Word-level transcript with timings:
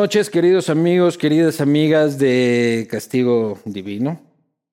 noches, 0.00 0.30
queridos 0.30 0.70
amigos, 0.70 1.18
queridas 1.18 1.60
amigas 1.60 2.18
de 2.18 2.86
Castigo 2.88 3.58
Divino. 3.64 4.20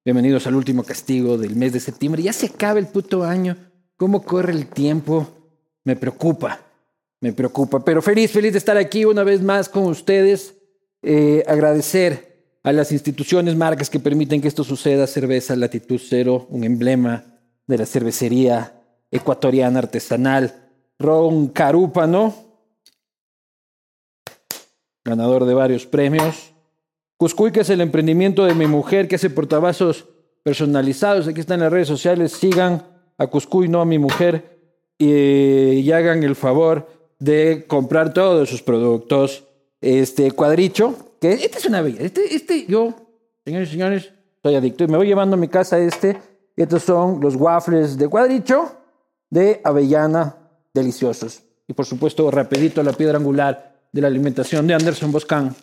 Bienvenidos 0.06 0.46
al 0.46 0.54
último 0.54 0.84
castigo 0.84 1.36
del 1.40 1.56
mes 1.56 1.74
de 1.74 1.80
septiembre. 1.80 2.22
Ya 2.22 2.32
se 2.32 2.46
acaba 2.46 2.78
el 2.78 2.86
puto 2.86 3.24
año. 3.24 3.58
¿Cómo 3.98 4.22
corre 4.22 4.54
el 4.54 4.68
tiempo? 4.68 5.28
Me 5.84 5.96
preocupa, 5.96 6.60
me 7.22 7.34
preocupa. 7.34 7.84
Pero 7.84 8.04
feliz, 8.04 8.30
feliz 8.30 8.52
de 8.52 8.60
estar 8.60 8.78
aquí 8.78 9.04
una 9.04 9.24
vez 9.24 9.42
más 9.42 9.68
con 9.68 9.86
ustedes. 9.86 10.54
Eh, 11.02 11.44
agradecer 11.48 12.60
a 12.62 12.72
las 12.72 12.92
instituciones, 12.92 13.56
marcas 13.56 13.90
que 13.90 14.00
permiten 14.00 14.42
que 14.42 14.48
esto 14.48 14.64
suceda. 14.64 15.08
Cerveza 15.08 15.56
Latitud 15.56 16.00
Cero, 16.08 16.46
un 16.52 16.64
emblema 16.64 17.24
de 17.66 17.80
la 17.80 17.88
cervecería 17.88 18.80
ecuatoriana 19.10 19.80
artesanal. 19.80 20.54
Ron 21.00 21.48
Carúpano, 21.48 22.45
ganador 25.06 25.46
de 25.46 25.54
varios 25.54 25.86
premios. 25.86 26.54
Cuscuy, 27.18 27.52
que 27.52 27.62
es 27.62 27.70
el 27.70 27.80
emprendimiento 27.80 28.44
de 28.44 28.56
mi 28.56 28.66
mujer, 28.66 29.08
que 29.08 29.16
hace 29.16 29.30
portavasos 29.30 30.06
personalizados. 30.44 31.28
Aquí 31.28 31.40
están 31.40 31.62
las 31.62 31.72
redes 31.72 31.88
sociales. 31.88 32.34
Sigan 32.34 32.84
a 33.18 33.28
Cuscuy, 33.28 33.70
no 33.70 33.80
a 33.80 33.86
mi 33.86 34.00
mujer, 34.00 34.60
y, 34.98 35.90
hagan 35.92 36.24
el 36.24 36.36
favor 36.36 36.90
de 37.20 37.66
comprar 37.68 38.14
todos 38.14 38.50
sus 38.50 38.62
productos. 38.62 39.46
Este 39.80 40.32
cuadricho, 40.32 41.14
que 41.22 41.34
este 41.34 41.60
es 41.60 41.66
una 41.66 41.82
bella. 41.82 42.02
Este, 42.02 42.34
este, 42.34 42.66
yo, 42.66 42.94
señores 43.46 43.70
y 43.70 43.72
señores, 43.74 44.12
soy 44.42 44.56
adicto 44.56 44.84
y 44.84 44.88
me 44.88 44.98
voy 44.98 45.06
llevando 45.06 45.36
a 45.36 45.40
mi 45.40 45.48
casa 45.48 45.78
este. 45.78 46.18
Estos 46.56 46.84
son 46.84 47.20
los 47.22 47.36
waffles 47.36 47.98
de 47.98 48.08
cuadricho 48.08 48.72
de 49.30 49.62
avellana 49.64 50.38
deliciosos. 50.74 51.44
Y 51.68 51.74
por 51.74 51.86
supuesto, 51.86 52.30
rapidito 52.32 52.82
la 52.82 52.94
piedra 52.94 53.18
angular 53.18 53.75
de 53.96 54.02
la 54.02 54.08
alimentación 54.08 54.68
de 54.68 54.74
Anderson 54.74 55.10
Boscan. 55.10 55.56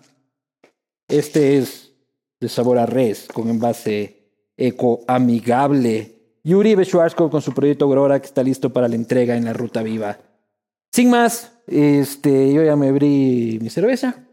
Este 1.07 1.59
es 1.59 1.93
de 2.41 2.49
sabor 2.49 2.79
a 2.79 2.87
res, 2.87 3.29
con 3.31 3.51
envase 3.51 4.31
eco-amigable. 4.57 6.39
Yuri 6.43 6.75
Bechuarsko 6.75 7.29
con 7.29 7.43
su 7.43 7.53
proyecto 7.53 7.85
Aurora 7.85 8.19
que 8.21 8.27
está 8.27 8.43
listo 8.43 8.73
para 8.73 8.89
la 8.89 8.95
entrega 8.95 9.37
en 9.37 9.45
la 9.45 9.53
Ruta 9.53 9.83
Viva. 9.83 10.19
Sin 10.91 11.11
más, 11.11 11.53
este, 11.67 12.55
yo 12.55 12.65
ya 12.65 12.75
me 12.75 12.89
abrí 12.89 13.59
mi 13.61 13.69
cerveza. 13.69 14.25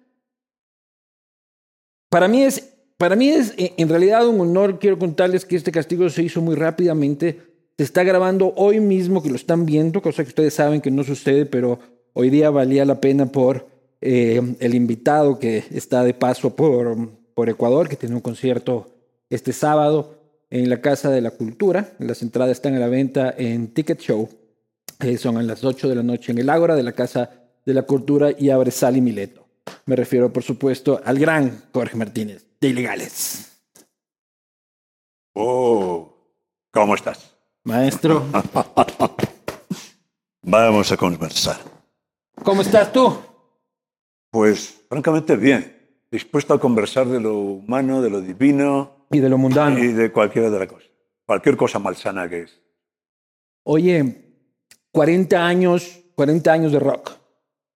Para 2.09 2.29
mí 2.29 2.43
es, 2.43 2.73
para 2.95 3.17
mí 3.17 3.27
es 3.27 3.53
en 3.57 3.89
realidad 3.89 4.25
un 4.29 4.39
honor. 4.39 4.79
Quiero 4.79 4.97
contarles 4.97 5.43
que 5.43 5.57
este 5.57 5.73
castigo 5.73 6.09
se 6.09 6.23
hizo 6.23 6.39
muy 6.39 6.55
rápidamente. 6.55 7.41
Se 7.77 7.83
está 7.83 8.03
grabando 8.03 8.53
hoy 8.55 8.79
mismo, 8.79 9.21
que 9.21 9.29
lo 9.29 9.35
están 9.35 9.65
viendo, 9.65 10.01
cosa 10.01 10.23
que 10.23 10.29
ustedes 10.29 10.53
saben 10.53 10.79
que 10.79 10.89
no 10.89 11.03
sucede, 11.03 11.45
pero 11.45 11.79
hoy 12.13 12.29
día 12.29 12.49
valía 12.49 12.85
la 12.85 13.01
pena 13.01 13.25
por 13.25 13.78
eh, 14.01 14.55
el 14.59 14.75
invitado 14.75 15.39
que 15.39 15.65
está 15.71 16.03
de 16.03 16.13
paso 16.13 16.55
por, 16.55 17.09
por 17.33 17.49
Ecuador, 17.49 17.89
que 17.89 17.95
tiene 17.95 18.15
un 18.15 18.21
concierto 18.21 18.87
este 19.29 19.53
sábado 19.53 20.19
en 20.49 20.69
la 20.69 20.81
Casa 20.81 21.09
de 21.09 21.21
la 21.21 21.31
Cultura. 21.31 21.93
Las 21.99 22.21
entradas 22.21 22.51
están 22.51 22.75
a 22.75 22.79
la 22.79 22.87
venta 22.87 23.33
en 23.37 23.73
Ticket 23.73 23.99
Show. 23.99 24.29
Eh, 24.99 25.17
son 25.17 25.37
a 25.37 25.43
las 25.43 25.63
8 25.63 25.87
de 25.87 25.95
la 25.95 26.03
noche 26.03 26.31
en 26.31 26.39
el 26.39 26.49
Ágora 26.49 26.75
de 26.75 26.83
la 26.83 26.93
Casa 26.93 27.29
de 27.65 27.73
la 27.73 27.83
Cultura 27.83 28.31
y 28.37 28.49
abre 28.49 28.71
Sally 28.71 29.01
Mileto. 29.01 29.45
Me 29.85 29.95
refiero, 29.95 30.33
por 30.33 30.43
supuesto, 30.43 30.99
al 31.03 31.19
gran 31.19 31.63
Jorge 31.73 31.95
Martínez 31.95 32.45
de 32.59 32.69
Ilegales. 32.69 33.45
Oh, 35.33 36.13
¿cómo 36.71 36.95
estás? 36.95 37.35
Maestro. 37.63 38.25
Vamos 40.41 40.91
a 40.91 40.97
conversar. 40.97 41.57
¿Cómo 42.43 42.61
estás 42.61 42.91
tú? 42.91 43.15
Pues 44.31 44.83
francamente 44.87 45.35
bien, 45.35 45.75
dispuesto 46.11 46.53
a 46.53 46.59
conversar 46.59 47.07
de 47.07 47.19
lo 47.19 47.37
humano, 47.37 48.01
de 48.01 48.09
lo 48.09 48.21
divino. 48.21 49.05
Y 49.11 49.19
de 49.19 49.29
lo 49.29 49.37
mundano. 49.37 49.79
Y 49.79 49.87
de 49.87 50.11
cualquier 50.11 50.45
otra 50.45 50.67
cosa. 50.67 50.85
Cualquier 51.25 51.57
cosa 51.57 51.79
malsana 51.79 52.29
que 52.29 52.41
es. 52.41 52.61
Oye, 53.63 54.33
40 54.91 55.45
años, 55.45 55.99
40 56.15 56.51
años 56.51 56.71
de 56.71 56.79
rock. 56.79 57.11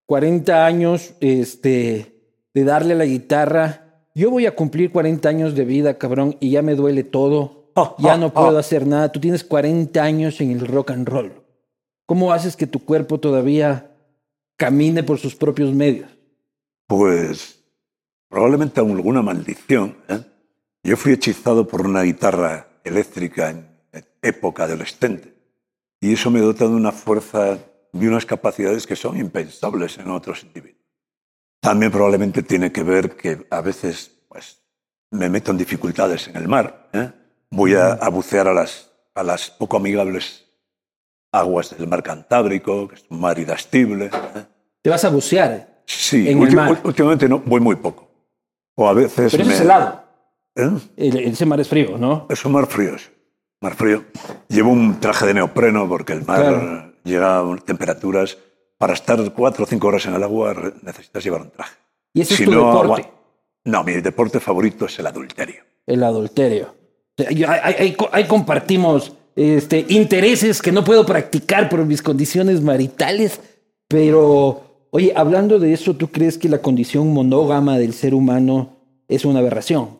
40 0.06 0.66
años 0.66 1.14
este, 1.22 2.22
de 2.54 2.64
darle 2.64 2.94
a 2.94 2.98
la 2.98 3.06
guitarra. 3.06 4.06
Yo 4.14 4.30
voy 4.30 4.46
a 4.46 4.56
cumplir 4.56 4.92
40 4.92 5.28
años 5.28 5.56
de 5.56 5.66
vida, 5.66 5.98
cabrón, 5.98 6.38
y 6.40 6.52
ya 6.52 6.62
me 6.62 6.76
duele 6.76 7.04
todo. 7.04 7.72
Oh, 7.76 7.96
ya 7.98 8.16
oh, 8.16 8.18
no 8.18 8.34
puedo 8.34 8.56
oh. 8.56 8.60
hacer 8.60 8.86
nada. 8.86 9.12
Tú 9.12 9.20
tienes 9.20 9.44
40 9.44 10.04
años 10.04 10.40
en 10.42 10.52
el 10.52 10.68
rock 10.68 10.92
and 10.92 11.08
roll. 11.08 11.44
¿Cómo 12.06 12.32
haces 12.32 12.56
que 12.56 12.68
tu 12.68 12.84
cuerpo 12.84 13.20
todavía 13.20 13.96
camine 14.58 15.02
por 15.02 15.18
sus 15.18 15.36
propios 15.36 15.74
medios? 15.74 16.10
Pues 16.96 17.60
probablemente 18.30 18.80
alguna 18.80 19.24
maldición. 19.24 19.98
¿eh? 20.08 20.22
Yo 20.84 20.96
fui 20.96 21.14
hechizado 21.14 21.68
por 21.68 21.88
una 21.88 22.04
guitarra 22.04 22.68
eléctrica 22.84 23.50
en 23.50 23.68
época 24.22 24.66
adolescente 24.66 25.34
y 26.00 26.14
eso 26.14 26.30
me 26.30 26.40
dota 26.40 26.66
de 26.66 26.76
una 26.76 26.92
fuerza 26.92 27.58
y 27.94 28.06
unas 28.06 28.28
capacidades 28.28 28.86
que 28.86 28.96
son 28.96 29.18
impensables 29.18 29.98
en 29.98 30.12
otros 30.12 30.44
individuos. 30.44 30.84
También 31.60 31.92
probablemente 31.92 32.44
tiene 32.44 32.72
que 32.72 32.84
ver 32.84 33.16
que 33.16 33.48
a 33.50 33.62
veces 33.62 34.12
pues, 34.30 34.62
me 35.10 35.30
meto 35.30 35.50
en 35.50 35.58
dificultades 35.58 36.28
en 36.28 36.36
el 36.36 36.48
mar. 36.48 36.90
¿eh? 36.94 37.12
Voy 37.50 37.74
a, 37.74 38.08
bucear 38.10 38.48
a 38.48 38.54
las, 38.54 38.92
a 39.16 39.24
las 39.24 39.50
poco 39.50 39.78
amigables 39.78 40.46
aguas 41.32 41.76
del 41.76 41.88
mar 41.88 42.04
Cantábrico, 42.04 42.88
que 42.88 42.96
es 42.96 43.06
un 43.10 43.20
mar 43.20 43.40
irascible. 43.40 44.12
¿eh? 44.36 44.46
Te 44.84 44.92
vas 44.92 45.04
a 45.04 45.10
bucear. 45.10 45.73
Sí, 45.86 46.30
en 46.30 46.42
el 46.42 46.50
ulti- 46.50 46.56
mar. 46.56 46.82
últimamente 46.84 47.28
no, 47.30 47.40
voy 47.40 47.60
muy 47.62 47.76
poco. 47.76 48.08
O 48.76 48.88
a 48.88 48.94
veces 48.94 49.32
Pero 49.32 49.46
me- 49.46 49.54
es 49.54 49.62
helado. 49.62 50.04
¿Eh? 50.56 50.70
El- 50.98 51.18
ese 51.20 51.46
mar 51.46 51.60
es 51.60 51.68
frío, 51.68 51.98
¿no? 51.98 52.28
Es 52.30 52.44
un 52.46 52.52
mar 52.54 52.68
frío. 52.68 52.96
Mar 53.62 53.76
frío. 53.76 54.04
Llevo 54.50 54.72
un 54.72 55.00
traje 55.00 55.26
de 55.28 55.34
neopreno 55.36 55.88
porque 55.88 56.14
el 56.14 56.26
mar 56.26 56.40
Claro. 56.42 56.94
llega 57.04 57.40
a 57.40 57.56
temperaturas. 57.66 58.38
Para 58.78 58.94
estar 58.94 59.18
cuatro 59.34 59.64
o 59.64 59.68
cinco 59.68 59.88
horas 59.88 60.06
en 60.08 60.16
el 60.16 60.24
agua 60.24 60.54
necesitas 60.82 61.24
llevar 61.24 61.42
un 61.44 61.52
traje. 61.52 61.76
Y 62.14 62.22
ese 62.22 62.36
Si 62.36 62.44
es 62.44 62.50
tu 62.50 62.56
no, 62.56 62.68
deporte, 62.68 63.02
agua- 63.04 63.12
No, 63.66 63.84
mi 63.84 63.94
deporte 63.94 64.40
favorito 64.42 64.86
es 64.86 65.00
el 65.00 65.08
adulterio. 65.08 65.64
el 65.86 66.04
adulterio. 66.04 66.76
Ahí, 67.28 67.44
ahí- 67.46 67.96
ahí 68.12 68.28
compartimos 68.28 69.14
este, 69.36 69.86
intereses 69.90 70.62
que 70.62 70.72
no 70.72 70.84
puedo 70.84 71.06
practicar 71.06 71.68
por 71.70 71.84
mis 71.86 72.02
condiciones 72.04 72.62
maritales, 72.62 73.40
pero, 73.88 74.73
oye, 74.94 75.12
hablando 75.16 75.60
de 75.60 75.74
eso, 75.74 75.96
¿tú 75.96 76.10
crees 76.10 76.38
que 76.38 76.48
la 76.48 76.60
condición 76.62 77.12
monógama 77.12 77.78
del 77.80 77.94
ser 77.94 78.14
humano 78.14 78.78
es 79.08 79.26
una 79.26 79.40
aberración? 79.40 79.98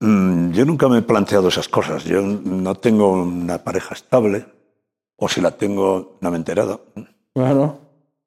Mm, 0.00 0.52
yo 0.52 0.64
nunca 0.64 0.88
me 0.88 0.98
he 0.98 1.02
planteado 1.02 1.48
esas 1.48 1.68
cosas. 1.68 2.04
Yo 2.04 2.22
no 2.22 2.74
tengo 2.76 3.12
una 3.12 3.58
pareja 3.62 3.94
estable, 3.94 4.46
o 5.16 5.28
si 5.28 5.40
la 5.42 5.50
tengo, 5.52 6.18
no 6.22 6.30
me 6.30 6.36
he 6.36 6.38
enterado. 6.38 6.86
Claro. 7.34 7.78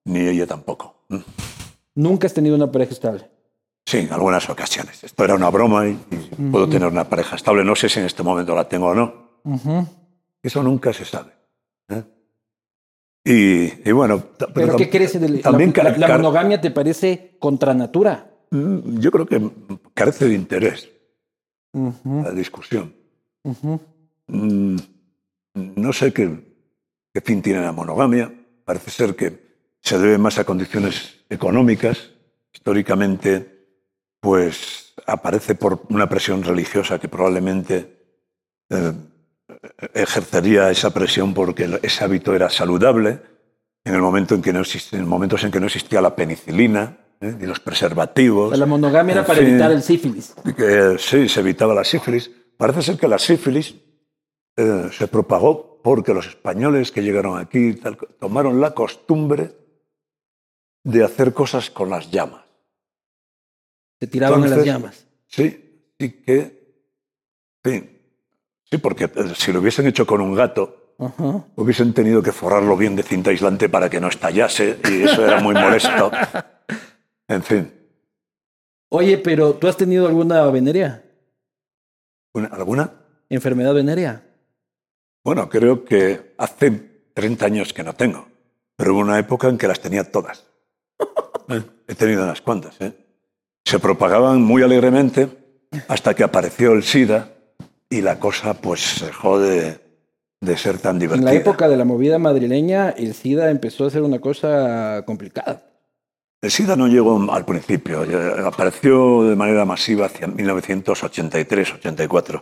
Ni 0.05 0.19
ella 0.19 0.45
tampoco. 0.45 1.05
Nunca 1.95 2.27
has 2.27 2.33
tenido 2.33 2.55
una 2.55 2.71
pareja 2.71 2.93
estable. 2.93 3.27
Sí, 3.85 3.97
en 3.97 4.13
algunas 4.13 4.47
ocasiones. 4.49 5.03
Esto 5.03 5.23
era 5.23 5.33
una 5.33 5.49
broma 5.49 5.87
y, 5.87 5.99
y 6.11 6.49
puedo 6.51 6.69
tener 6.69 6.87
una 6.87 7.09
pareja 7.09 7.35
estable. 7.35 7.63
No 7.63 7.75
sé 7.75 7.89
si 7.89 7.99
en 7.99 8.05
este 8.05 8.21
momento 8.21 8.53
la 8.55 8.69
tengo 8.69 8.87
o 8.87 8.93
no. 8.95 9.13
Eso 10.43 10.61
nunca 10.61 10.93
se 10.93 11.05
sabe. 11.05 11.31
Y, 13.29 13.87
y 13.87 13.91
bueno, 13.91 14.23
¿Pero 14.55 14.73
tam- 14.73 14.77
qué 14.77 14.89
crees? 14.89 15.21
de 15.21 15.37
también 15.37 15.71
la, 15.75 16.07
monogamia 16.17 16.59
te 16.59 16.71
parece 16.71 17.35
contra 17.37 17.75
natura? 17.75 18.27
Mm, 18.49 18.97
yo 18.99 19.11
creo 19.11 19.27
que 19.27 19.51
carece 19.93 20.27
de 20.27 20.33
interés 20.33 20.89
la 21.71 22.31
discusión. 22.31 22.91
Mm, 24.25 24.77
no 25.53 25.93
sé 25.93 26.11
qué, 26.11 26.27
qué 27.13 27.21
fin 27.21 27.43
tiene 27.43 27.61
la 27.61 27.71
monogamia. 27.71 28.33
Parece 28.65 28.89
ser 28.89 29.15
que 29.15 29.39
se 29.79 29.99
debe 29.99 30.17
más 30.17 30.39
a 30.39 30.43
condiciones 30.43 31.23
económicas. 31.29 32.09
Históricamente, 32.51 33.67
pues 34.19 34.95
aparece 35.05 35.53
por 35.53 35.83
una 35.89 36.09
presión 36.09 36.43
religiosa 36.43 36.97
que 36.97 37.07
probablemente 37.07 37.95
eh, 38.71 38.93
ejercería 39.93 40.69
esa 40.71 40.93
presión 40.93 41.33
porque 41.33 41.79
ese 41.83 42.03
hábito 42.03 42.33
era 42.35 42.49
saludable 42.49 43.19
en 43.83 43.93
el 43.95 44.01
momento 44.01 44.35
en 44.35 44.41
que 44.41 44.53
no 44.53 44.61
momentos 45.05 45.43
en 45.43 45.51
que 45.51 45.59
no 45.59 45.65
existía 45.67 46.01
la 46.01 46.15
penicilina 46.15 46.97
¿eh? 47.21 47.35
ni 47.39 47.45
los 47.45 47.59
preservativos. 47.59 48.57
La 48.57 48.65
monogamia 48.65 49.13
era 49.13 49.25
para 49.25 49.39
fin, 49.39 49.49
evitar 49.49 49.71
el 49.71 49.81
sífilis. 49.81 50.33
que 50.55 50.97
sí, 50.99 51.27
se 51.29 51.39
evitaba 51.39 51.73
la 51.73 51.83
sífilis. 51.83 52.29
Parece 52.57 52.81
ser 52.81 52.97
que 52.97 53.07
la 53.07 53.17
sífilis 53.19 53.75
eh, 54.57 54.89
se 54.91 55.07
propagó 55.07 55.81
porque 55.81 56.13
los 56.13 56.27
españoles 56.27 56.91
que 56.91 57.01
llegaron 57.01 57.37
aquí 57.37 57.73
tal- 57.75 57.97
tomaron 58.19 58.59
la 58.59 58.73
costumbre 58.73 59.55
de 60.83 61.03
hacer 61.03 61.33
cosas 61.33 61.69
con 61.69 61.89
las 61.89 62.11
llamas. 62.11 62.43
Se 63.99 64.07
tiraban 64.07 64.43
a 64.43 64.47
las 64.47 64.65
llamas. 64.65 65.05
Sí, 65.27 65.93
y 65.97 66.09
que 66.09 66.83
fin. 67.63 67.98
Sí, 68.71 68.77
porque 68.77 69.05
eh, 69.05 69.33
si 69.35 69.51
lo 69.51 69.59
hubiesen 69.59 69.87
hecho 69.87 70.05
con 70.05 70.21
un 70.21 70.35
gato, 70.35 70.93
hubiesen 71.55 71.93
tenido 71.93 72.21
que 72.21 72.31
forrarlo 72.31 72.75
bien 72.77 72.95
de 72.95 73.03
cinta 73.03 73.29
aislante 73.29 73.69
para 73.69 73.89
que 73.89 73.99
no 74.01 74.09
estallase 74.09 74.79
y 74.89 75.03
eso 75.03 75.25
era 75.25 75.39
muy 75.41 75.53
molesto. 75.53 76.11
En 77.31 77.43
fin, 77.43 77.71
Oye, 78.91 79.19
pero 79.19 79.53
¿tú 79.53 79.67
has 79.67 79.77
tenido 79.77 80.07
alguna 80.07 80.43
venerea? 80.47 81.03
¿una- 82.33 82.47
¿alguna? 82.47 82.91
¿Enfermedad 83.29 83.75
venérea? 83.75 84.23
Bueno, 85.23 85.47
creo 85.47 85.85
que 85.85 86.33
hace 86.39 86.71
30 87.13 87.45
años 87.45 87.71
que 87.71 87.83
no 87.83 87.93
tengo, 87.93 88.27
pero 88.75 88.93
hubo 88.93 89.01
una 89.01 89.19
época 89.19 89.47
en 89.47 89.59
que 89.59 89.67
las 89.67 89.79
tenía 89.79 90.11
todas. 90.11 90.45
Eh, 91.49 91.63
He 91.87 91.93
tenido 91.95 92.23
unas 92.23 92.41
cuantas. 92.41 92.75
¿eh? 92.81 92.93
Se 93.65 93.77
propagaban 93.79 94.41
muy 94.41 94.61
alegremente 94.63 95.27
hasta 95.87 96.13
que 96.15 96.23
apareció 96.23 96.73
el 96.73 96.81
SIDA 96.83 97.31
y 97.89 98.01
la 98.01 98.19
cosa 98.19 98.53
pues 98.53 99.01
dejó 99.05 99.39
de, 99.39 99.79
de 100.41 100.57
ser 100.57 100.77
tan 100.77 100.95
En 100.95 100.99
divertida. 100.99 101.31
la 101.31 101.37
época 101.37 101.67
de 101.67 101.75
la 101.77 101.83
movida 101.85 102.17
madrileña, 102.19 102.89
el 102.91 103.13
SIDA 103.13 103.49
empezó 103.49 103.85
a 103.85 103.89
ser 103.89 104.03
una 104.03 104.19
cosa 104.19 105.03
complicada. 105.05 105.63
El 106.41 106.51
SIDA 106.51 106.75
no 106.77 106.87
llegó 106.87 107.31
al 107.33 107.43
principio, 107.45 108.05
ya 108.05 108.47
apareció 108.47 109.23
de 109.23 109.35
manera 109.35 109.65
masiva 109.65 110.05
hacia 110.05 110.27
1983-84 110.27 112.41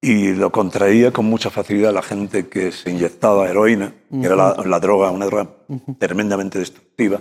y 0.00 0.32
lo 0.34 0.50
contraía 0.52 1.10
con 1.10 1.24
mucha 1.26 1.50
facilidad 1.50 1.92
la 1.92 2.02
gente 2.02 2.48
que 2.48 2.70
se 2.72 2.90
inyectaba 2.90 3.48
heroína, 3.48 3.92
que 4.10 4.24
era 4.26 4.36
la, 4.36 4.56
la 4.64 4.80
droga, 4.80 5.10
una 5.10 5.26
droga 5.26 5.48
tremendamente 5.98 6.58
destructiva 6.58 7.20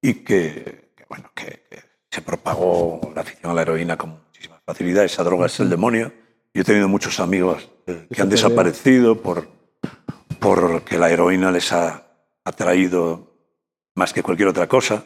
y 0.00 0.14
que, 0.24 0.92
que, 0.96 1.04
bueno, 1.08 1.30
que, 1.34 1.64
que 1.68 1.78
se 2.10 2.22
propagó 2.22 3.00
la 3.14 3.20
afición 3.22 3.50
a 3.50 3.54
la 3.54 3.62
heroína 3.62 3.96
con 3.98 4.10
muchísima 4.10 4.60
facilidad. 4.64 5.04
Esa 5.04 5.24
droga 5.24 5.46
es 5.46 5.58
el 5.60 5.68
demonio. 5.70 6.12
Yo 6.54 6.62
he 6.62 6.64
tenido 6.64 6.88
muchos 6.88 7.18
amigos 7.20 7.68
que 7.86 8.22
han 8.22 8.28
desaparecido 8.28 9.20
por 9.20 9.48
porque 10.38 10.98
la 10.98 11.10
heroína 11.10 11.50
les 11.50 11.72
ha 11.72 12.06
atraído 12.44 13.32
más 13.96 14.12
que 14.12 14.22
cualquier 14.22 14.48
otra 14.48 14.68
cosa. 14.68 15.04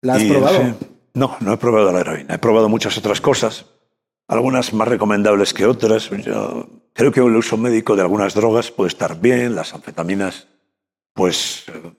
¿La 0.00 0.14
has 0.14 0.22
Y, 0.22 0.30
probado? 0.30 0.58
sí, 0.58 0.74
no, 1.14 1.36
no 1.40 1.52
he 1.52 1.56
probado 1.58 1.92
la 1.92 2.00
heroína. 2.00 2.34
He 2.34 2.38
probado 2.38 2.68
muchas 2.68 2.96
otras 2.96 3.20
cosas, 3.20 3.66
algunas 4.28 4.72
más 4.72 4.88
recomendables 4.88 5.52
que 5.52 5.66
otras. 5.66 6.08
Yo 6.10 6.68
creo 6.94 7.12
que 7.12 7.20
el 7.20 7.36
uso 7.36 7.56
médico 7.56 7.96
de 7.96 8.02
algunas 8.02 8.34
drogas 8.34 8.70
puede 8.70 8.88
estar 8.88 9.20
bien. 9.20 9.54
Las 9.54 9.74
anfetaminas, 9.74 10.46
pues, 11.12 11.64
eh, 11.68 11.92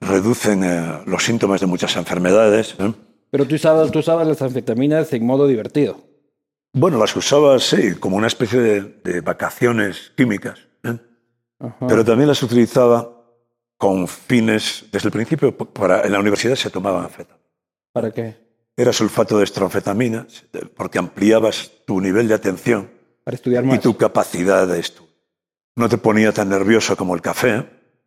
reducen 0.00 0.64
eh, 0.64 1.00
los 1.06 1.24
síntomas 1.24 1.60
de 1.60 1.66
muchas 1.66 1.96
enfermedades. 1.96 2.74
¿eh? 2.78 2.92
Pero 3.30 3.46
tú 3.46 3.54
usabas, 3.54 3.90
tú 3.90 4.00
usabas 4.00 4.26
las 4.26 4.42
anfetaminas 4.42 5.12
en 5.12 5.24
modo 5.24 5.46
divertido. 5.46 6.09
Bueno, 6.72 6.98
las 6.98 7.14
usaba, 7.16 7.58
sí, 7.58 7.94
como 7.94 8.16
una 8.16 8.28
especie 8.28 8.60
de, 8.60 8.80
de 9.02 9.20
vacaciones 9.20 10.12
químicas. 10.16 10.58
¿eh? 10.84 10.96
Pero 11.88 12.04
también 12.04 12.28
las 12.28 12.42
utilizaba 12.42 13.16
con 13.76 14.06
fines, 14.06 14.84
desde 14.92 15.08
el 15.08 15.12
principio, 15.12 15.56
para, 15.56 16.02
en 16.02 16.12
la 16.12 16.20
universidad 16.20 16.54
se 16.54 16.70
tomaban 16.70 17.04
anfetaminas. 17.04 17.48
¿Para 17.92 18.10
qué? 18.12 18.36
Era 18.76 18.92
sulfato 18.92 19.38
de 19.38 19.44
estranfetamina, 19.44 20.26
porque 20.76 20.98
ampliabas 20.98 21.70
tu 21.86 22.00
nivel 22.00 22.28
de 22.28 22.34
atención 22.34 22.90
Para 23.24 23.34
estudiar 23.34 23.64
y 23.64 23.68
más. 23.68 23.80
tu 23.80 23.96
capacidad 23.96 24.66
de 24.66 24.78
estudio. 24.80 25.10
No 25.76 25.88
te 25.88 25.98
ponía 25.98 26.32
tan 26.32 26.48
nervioso 26.50 26.96
como 26.96 27.14
el 27.14 27.20
café. 27.20 27.66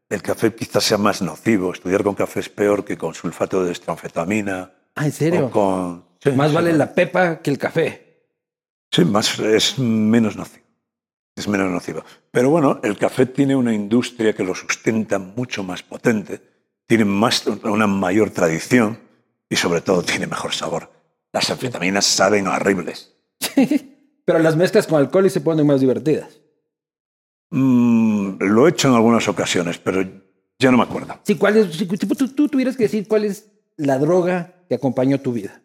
El 0.09 0.21
café 0.21 0.53
quizás 0.53 0.83
sea 0.83 0.97
más 0.97 1.21
nocivo. 1.21 1.73
Estudiar 1.73 2.03
con 2.03 2.15
café 2.15 2.39
es 2.41 2.49
peor 2.49 2.85
que 2.85 2.97
con 2.97 3.13
sulfato 3.13 3.63
de 3.63 3.71
estranfetamina. 3.71 4.71
Ah, 4.95 5.05
¿en 5.05 5.11
serio? 5.11 5.49
con... 5.49 6.05
sí, 6.23 6.31
Más 6.31 6.49
sí, 6.49 6.55
vale 6.55 6.73
la 6.73 6.93
pepa 6.93 7.39
que 7.41 7.49
el 7.51 7.57
café. 7.57 8.12
Sí, 8.93 9.03
más, 9.05 9.39
es 9.39 9.79
menos 9.79 10.35
nocivo. 10.35 10.63
Es 11.35 11.47
menos 11.47 11.71
nocivo. 11.71 12.03
Pero 12.29 12.51
bueno, 12.51 12.79
el 12.83 12.95
café 12.95 13.25
tiene 13.25 13.55
una 13.55 13.73
industria 13.73 14.33
que 14.35 14.43
lo 14.43 14.53
sustenta 14.53 15.17
mucho 15.17 15.63
más 15.63 15.81
potente, 15.81 16.39
tiene 16.85 17.05
más, 17.05 17.47
una 17.47 17.87
mayor 17.87 18.29
tradición 18.29 18.99
y 19.49 19.55
sobre 19.55 19.81
todo 19.81 20.03
tiene 20.03 20.27
mejor 20.27 20.53
sabor. 20.53 20.91
Las 21.31 21.49
anfetaminas 21.49 22.05
saben 22.05 22.45
horribles. 22.45 23.15
Pero 24.25 24.39
las 24.39 24.55
mezclas 24.55 24.85
con 24.85 24.99
alcohol 24.99 25.25
y 25.25 25.31
se 25.31 25.41
ponen 25.41 25.65
más 25.65 25.81
divertidas. 25.81 26.39
Mm, 27.49 28.37
lo 28.39 28.67
he 28.67 28.69
hecho 28.69 28.89
en 28.89 28.93
algunas 28.95 29.27
ocasiones, 29.27 29.77
pero 29.79 30.01
ya 30.59 30.71
no 30.71 30.77
me 30.77 30.83
acuerdo. 30.83 31.19
Sí, 31.23 31.35
¿cuál 31.35 31.57
es, 31.57 31.75
si 31.75 31.85
tú, 31.85 31.97
tú- 32.15 32.27
tú 32.29 32.47
tuvieras 32.47 32.77
que 32.77 32.83
decir 32.83 33.07
cuál 33.07 33.25
es 33.25 33.51
la 33.75 33.97
droga 33.99 34.63
que 34.69 34.75
acompañó 34.75 35.19
tu 35.19 35.33
vida. 35.33 35.61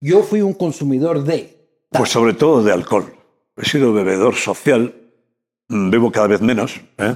Yo 0.00 0.22
fui 0.22 0.42
un 0.42 0.54
consumidor 0.54 1.24
de... 1.24 1.59
Pues 1.90 2.10
sobre 2.10 2.34
todo 2.34 2.62
de 2.62 2.72
alcohol. 2.72 3.12
He 3.56 3.64
sido 3.64 3.92
bebedor 3.92 4.34
social, 4.36 4.94
mm, 5.68 5.90
bebo 5.90 6.10
cada 6.12 6.28
vez 6.28 6.40
menos. 6.40 6.80
¿eh? 6.98 7.14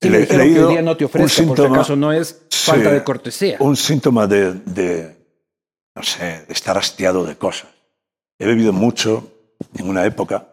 Sí, 0.00 0.08
Le- 0.10 0.18
me 0.18 0.24
he 0.24 0.26
que 0.28 0.34
el 0.36 0.68
día 0.68 0.82
no 0.82 0.96
te 0.96 1.04
un 1.04 1.08
ofrezca, 1.08 1.22
por 1.22 1.30
si 1.30 1.42
síntoma- 1.42 1.76
acaso 1.76 1.96
no 1.96 2.12
es 2.12 2.42
Sí, 2.50 2.70
falta 2.70 2.90
de 2.92 3.02
cortesía. 3.04 3.56
Un 3.60 3.76
síntoma 3.76 4.26
de, 4.26 4.52
de, 4.52 5.16
no 5.94 6.02
sé, 6.02 6.44
de 6.46 6.52
estar 6.52 6.76
hastiado 6.78 7.24
de 7.24 7.36
cosas. 7.36 7.68
He 8.38 8.46
bebido 8.46 8.72
mucho 8.72 9.30
en 9.76 9.88
una 9.88 10.04
época. 10.04 10.48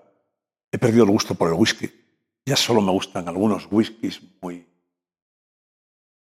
He 0.72 0.78
perdido 0.78 1.04
el 1.04 1.12
gusto 1.12 1.36
por 1.36 1.50
el 1.50 1.56
whisky. 1.56 1.90
Ya 2.46 2.56
solo 2.56 2.82
me 2.82 2.92
gustan 2.92 3.28
algunos 3.28 3.68
whiskies 3.70 4.22
muy... 4.42 4.66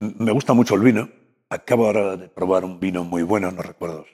Me 0.01 0.33
gusta 0.33 0.53
mucho 0.55 0.75
el 0.75 0.81
vino. 0.83 1.09
Acabo 1.49 1.87
ahora 1.87 2.17
de 2.17 2.29
probar 2.29 2.65
un 2.65 2.79
vino 2.81 3.05
muy 3.05 3.23
bueno, 3.23 3.51
no 3.51 3.63
recuerdo. 3.63 4.05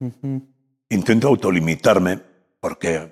Ujú. 0.00 0.42
Intento 0.90 1.28
autolimitarme 1.28 2.20
porque 2.60 3.10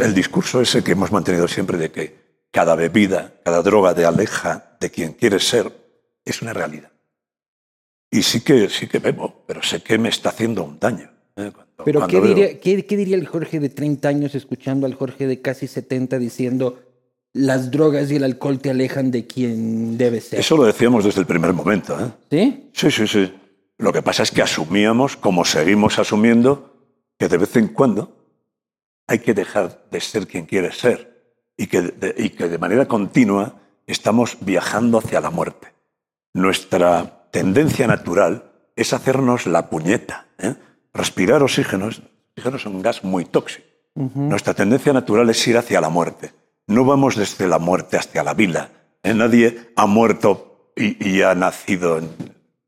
el 0.00 0.14
discurso 0.14 0.60
ese 0.60 0.82
que 0.82 0.92
hemos 0.92 1.12
mantenido 1.12 1.46
siempre 1.46 1.78
de 1.78 1.90
que 1.90 2.16
cada 2.50 2.74
bebida, 2.74 3.34
cada 3.44 3.62
droga 3.62 3.94
te 3.94 4.04
aleja 4.04 4.76
de 4.80 4.90
quien 4.90 5.12
quieres 5.12 5.46
ser, 5.46 5.70
es 6.24 6.42
una 6.42 6.52
realidad. 6.52 6.90
Y 8.10 8.22
sí 8.22 8.40
que, 8.40 8.68
sí 8.70 8.86
que 8.86 8.98
bebo, 8.98 9.44
pero 9.46 9.62
sé 9.62 9.82
que 9.82 9.98
me 9.98 10.08
está 10.08 10.30
haciendo 10.30 10.64
un 10.64 10.78
daño. 10.78 11.10
¿eh? 11.36 11.50
Cuando- 11.54 11.84
Pero 11.84 12.00
cuando 12.00 12.20
¿qué 12.22 12.28
diría, 12.28 12.60
qué, 12.60 12.86
qué 12.86 12.96
diría 12.96 13.16
el 13.16 13.26
Jorge 13.26 13.60
de 13.60 13.68
30 13.68 14.08
años 14.08 14.34
escuchando 14.34 14.86
al 14.86 14.94
Jorge 14.94 15.26
de 15.26 15.40
casi 15.42 15.66
70 15.68 16.18
diciendo 16.18 16.80
las 17.34 17.70
drogas 17.70 18.10
y 18.10 18.16
el 18.16 18.24
alcohol 18.24 18.58
te 18.58 18.70
alejan 18.70 19.10
de 19.10 19.26
quien 19.26 19.98
debes 19.98 20.24
ser? 20.28 20.40
Eso 20.40 20.56
lo 20.56 20.64
decíamos 20.64 21.04
desde 21.04 21.20
el 21.20 21.26
primer 21.26 21.52
momento. 21.52 21.96
¿eh? 22.00 22.10
¿Sí? 22.30 22.70
Sí, 22.72 22.90
sí, 22.90 23.06
sí. 23.06 23.32
Lo 23.76 23.92
que 23.92 24.02
pasa 24.02 24.22
es 24.24 24.30
que 24.32 24.42
asumíamos, 24.42 25.16
como 25.16 25.44
seguimos 25.44 25.98
asumiendo, 26.00 26.67
que 27.18 27.28
de 27.28 27.38
vez 27.38 27.56
en 27.56 27.68
cuando 27.68 28.16
hay 29.06 29.18
que 29.20 29.34
dejar 29.34 29.84
de 29.90 30.00
ser 30.00 30.26
quien 30.26 30.46
quieres 30.46 30.78
ser 30.78 31.34
y 31.56 31.66
que 31.66 31.82
de, 31.82 32.14
y 32.16 32.30
que 32.30 32.48
de 32.48 32.58
manera 32.58 32.86
continua 32.86 33.60
estamos 33.86 34.36
viajando 34.40 34.98
hacia 34.98 35.20
la 35.20 35.30
muerte. 35.30 35.72
Nuestra 36.34 37.28
tendencia 37.30 37.86
natural 37.86 38.44
es 38.76 38.92
hacernos 38.92 39.46
la 39.46 39.68
puñeta. 39.70 40.26
¿eh? 40.38 40.54
Respirar 40.92 41.42
oxígeno, 41.42 41.88
es- 41.88 42.02
oxígeno 42.36 42.56
es 42.56 42.66
un 42.66 42.82
gas 42.82 43.02
muy 43.04 43.24
tóxico. 43.24 43.66
Nuestra 43.94 44.54
tendencia 44.54 44.92
natural 44.92 45.28
es 45.30 45.44
ir 45.48 45.56
hacia 45.58 45.80
la 45.80 45.88
muerte. 45.88 46.32
No 46.68 46.84
vamos 46.84 47.16
desde 47.16 47.48
la 47.48 47.58
muerte 47.58 47.96
hasta 47.96 48.22
la 48.22 48.34
vida. 48.34 48.70
¿eh? 49.02 49.12
Nadie 49.12 49.70
ha 49.74 49.86
muerto 49.86 50.70
y, 50.76 51.08
y 51.08 51.22
ha 51.22 51.34
nacido 51.34 51.98
en, 51.98 52.08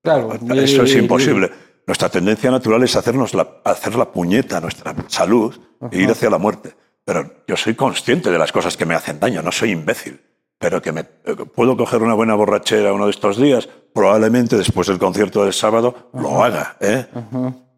Claro. 0.03 0.33
eso 0.55 0.83
es 0.85 0.95
imposible. 0.97 1.51
Nuestra 1.91 2.09
tendencia 2.09 2.53
natural 2.53 2.85
es 2.85 2.95
hacernos 2.95 3.35
la, 3.35 3.49
hacer 3.65 3.97
la 3.97 4.13
puñeta 4.13 4.59
a 4.59 4.61
nuestra 4.61 4.95
salud 5.09 5.59
e 5.91 6.01
ir 6.01 6.09
hacia 6.09 6.31
la 6.31 6.39
muerte. 6.39 6.73
Pero 7.05 7.43
yo 7.49 7.57
soy 7.57 7.75
consciente 7.75 8.31
de 8.31 8.39
las 8.39 8.53
cosas 8.53 8.77
que 8.77 8.87
me 8.87 8.95
hacen 8.95 9.19
daño, 9.19 9.43
no 9.43 9.51
soy 9.51 9.73
imbécil. 9.73 10.21
Pero 10.57 10.81
que 10.81 10.93
me, 10.93 11.01
eh, 11.01 11.35
puedo 11.53 11.77
coger 11.77 12.01
una 12.05 12.15
buena 12.15 12.37
borrachera 12.37 12.93
uno 12.93 13.07
de 13.07 13.11
estos 13.11 13.39
días, 13.39 13.69
probablemente 13.93 14.57
después 14.57 14.87
del 14.87 15.01
concierto 15.01 15.43
del 15.43 15.53
sábado 15.53 16.13
lo 16.15 16.45
haga. 16.45 16.77
¿eh? 16.79 17.07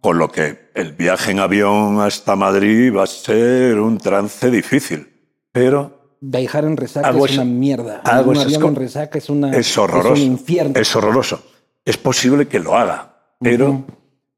Con 0.03 0.19
lo 0.19 0.31
que 0.31 0.69
el 0.75 0.93
viaje 0.93 1.31
en 1.31 1.39
avión 1.39 2.03
hasta 2.03 2.37
Madrid 2.37 2.95
va 2.95 3.05
a 3.05 3.07
ser 3.07 3.81
un 3.81 3.97
trance 3.97 4.51
difícil. 4.51 5.09
Pero 5.53 6.19
Viajar 6.21 6.67
en 6.67 6.77
resaca 6.77 7.09
es 7.09 7.33
una 7.33 7.45
mierda. 7.47 8.03
hago 8.05 8.33
un 8.33 8.37
avión 8.37 8.63
en 8.63 8.75
resaca 8.77 9.17
es, 9.17 9.31
una, 9.31 9.57
es 9.57 9.79
horroroso. 9.79 10.23
un 10.23 10.33
infierno. 10.33 10.79
Es 10.79 10.95
horroroso. 10.95 11.43
Es 11.83 11.97
posible 11.97 12.47
que 12.47 12.61
lo 12.61 12.77
haga, 12.77 13.13
pero, 13.41 13.87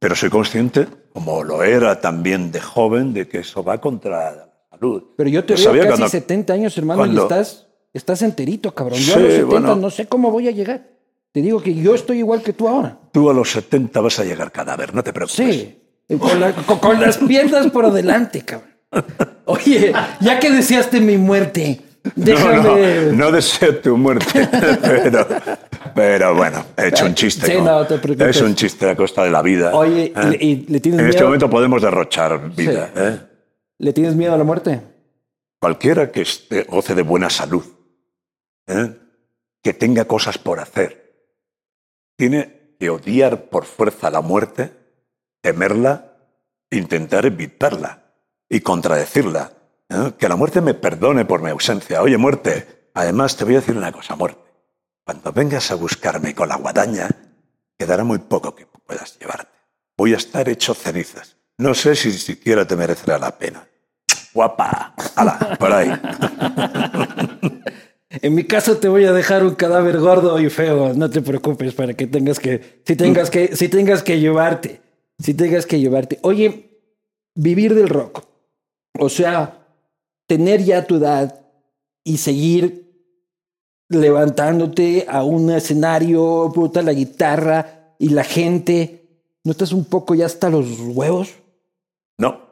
pero 0.05 0.15
soy 0.15 0.29
consciente, 0.29 0.87
como 1.15 1.43
lo 1.43 1.63
era 1.63 1.99
también 1.99 2.53
de 2.53 2.61
joven, 2.61 3.15
de 3.15 3.27
que 3.27 3.39
eso 3.39 3.65
va 3.65 3.81
contra 3.81 4.11
la 4.35 4.49
salud. 4.71 5.03
Pero 5.17 5.31
yo 5.31 5.43
te 5.47 5.55
Yo 5.57 5.57
veo 5.57 5.65
sabía 5.65 5.83
casi 5.85 5.93
cuando- 5.93 6.09
70 6.11 6.53
años, 6.53 6.77
hermano, 6.77 6.99
cuando- 6.99 7.21
y 7.23 7.25
estás, 7.25 7.67
estás 7.95 8.21
enterito, 8.21 8.75
cabrón. 8.75 8.99
Yo 8.99 9.15
Sí, 9.15 9.19
a 9.19 9.23
los 9.23 9.33
70 9.33 9.47
bueno. 9.47 9.77
no 9.77 9.89
sé 9.89 10.05
cómo 10.07 10.31
voy 10.31 10.49
a 10.49 10.51
llegar. 10.51 10.89
Te 11.33 11.41
digo 11.41 11.63
que 11.63 11.75
yo 11.75 11.95
estoy 11.95 12.19
igual 12.19 12.43
que 12.43 12.53
tú 12.53 12.69
ahora. 12.69 12.99
Tú 13.13 13.31
a 13.31 13.33
los 13.33 13.51
70 13.51 14.03
vas 14.03 14.19
a 14.19 14.25
llegar 14.25 14.53
cadáver, 14.53 14.95
no 14.95 15.03
te 15.03 15.15
preocupes. 15.15 15.57
Sí. 16.07 16.19
Con, 16.19 16.39
la- 16.39 16.53
con- 16.53 16.79
con 16.81 17.01
las 17.01 17.17
piernas 17.17 17.69
por 17.71 17.87
adelante, 17.87 18.43
cabrón. 18.43 18.75
Oye, 19.47 19.95
ya 20.21 20.39
que 20.39 20.51
deseaste 20.51 21.01
mi 21.01 21.17
muerte, 21.17 21.81
déjame. 22.15 22.63
no, 22.63 23.13
no 23.13 23.33
deseo 23.33 23.79
tu 23.79 23.97
muerte, 23.97 24.49
pero, 24.83 25.27
pero 25.95 26.35
bueno, 26.35 26.65
he 26.77 26.89
hecho 26.89 27.07
un 27.07 27.15
chiste. 27.15 27.47
Sí, 27.47 27.55
¿no? 27.59 27.65
no 27.65 27.87
te 27.87 27.99
preocupes. 27.99 28.37
Es 28.37 28.43
un 28.43 28.55
chiste 28.55 28.89
a 28.91 28.97
costa 28.97 29.25
de 29.25 29.31
la 29.31 29.43
vida. 29.43 29.75
Oye, 29.75 30.13
¿eh? 30.15 30.39
y- 30.41 30.47
y 30.47 30.57
le 30.67 30.81
tienes 30.81 31.01
En 31.01 31.07
este 31.07 31.19
miedo- 31.21 31.27
momento 31.29 31.51
podemos 31.51 31.83
derrochar 31.83 32.51
vida. 32.55 32.91
¿eh? 32.95 33.21
¿Le 33.79 33.93
tienes 33.93 34.15
miedo 34.15 34.35
a 34.35 34.39
la 34.39 34.45
muerte? 34.45 34.81
Cualquiera 35.61 36.11
que 36.13 36.23
esté, 36.23 36.65
goce 36.65 36.95
de 36.95 37.03
buena 37.03 37.31
salud, 37.31 37.65
¿eh? 38.67 38.95
que 39.63 39.73
tenga 39.73 40.05
cosas 40.05 40.37
por 40.37 40.61
hacer, 40.61 41.15
tiene 42.17 42.77
que 42.79 42.91
odiar 42.91 43.45
por 43.49 43.65
fuerza 43.65 44.11
la 44.11 44.21
muerte, 44.21 44.73
temerla, 45.43 46.13
intentar 46.71 47.25
evitarla 47.25 48.05
y 48.49 48.61
contradecirla. 48.61 49.53
¿Eh? 49.89 50.13
Que 50.19 50.29
la 50.29 50.37
muerte 50.37 50.61
me 50.61 50.75
perdone 50.75 51.25
por 51.25 51.43
mi 51.43 51.51
ausencia. 51.51 52.03
Oye, 52.03 52.17
muerte, 52.17 52.91
además 52.95 53.37
te 53.37 53.45
voy 53.45 53.55
a 53.55 53.61
decir 53.61 53.77
una 53.77 53.93
cosa, 53.93 54.17
muerte. 54.17 54.41
Cuando 55.05 55.33
vengas 55.33 55.71
a 55.71 55.75
buscarme 55.75 56.35
con 56.35 56.49
la 56.49 56.57
guadaña, 56.57 57.09
quedará 57.79 58.05
muy 58.05 58.19
poco 58.19 58.55
que 58.55 58.67
puedas 58.67 59.19
llevarte. 59.19 59.53
Voy 59.97 60.15
a 60.15 60.17
estar 60.17 60.49
hecho 60.49 60.75
cenizas. 60.75 61.37
No 61.59 61.75
sé 61.75 61.95
si 61.95 62.13
siquiera 62.13 62.67
te 62.67 62.77
merecerá 62.77 63.19
la 63.19 63.37
pena. 63.39 63.67
Guapa. 64.33 64.95
¡Hala! 65.15 65.57
Por 65.59 65.73
ahí. 65.73 65.91
En 68.23 68.35
mi 68.35 68.45
caso 68.45 68.77
te 68.77 68.89
voy 68.89 69.05
a 69.05 69.13
dejar 69.13 69.45
un 69.45 69.55
cadáver 69.55 69.99
gordo 69.99 70.39
y 70.39 70.49
feo. 70.49 70.95
No 70.95 71.11
te 71.11 71.21
preocupes 71.21 71.75
para 71.75 71.95
que 71.95 72.07
tengas 72.07 72.39
que, 72.39 72.81
si 72.87 72.97
tengas 72.97 73.31
que, 73.31 73.57
si 73.57 73.69
tengas 73.69 74.03
que 74.03 74.21
llevarte, 74.21 74.81
si 75.19 75.35
tengas 75.35 75.67
que 75.67 75.81
llevarte. 75.81 76.19
Oye, 76.23 76.81
vivir 77.35 77.75
del 77.75 77.89
rock, 77.89 78.25
o 78.99 79.09
sea, 79.09 79.64
tener 80.27 80.63
ya 80.63 80.87
tu 80.87 80.97
edad 80.97 81.41
y 82.03 82.19
seguir 82.19 82.85
levantándote 83.89 85.07
a 85.09 85.23
un 85.23 85.51
escenario, 85.51 86.51
puta 86.55 86.83
la 86.83 86.93
guitarra 86.93 87.95
y 87.99 88.11
la 88.11 88.25
gente, 88.25 89.23
¿no 89.45 89.53
estás 89.53 89.73
un 89.73 89.85
poco 89.85 90.15
ya 90.15 90.27
hasta 90.27 90.51
los 90.51 90.67
huevos? 90.81 91.35
No. 92.19 92.45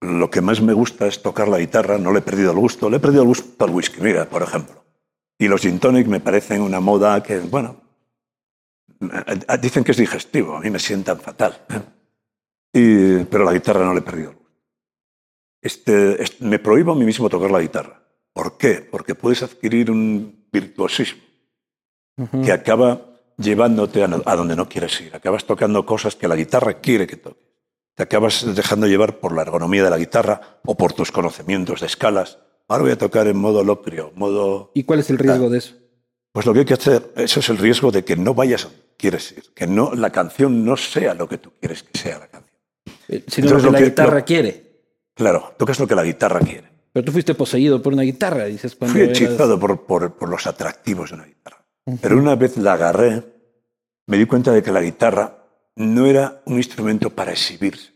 Lo 0.00 0.30
que 0.30 0.40
más 0.40 0.62
me 0.62 0.72
gusta 0.72 1.06
es 1.06 1.20
tocar 1.20 1.48
la 1.48 1.58
guitarra. 1.58 1.98
No 1.98 2.12
le 2.12 2.20
he 2.20 2.22
perdido 2.22 2.52
el 2.52 2.58
gusto. 2.58 2.88
Le 2.88 2.96
he 2.96 3.00
perdido 3.00 3.22
el 3.22 3.28
gusto 3.28 3.64
al 3.64 3.70
whisky, 3.70 4.00
mira, 4.00 4.28
por 4.28 4.42
ejemplo. 4.42 4.82
Y 5.38 5.48
los 5.48 5.60
gin 5.60 5.78
me 6.06 6.20
parecen 6.20 6.62
una 6.62 6.80
moda 6.80 7.22
que, 7.22 7.38
bueno, 7.40 7.76
eh, 9.00 9.58
dicen 9.60 9.84
que 9.84 9.92
es 9.92 9.98
digestivo. 9.98 10.56
A 10.56 10.60
mí 10.60 10.70
me 10.70 10.78
sientan 10.78 11.20
fatal. 11.20 11.58
¿eh? 11.68 11.80
Y, 12.72 13.24
pero 13.24 13.44
la 13.44 13.52
guitarra 13.52 13.84
no 13.84 13.92
le 13.92 14.00
he 14.00 14.02
perdido. 14.02 14.34
Este, 15.62 16.22
este, 16.22 16.44
me 16.44 16.58
prohíbo 16.58 16.92
a 16.92 16.94
mí 16.94 17.04
mismo 17.04 17.28
tocar 17.28 17.50
la 17.50 17.60
guitarra. 17.60 18.02
¿Por 18.32 18.56
qué? 18.56 18.86
Porque 18.90 19.14
puedes 19.14 19.42
adquirir 19.42 19.90
un 19.90 20.46
virtuosismo 20.52 21.22
que 22.44 22.52
acaba 22.52 23.00
llevándote 23.38 24.04
a, 24.04 24.10
a, 24.24 24.36
donde 24.36 24.54
no 24.54 24.68
quieres 24.68 25.00
ir. 25.00 25.14
Acabas 25.14 25.44
tocando 25.44 25.86
cosas 25.86 26.16
que 26.16 26.28
la 26.28 26.36
guitarra 26.36 26.74
quiere 26.74 27.06
que 27.06 27.16
toques. 27.16 27.50
Te 27.94 28.02
acabas 28.04 28.54
dejando 28.54 28.86
llevar 28.86 29.18
por 29.18 29.34
la 29.34 29.42
ergonomía 29.42 29.84
de 29.84 29.90
la 29.90 29.98
guitarra 29.98 30.60
o 30.64 30.76
por 30.76 30.92
tus 30.92 31.10
conocimientos 31.10 31.80
de 31.80 31.86
escalas. 31.86 32.38
Ahora 32.68 32.84
voy 32.84 32.92
a 32.92 32.98
tocar 32.98 33.26
en 33.26 33.36
modo 33.36 33.64
locrio, 33.64 34.12
modo... 34.14 34.70
¿Y 34.74 34.84
cuál 34.84 35.00
es 35.00 35.10
el 35.10 35.18
riesgo 35.18 35.50
de 35.50 35.58
eso? 35.58 35.74
Pues 36.32 36.46
lo 36.46 36.52
que 36.52 36.60
hay 36.60 36.64
que 36.64 36.74
hacer, 36.74 37.12
eso 37.16 37.40
es 37.40 37.48
el 37.48 37.58
riesgo 37.58 37.90
de 37.90 38.04
que 38.04 38.16
no 38.16 38.34
vayas 38.34 38.64
a 38.64 38.68
donde 38.68 38.84
quieres 38.96 39.32
ir, 39.32 39.44
que 39.54 39.66
no, 39.66 39.94
la 39.94 40.10
canción 40.10 40.64
no 40.64 40.76
sea 40.76 41.14
lo 41.14 41.28
que 41.28 41.38
tú 41.38 41.52
quieres 41.58 41.82
que 41.82 41.98
sea 41.98 42.20
la 42.20 42.28
canción. 42.28 42.56
Eh, 43.08 43.24
sino 43.26 43.48
Entonces, 43.48 43.50
lo 43.50 43.58
que 43.58 43.64
lo 43.64 43.72
la 43.72 43.78
que, 43.78 43.84
guitarra 43.84 44.18
lo, 44.18 44.24
quiere. 44.24 44.69
Claro, 45.20 45.52
tocas 45.58 45.78
lo 45.78 45.86
que 45.86 45.94
la 45.94 46.02
guitarra 46.02 46.40
quiere. 46.40 46.66
Pero 46.94 47.04
tú 47.04 47.12
fuiste 47.12 47.34
poseído 47.34 47.82
por 47.82 47.92
una 47.92 48.04
guitarra, 48.04 48.46
dices. 48.46 48.74
Cuando 48.74 48.94
Fui 48.94 49.02
hechizado 49.02 49.52
eras... 49.52 49.60
por, 49.60 49.84
por, 49.84 50.16
por, 50.16 50.30
los 50.30 50.46
atractivos 50.46 51.10
de 51.10 51.16
una 51.16 51.26
guitarra. 51.26 51.62
Uh 51.84 51.92
-huh. 51.92 51.98
Pero 52.00 52.16
una 52.16 52.36
vez 52.36 52.56
la 52.56 52.72
agarré, 52.72 53.22
me 54.06 54.16
di 54.16 54.24
cuenta 54.24 54.50
de 54.50 54.62
que 54.62 54.72
la 54.72 54.80
guitarra 54.80 55.44
no 55.76 56.06
era 56.06 56.40
un 56.46 56.56
instrumento 56.56 57.10
para 57.10 57.32
exhibirse, 57.32 57.92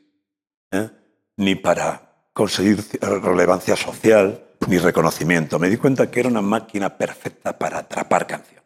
¿eh? 0.71 0.91
ni 1.39 1.55
para 1.55 2.29
conseguir 2.35 2.85
relevancia 3.01 3.75
social, 3.75 4.45
ni 4.69 4.77
reconocimiento. 4.77 5.59
Me 5.59 5.71
di 5.71 5.79
cuenta 5.79 6.11
que 6.11 6.21
era 6.21 6.29
una 6.29 6.43
máquina 6.43 6.99
perfecta 6.99 7.59
para 7.59 7.79
atrapar 7.79 8.27
canción. 8.27 8.63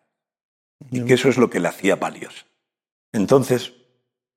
Uh 0.80 0.84
-huh. 0.84 0.98
Y 0.98 1.04
que 1.04 1.14
eso 1.14 1.28
es 1.28 1.36
lo 1.36 1.48
que 1.48 1.60
le 1.60 1.68
hacía 1.68 1.94
valiosa. 1.94 2.44
Entonces, 3.12 3.72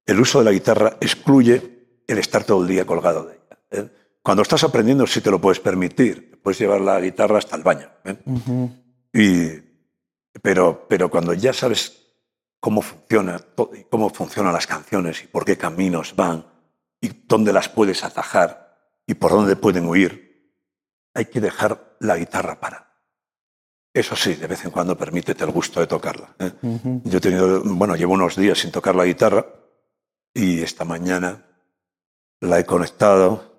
el 0.06 0.20
uso 0.20 0.38
de 0.38 0.46
la 0.46 0.52
guitarra 0.52 0.98
excluye 1.02 2.04
el 2.06 2.20
estar 2.20 2.44
todo 2.44 2.62
el 2.62 2.68
día 2.68 2.86
colgado 2.86 3.24
de 3.24 3.34
ella. 3.34 3.58
¿eh? 3.72 4.01
Cuando 4.24 4.44
estás 4.44 4.64
aprendiendo 4.64 5.08
sí 5.08 5.22
te 5.22 5.32
lo 5.32 5.42
puedes 5.42 5.60
permitir, 5.60 6.40
puedes 6.42 6.60
llevar 6.60 6.82
la 6.82 7.00
guitarra 7.00 7.38
hasta 7.38 7.56
el 7.56 7.64
baño. 7.64 7.90
¿eh? 8.04 8.18
Uh 8.26 8.40
-huh. 8.40 8.84
y, 9.14 10.40
pero, 10.42 10.86
pero 10.88 11.10
cuando 11.10 11.34
ya 11.34 11.54
sabes 11.54 11.98
cómo 12.60 12.82
funciona, 12.82 13.40
cómo 13.90 14.10
funcionan 14.12 14.54
las 14.54 14.68
canciones 14.68 15.24
y 15.24 15.28
por 15.28 15.44
qué 15.44 15.58
caminos 15.58 16.16
van 16.16 16.46
y 17.02 17.10
dónde 17.26 17.52
las 17.52 17.68
puedes 17.70 18.04
atajar 18.04 18.78
y 19.08 19.16
por 19.16 19.32
dónde 19.32 19.56
pueden 19.56 19.88
huir, 19.88 20.54
hay 21.16 21.26
que 21.26 21.42
dejar 21.42 21.98
la 22.00 22.18
guitarra 22.18 22.60
para. 22.60 22.92
Eso 23.94 24.16
sí, 24.16 24.36
de 24.36 24.48
vez 24.48 24.64
en 24.64 24.72
cuando 24.72 24.96
permítete 24.96 25.44
el 25.44 25.52
gusto 25.52 25.80
de 25.80 25.88
tocarla. 25.88 26.36
¿eh? 26.40 26.52
Uh 26.62 26.80
-huh. 26.80 27.02
Yo 27.04 27.18
he 27.18 27.22
tenido, 27.22 27.62
bueno, 27.64 27.96
llevo 27.96 28.14
unos 28.14 28.36
días 28.36 28.60
sin 28.60 28.72
tocar 28.72 28.96
la 28.96 29.06
guitarra 29.06 29.46
y 30.34 30.62
esta 30.62 30.86
mañana 30.86 31.46
la 32.40 32.60
he 32.60 32.66
conectado 32.66 33.51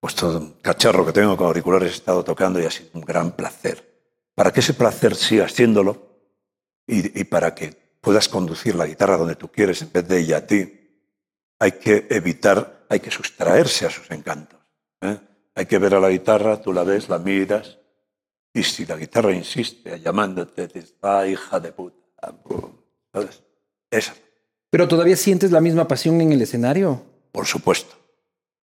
puesto 0.00 0.38
un 0.38 0.52
cacharro 0.62 1.04
que 1.04 1.12
tengo 1.12 1.36
con 1.36 1.46
auriculares 1.46 1.92
he 1.92 1.94
estado 1.94 2.24
tocando 2.24 2.58
y 2.58 2.64
ha 2.64 2.70
sido 2.70 2.90
un 2.94 3.02
gran 3.02 3.32
placer. 3.32 3.86
Para 4.34 4.50
que 4.52 4.60
ese 4.60 4.74
placer 4.74 5.14
siga 5.14 5.44
haciéndolo 5.44 6.08
y, 6.86 7.20
y, 7.20 7.24
para 7.24 7.54
que 7.54 7.76
puedas 8.00 8.28
conducir 8.28 8.74
la 8.74 8.86
guitarra 8.86 9.18
donde 9.18 9.36
tú 9.36 9.48
quieres 9.48 9.82
en 9.82 9.92
vez 9.92 10.08
de 10.08 10.18
ella 10.18 10.38
a 10.38 10.46
ti, 10.46 10.80
hay 11.58 11.72
que 11.72 12.06
evitar, 12.08 12.86
hay 12.88 13.00
que 13.00 13.10
sustraerse 13.10 13.84
a 13.86 13.90
sus 13.90 14.10
encantos. 14.10 14.58
¿eh? 15.02 15.18
Hay 15.54 15.66
que 15.66 15.78
ver 15.78 15.94
a 15.94 16.00
la 16.00 16.08
guitarra, 16.08 16.60
tú 16.60 16.72
la 16.72 16.82
ves, 16.84 17.10
la 17.10 17.18
miras, 17.18 17.78
y 18.54 18.62
si 18.62 18.86
la 18.86 18.96
guitarra 18.96 19.32
insiste 19.32 20.00
llamándote, 20.00 20.66
te 20.66 20.80
dices, 20.80 20.96
ah, 21.02 21.26
hija 21.26 21.60
de 21.60 21.72
puta. 21.72 21.98
¿Sabes? 23.12 23.42
Esa. 23.90 24.14
¿Pero 24.70 24.88
todavía 24.88 25.16
sientes 25.16 25.50
la 25.50 25.60
misma 25.60 25.86
pasión 25.86 26.20
en 26.20 26.32
el 26.32 26.40
escenario? 26.40 27.02
Por 27.32 27.46
supuesto, 27.46 27.94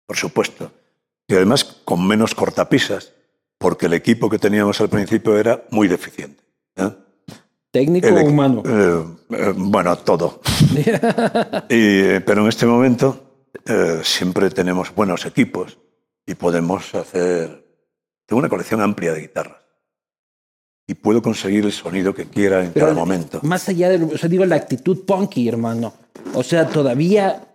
por 0.06 0.16
supuesto 0.16 0.70
y 1.26 1.34
además 1.34 1.64
con 1.84 2.06
menos 2.06 2.34
cortapisas, 2.34 3.12
porque 3.58 3.86
el 3.86 3.94
equipo 3.94 4.28
que 4.28 4.38
teníamos 4.38 4.80
al 4.80 4.88
principio 4.88 5.38
era 5.38 5.64
muy 5.70 5.88
deficiente. 5.88 6.42
¿eh? 6.76 6.90
¿Técnico 7.70 8.08
o 8.08 8.24
humano? 8.24 8.62
Eh, 8.66 9.04
eh, 9.30 9.52
bueno, 9.56 9.96
todo. 9.98 10.40
y, 11.68 12.20
pero 12.20 12.42
en 12.42 12.48
este 12.48 12.66
momento 12.66 13.46
eh, 13.66 14.00
siempre 14.02 14.50
tenemos 14.50 14.94
buenos 14.94 15.26
equipos 15.26 15.78
y 16.26 16.34
podemos 16.34 16.94
hacer... 16.94 17.64
Tengo 18.26 18.38
una 18.38 18.48
colección 18.48 18.80
amplia 18.80 19.12
de 19.12 19.22
guitarras 19.22 19.64
y 20.86 20.94
puedo 20.94 21.22
conseguir 21.22 21.64
el 21.64 21.72
sonido 21.72 22.14
que 22.14 22.26
quiera 22.26 22.64
en 22.64 22.72
pero, 22.72 22.86
cada 22.86 22.98
momento. 22.98 23.40
Más 23.42 23.68
allá 23.68 23.88
de, 23.88 24.04
o 24.04 24.18
sea, 24.18 24.28
digo, 24.28 24.44
la 24.44 24.56
actitud 24.56 25.04
punky, 25.04 25.48
hermano. 25.48 25.94
O 26.34 26.42
sea, 26.42 26.68
todavía 26.68 27.53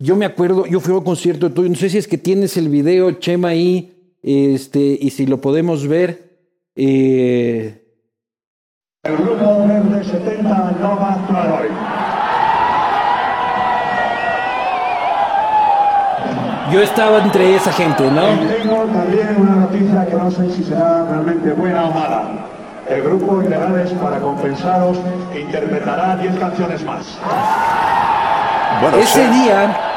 yo 0.00 0.14
me 0.14 0.24
acuerdo, 0.24 0.64
yo 0.66 0.78
fui 0.80 0.94
a 0.94 0.98
un 0.98 1.04
concierto 1.04 1.50
tuyo, 1.50 1.68
no 1.68 1.74
sé 1.74 1.90
si 1.90 1.98
es 1.98 2.06
que 2.06 2.18
tienes 2.18 2.56
el 2.56 2.68
video, 2.68 3.10
Chema, 3.12 3.48
ahí, 3.48 4.14
este, 4.22 4.78
y 4.78 5.10
si 5.10 5.26
lo 5.26 5.40
podemos 5.40 5.86
ver. 5.88 6.38
Eh... 6.76 7.84
El 9.02 9.16
grupo 9.16 9.66
Verde 9.66 10.04
70 10.04 10.76
no 10.80 10.96
va 10.96 11.08
a 11.08 11.14
actuar 11.14 11.62
hoy. 11.62 11.68
Yo 16.72 16.82
estaba 16.82 17.24
entre 17.24 17.56
esa 17.56 17.72
gente, 17.72 18.08
¿no? 18.10 18.34
Y 18.34 18.62
tengo 18.62 18.84
también 18.84 19.36
una 19.38 19.56
noticia 19.56 20.06
que 20.06 20.14
no 20.14 20.30
sé 20.30 20.50
si 20.50 20.62
será 20.62 21.06
realmente 21.06 21.52
buena 21.52 21.86
o 21.86 21.92
mala. 21.94 22.46
El 22.88 23.02
grupo 23.02 23.42
Ilegales, 23.42 23.90
para 23.94 24.20
compensaros, 24.20 24.98
interpretará 25.34 26.16
10 26.16 26.36
canciones 26.38 26.84
más. 26.84 27.18
Bueno, 28.80 28.98
Ese 28.98 29.26
sí. 29.26 29.42
día 29.42 29.87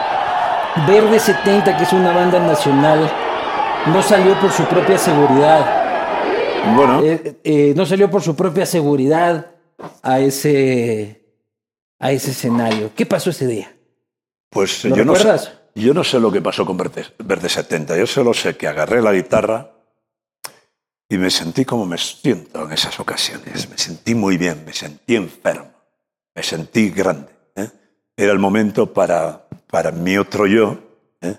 Verde 0.88 1.20
70, 1.20 1.78
que 1.78 1.84
es 1.84 1.94
una 1.94 2.14
banda 2.14 2.40
nacional, 2.40 3.12
no 3.88 4.02
salió 4.02 4.40
por 4.40 4.52
su 4.52 4.64
propia 4.66 4.98
seguridad. 4.98 6.74
Bueno. 6.76 7.04
Eh, 7.04 7.40
eh, 7.44 7.74
no 7.76 7.86
salió 7.86 8.10
por 8.10 8.22
su 8.22 8.36
propia 8.36 8.66
seguridad 8.66 9.48
a 10.02 10.20
ese, 10.20 11.26
a 12.00 12.12
ese 12.12 12.32
escenario. 12.32 12.92
¿Qué 12.96 13.06
pasó 13.06 13.32
ese 13.32 13.48
día? 13.48 13.76
Pues 14.50 14.84
yo 14.84 15.04
no, 15.04 15.16
sé, 15.16 15.30
yo 15.76 15.94
no 15.94 16.04
sé 16.04 16.20
lo 16.20 16.32
que 16.32 16.42
pasó 16.42 16.66
con 16.66 16.78
Verde, 16.78 17.06
Verde 17.20 17.50
70. 17.50 17.98
Yo 17.98 18.08
solo 18.08 18.34
sé 18.34 18.56
que 18.56 18.68
agarré 18.68 19.02
la 19.02 19.12
guitarra 19.12 19.72
y 21.10 21.18
me 21.18 21.30
sentí 21.30 21.66
como 21.66 21.86
me 21.86 21.98
siento 21.98 22.66
en 22.66 22.72
esas 22.72 22.98
ocasiones. 23.00 23.70
Me 23.70 23.78
sentí 23.78 24.16
muy 24.16 24.38
bien, 24.38 24.64
me 24.66 24.74
sentí 24.74 25.16
enfermo, 25.16 25.72
me 26.34 26.44
sentí 26.44 26.90
grande. 26.92 27.32
¿eh? 27.56 27.70
Era 28.16 28.32
el 28.32 28.40
momento 28.40 28.94
para 28.94 29.48
para 29.72 29.92
mi 29.92 30.18
otro 30.18 30.46
yo 30.46 30.78
¿eh? 31.22 31.36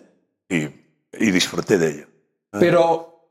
y, 0.48 1.24
y, 1.24 1.30
disfruté 1.30 1.78
de 1.78 1.88
ello. 1.90 2.06
¿eh? 2.52 2.58
Pero 2.58 3.28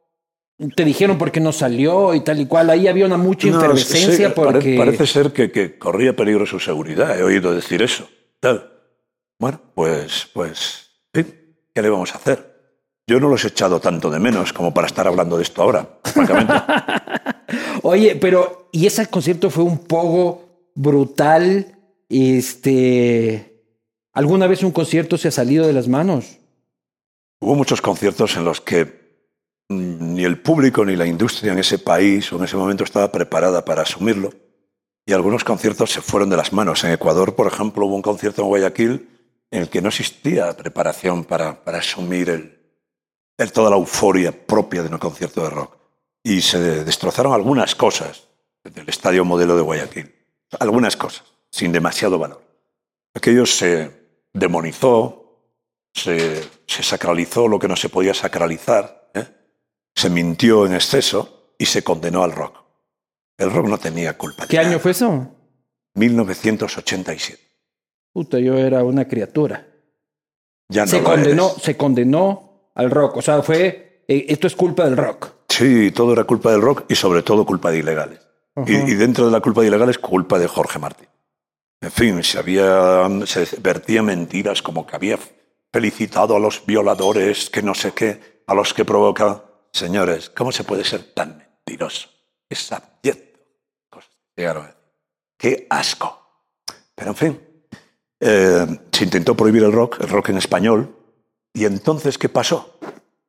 te 0.76 0.86
dijeron 0.86 1.18
por 1.18 1.32
qué 1.32 1.40
no 1.40 1.52
salió 1.52 2.14
y 2.14 2.24
tal 2.24 2.40
y 2.40 2.46
cual. 2.46 2.70
Ahí 2.70 2.88
había 2.88 3.06
una 3.06 3.18
mucha 3.18 3.50
efervescencia 3.50 4.30
no, 4.30 4.36
porque... 4.36 4.78
Parece 4.78 5.08
ser 5.08 5.34
que, 5.34 5.52
que, 5.52 5.78
corría 5.78 6.16
peligro 6.16 6.46
su 6.46 6.60
seguridad. 6.60 7.20
He 7.20 7.24
oído 7.24 7.54
decir 7.54 7.82
eso. 7.82 8.08
Tal. 8.40 8.72
Bueno, 9.40 9.60
pues, 9.74 10.30
pues, 10.34 10.92
¿sí? 11.14 11.26
¿qué 11.74 11.82
le 11.82 11.90
vamos 11.90 12.14
a 12.14 12.18
hacer? 12.18 12.52
yo 13.12 13.20
no 13.20 13.28
los 13.28 13.44
he 13.44 13.50
echado 13.50 13.82
tanto 13.82 14.10
de 14.10 14.20
menos 14.20 14.54
como 14.54 14.74
para 14.74 14.88
estar 14.88 15.06
hablando 15.06 15.36
de 15.36 15.44
esto 15.44 15.62
ahora, 15.62 16.00
francamente. 16.04 16.54
Oye, 17.84 18.16
pero, 18.16 18.70
¿y 18.72 18.86
ese 18.86 19.06
concierto 19.08 19.50
fue 19.50 19.66
un 19.66 19.80
poco 19.80 20.70
brutal? 20.76 21.78
Este. 22.08 23.51
¿Alguna 24.14 24.48
vez 24.48 24.64
un 24.64 24.72
concierto 24.72 25.18
se 25.18 25.30
ha 25.30 25.32
salido 25.32 25.66
de 25.66 25.74
las 25.74 25.88
manos? 25.88 26.38
Hubo 27.40 27.56
muchos 27.56 27.82
conciertos 27.82 28.36
en 28.36 28.44
los 28.44 28.60
que 28.60 28.86
mm, 29.70 30.14
ni 30.16 30.26
el 30.26 30.42
público 30.42 30.84
ni 30.84 30.96
la 30.96 31.06
industria 31.06 31.54
en 31.54 31.60
ese 31.60 31.80
país 31.80 32.32
o 32.32 32.38
en 32.38 32.44
ese 32.44 32.58
momento 32.58 32.84
estaba 32.84 33.12
preparada 33.12 33.64
para 33.64 33.84
asumirlo. 33.84 34.34
Y 35.06 35.14
algunos 35.14 35.44
conciertos 35.44 35.92
se 35.92 36.02
fueron 36.02 36.30
de 36.30 36.38
las 36.38 36.52
manos. 36.52 36.84
En 36.84 36.92
Ecuador, 36.92 37.36
por 37.36 37.48
ejemplo, 37.48 37.86
hubo 37.86 37.96
un 37.96 38.02
concierto 38.02 38.42
en 38.42 38.50
Guayaquil 38.50 39.10
en 39.50 39.62
el 39.64 39.70
que 39.70 39.82
no 39.82 39.90
existía 39.90 40.56
preparación 40.56 41.24
para, 41.24 41.64
para 41.64 41.80
asumir 41.80 42.30
el, 42.30 42.60
el, 43.38 43.52
toda 43.52 43.70
la 43.70 43.78
euforia 43.78 44.32
propia 44.32 44.84
de 44.84 44.90
un 44.90 44.98
concierto 44.98 45.42
de 45.42 45.50
rock. 45.50 45.78
Y 46.24 46.42
se 46.42 46.60
destrozaron 46.84 47.34
algunas 47.34 47.76
cosas 47.76 48.28
del 48.64 48.88
estadio 48.88 49.26
modelo 49.26 49.56
de 49.56 49.62
Guayaquil. 49.62 50.14
Algunas 50.60 50.96
cosas, 50.96 51.24
sin 51.50 51.72
demasiado 51.72 52.20
valor. 52.20 52.44
Aquello 53.16 53.46
se 53.46 54.01
demonizó, 54.34 55.42
se, 55.94 56.42
se 56.68 56.84
sacralizó 56.84 57.48
lo 57.48 57.60
que 57.60 57.68
no 57.68 57.76
se 57.76 57.90
podía 57.90 58.14
sacralizar, 58.14 59.12
¿eh? 59.14 59.26
se 59.96 60.10
mintió 60.10 60.66
en 60.66 60.74
exceso 60.74 61.54
y 61.58 61.66
se 61.66 61.84
condenó 61.84 62.24
al 62.24 62.32
rock. 62.32 62.62
El 63.38 63.52
rock 63.52 63.68
no 63.68 63.78
tenía 63.78 64.18
culpa. 64.18 64.48
¿Qué 64.48 64.60
año 64.60 64.80
fue 64.80 64.92
eso? 64.92 65.28
1987. 65.96 67.40
Puta, 68.14 68.40
yo 68.40 68.58
era 68.58 68.84
una 68.84 69.08
criatura. 69.08 69.68
Ya 70.70 70.86
no 70.86 70.88
se 70.92 71.00
lo 71.00 71.04
condenó, 71.04 71.50
eres. 71.52 71.64
se 71.64 71.78
condenó 71.78 72.72
al 72.76 72.92
rock. 72.92 73.18
O 73.18 73.22
sea, 73.22 73.42
fue 73.42 74.04
eh, 74.08 74.26
esto 74.30 74.48
es 74.48 74.56
culpa 74.56 74.86
del 74.86 74.98
rock. 74.98 75.34
Sí, 75.50 75.92
todo 75.92 76.14
era 76.14 76.24
culpa 76.24 76.52
del 76.52 76.62
rock 76.62 76.86
y 76.90 76.96
sobre 76.96 77.24
todo 77.24 77.46
culpa 77.46 77.72
de 77.72 77.80
ilegales. 77.80 78.20
Y, 78.66 78.74
y 78.74 78.96
dentro 78.96 79.26
de 79.26 79.32
la 79.32 79.40
culpa 79.40 79.62
de 79.62 79.68
ilegales, 79.68 79.98
culpa 79.98 80.38
de 80.38 80.48
Jorge 80.48 80.80
Martín. 80.80 81.08
En 81.82 81.92
fin, 81.92 82.24
se, 82.24 82.38
había, 82.38 83.10
se 83.26 83.60
vertían 83.60 84.06
mentiras 84.06 84.62
como 84.62 84.86
que 84.86 84.96
había 84.96 85.18
felicitado 85.74 86.36
a 86.36 86.40
los 86.40 86.64
violadores, 86.66 87.50
que 87.50 87.64
no 87.64 87.74
sé 87.74 87.92
qué, 87.94 88.44
a 88.46 88.54
los 88.54 88.74
que 88.74 88.86
provoca. 88.86 89.44
Señores, 89.74 90.30
¿cómo 90.30 90.52
se 90.52 90.64
puede 90.64 90.84
ser 90.84 91.14
tan 91.14 91.38
mentiroso? 91.38 92.10
Es 92.48 92.72
abyecto. 92.72 93.40
¡Qué 95.38 95.66
asco! 95.72 96.20
Pero 96.94 97.12
en 97.12 97.16
fin, 97.16 97.42
eh, 98.20 98.68
se 98.92 99.04
intentó 99.04 99.36
prohibir 99.36 99.64
el 99.64 99.72
rock, 99.72 100.02
el 100.02 100.10
rock 100.10 100.30
en 100.30 100.38
español. 100.38 100.96
¿Y 101.52 101.66
entonces 101.66 102.20
qué 102.20 102.30
pasó? 102.30 102.78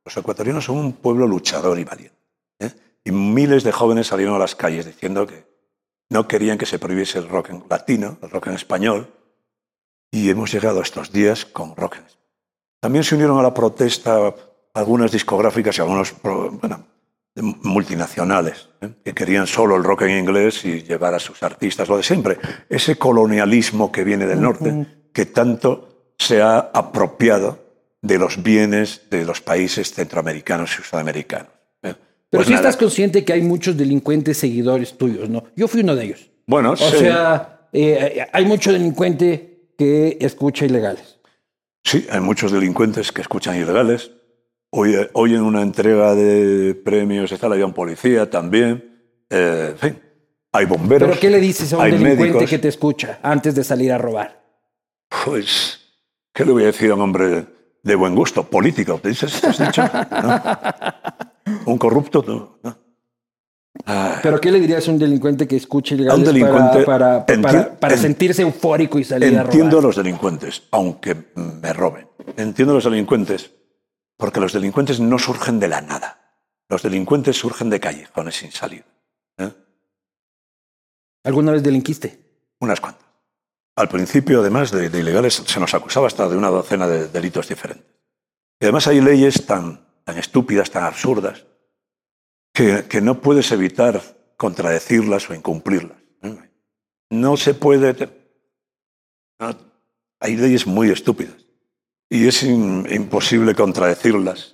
Los 0.04 0.16
ecuatorianos 0.16 0.66
son 0.66 0.76
un 0.76 0.92
pueblo 0.92 1.26
luchador 1.26 1.78
y 1.78 1.84
valiente. 1.84 2.18
¿eh? 2.58 2.70
Y 3.04 3.12
miles 3.12 3.64
de 3.64 3.72
jóvenes 3.72 4.08
salieron 4.08 4.34
a 4.34 4.38
las 4.38 4.54
calles 4.54 4.84
diciendo 4.84 5.26
que 5.26 5.51
no 6.12 6.28
querían 6.28 6.58
que 6.58 6.66
se 6.66 6.78
prohibiese 6.78 7.18
el 7.18 7.28
rock 7.28 7.50
en 7.50 7.64
latino, 7.68 8.18
el 8.22 8.30
rock 8.30 8.48
en 8.48 8.54
español. 8.54 9.08
Y 10.10 10.28
hemos 10.28 10.52
llegado 10.52 10.80
a 10.80 10.82
estos 10.82 11.10
días 11.10 11.46
con 11.46 11.74
rock 11.74 11.96
en 11.96 12.04
español. 12.04 12.22
También 12.80 13.04
se 13.04 13.14
unieron 13.14 13.38
a 13.38 13.42
la 13.42 13.54
protesta 13.54 14.34
algunas 14.74 15.10
discográficas 15.10 15.78
y 15.78 15.80
algunos 15.80 16.14
bueno, 16.22 16.84
multinacionales 17.36 18.68
¿eh? 18.80 18.90
que 19.04 19.14
querían 19.14 19.46
solo 19.46 19.76
el 19.76 19.84
rock 19.84 20.02
en 20.02 20.18
inglés 20.18 20.64
y 20.64 20.82
llevar 20.82 21.14
a 21.14 21.18
sus 21.18 21.42
artistas 21.42 21.88
lo 21.88 21.96
de 21.96 22.02
siempre. 22.02 22.38
Ese 22.68 22.96
colonialismo 22.96 23.90
que 23.90 24.04
viene 24.04 24.26
del 24.26 24.42
norte, 24.42 24.86
que 25.12 25.26
tanto 25.26 26.12
se 26.18 26.42
ha 26.42 26.58
apropiado 26.58 27.58
de 28.02 28.18
los 28.18 28.42
bienes 28.42 29.08
de 29.10 29.24
los 29.24 29.40
países 29.40 29.94
centroamericanos 29.94 30.76
y 30.78 30.82
sudamericanos. 30.82 31.61
¿Eh? 32.32 32.38
Pero 32.38 32.38
Pues 32.40 32.46
sí 32.48 32.52
nada. 32.54 32.68
estás 32.68 32.76
consciente 32.80 33.24
que 33.24 33.32
hay 33.34 33.42
muchos 33.42 33.76
delincuentes 33.76 34.38
seguidores 34.38 34.96
tuyos, 34.96 35.28
¿no? 35.28 35.44
Yo 35.54 35.68
fui 35.68 35.82
uno 35.82 35.94
de 35.94 36.04
ellos. 36.06 36.30
Bueno, 36.46 36.72
O 36.72 36.76
sí. 36.76 36.96
sea, 36.98 37.68
eh, 37.72 38.26
hay 38.32 38.44
mucho 38.46 38.72
delincuente 38.72 39.68
que 39.76 40.16
escucha 40.20 40.64
ilegales. 40.64 41.18
Sí, 41.84 42.06
hay 42.10 42.20
muchos 42.20 42.50
delincuentes 42.52 43.12
que 43.12 43.20
escuchan 43.20 43.56
ilegales. 43.56 44.12
Hoy, 44.70 44.94
hoy 45.12 45.34
en 45.34 45.42
una 45.42 45.60
entrega 45.60 46.14
de 46.14 46.74
premios 46.74 47.30
está 47.32 47.48
la 47.48 47.64
un 47.66 47.74
policía 47.74 48.30
también. 48.30 49.02
Eh, 49.28 49.68
en 49.72 49.78
fin, 49.78 50.02
hay 50.52 50.64
bomberos. 50.64 51.08
¿Pero 51.10 51.20
qué 51.20 51.28
le 51.30 51.40
dices 51.40 51.72
a 51.72 51.78
un 51.78 51.84
delincuente 51.84 52.22
médicos. 52.22 52.48
que 52.50 52.58
te 52.58 52.68
escucha 52.68 53.18
antes 53.22 53.54
de 53.54 53.64
salir 53.64 53.92
a 53.92 53.98
robar? 53.98 54.42
Pues, 55.24 55.80
¿qué 56.32 56.44
le 56.46 56.52
voy 56.52 56.62
a 56.62 56.66
decir 56.66 56.90
a 56.90 56.94
un 56.94 57.02
hombre 57.02 57.44
de 57.82 57.94
buen 57.94 58.14
gusto? 58.14 58.44
Político, 58.44 58.98
¿te 59.02 59.10
dices? 59.10 59.38
¿Te 59.40 59.48
has 59.48 59.58
dicho? 59.58 59.82
¿No? 60.22 60.42
Un 61.66 61.78
corrupto, 61.78 62.22
¿no? 62.26 62.58
¿No? 62.62 62.78
Ah, 63.86 64.20
¿Pero 64.22 64.40
qué 64.40 64.50
le 64.52 64.60
dirías 64.60 64.86
a 64.86 64.90
un 64.90 64.98
delincuente 64.98 65.48
que 65.48 65.56
escucha 65.56 65.94
ilegales 65.94 66.26
delincuente 66.26 66.84
para, 66.84 67.24
para, 67.24 67.26
enti- 67.26 67.42
para, 67.42 67.80
para 67.80 67.94
en- 67.94 68.00
sentirse 68.00 68.42
eufórico 68.42 68.98
y 68.98 69.04
salir 69.04 69.36
a 69.38 69.42
Entiendo 69.42 69.78
a 69.78 69.80
robar? 69.80 69.84
los 69.84 69.96
delincuentes, 69.96 70.62
aunque 70.70 71.16
me 71.34 71.72
roben. 71.72 72.06
Entiendo 72.36 72.72
a 72.72 72.76
los 72.76 72.84
delincuentes 72.84 73.50
porque 74.16 74.40
los 74.40 74.52
delincuentes 74.52 75.00
no 75.00 75.18
surgen 75.18 75.58
de 75.58 75.68
la 75.68 75.80
nada. 75.80 76.36
Los 76.68 76.82
delincuentes 76.82 77.36
surgen 77.36 77.70
de 77.70 77.80
callejones 77.80 78.36
sin 78.36 78.52
salida. 78.52 78.84
¿eh? 79.38 79.50
¿Alguna 81.24 81.52
vez 81.52 81.62
delinquiste? 81.62 82.20
Unas 82.60 82.80
cuantas. 82.80 83.06
Al 83.76 83.88
principio, 83.88 84.40
además 84.40 84.70
de, 84.70 84.90
de 84.90 85.00
ilegales, 85.00 85.34
se 85.46 85.58
nos 85.60 85.72
acusaba 85.74 86.06
hasta 86.06 86.28
de 86.28 86.36
una 86.36 86.50
docena 86.50 86.86
de 86.86 87.08
delitos 87.08 87.48
diferentes. 87.48 87.86
Y 88.60 88.64
además 88.66 88.86
hay 88.86 89.00
leyes 89.00 89.46
tan, 89.46 89.80
tan 90.04 90.18
estúpidas, 90.18 90.70
tan 90.70 90.84
absurdas, 90.84 91.44
que, 92.52 92.84
que 92.88 93.00
no 93.00 93.20
puedes 93.20 93.50
evitar 93.52 94.00
contradecirlas 94.36 95.28
o 95.30 95.34
incumplirlas. 95.34 95.98
No 97.10 97.36
se 97.36 97.54
puede... 97.54 97.94
no, 99.40 99.56
hay 100.20 100.36
leyes 100.36 100.66
muy 100.66 100.90
estúpidas. 100.90 101.34
Y 102.08 102.26
es 102.26 102.42
in- 102.42 102.86
imposible 102.90 103.54
contradecirlas. 103.54 104.52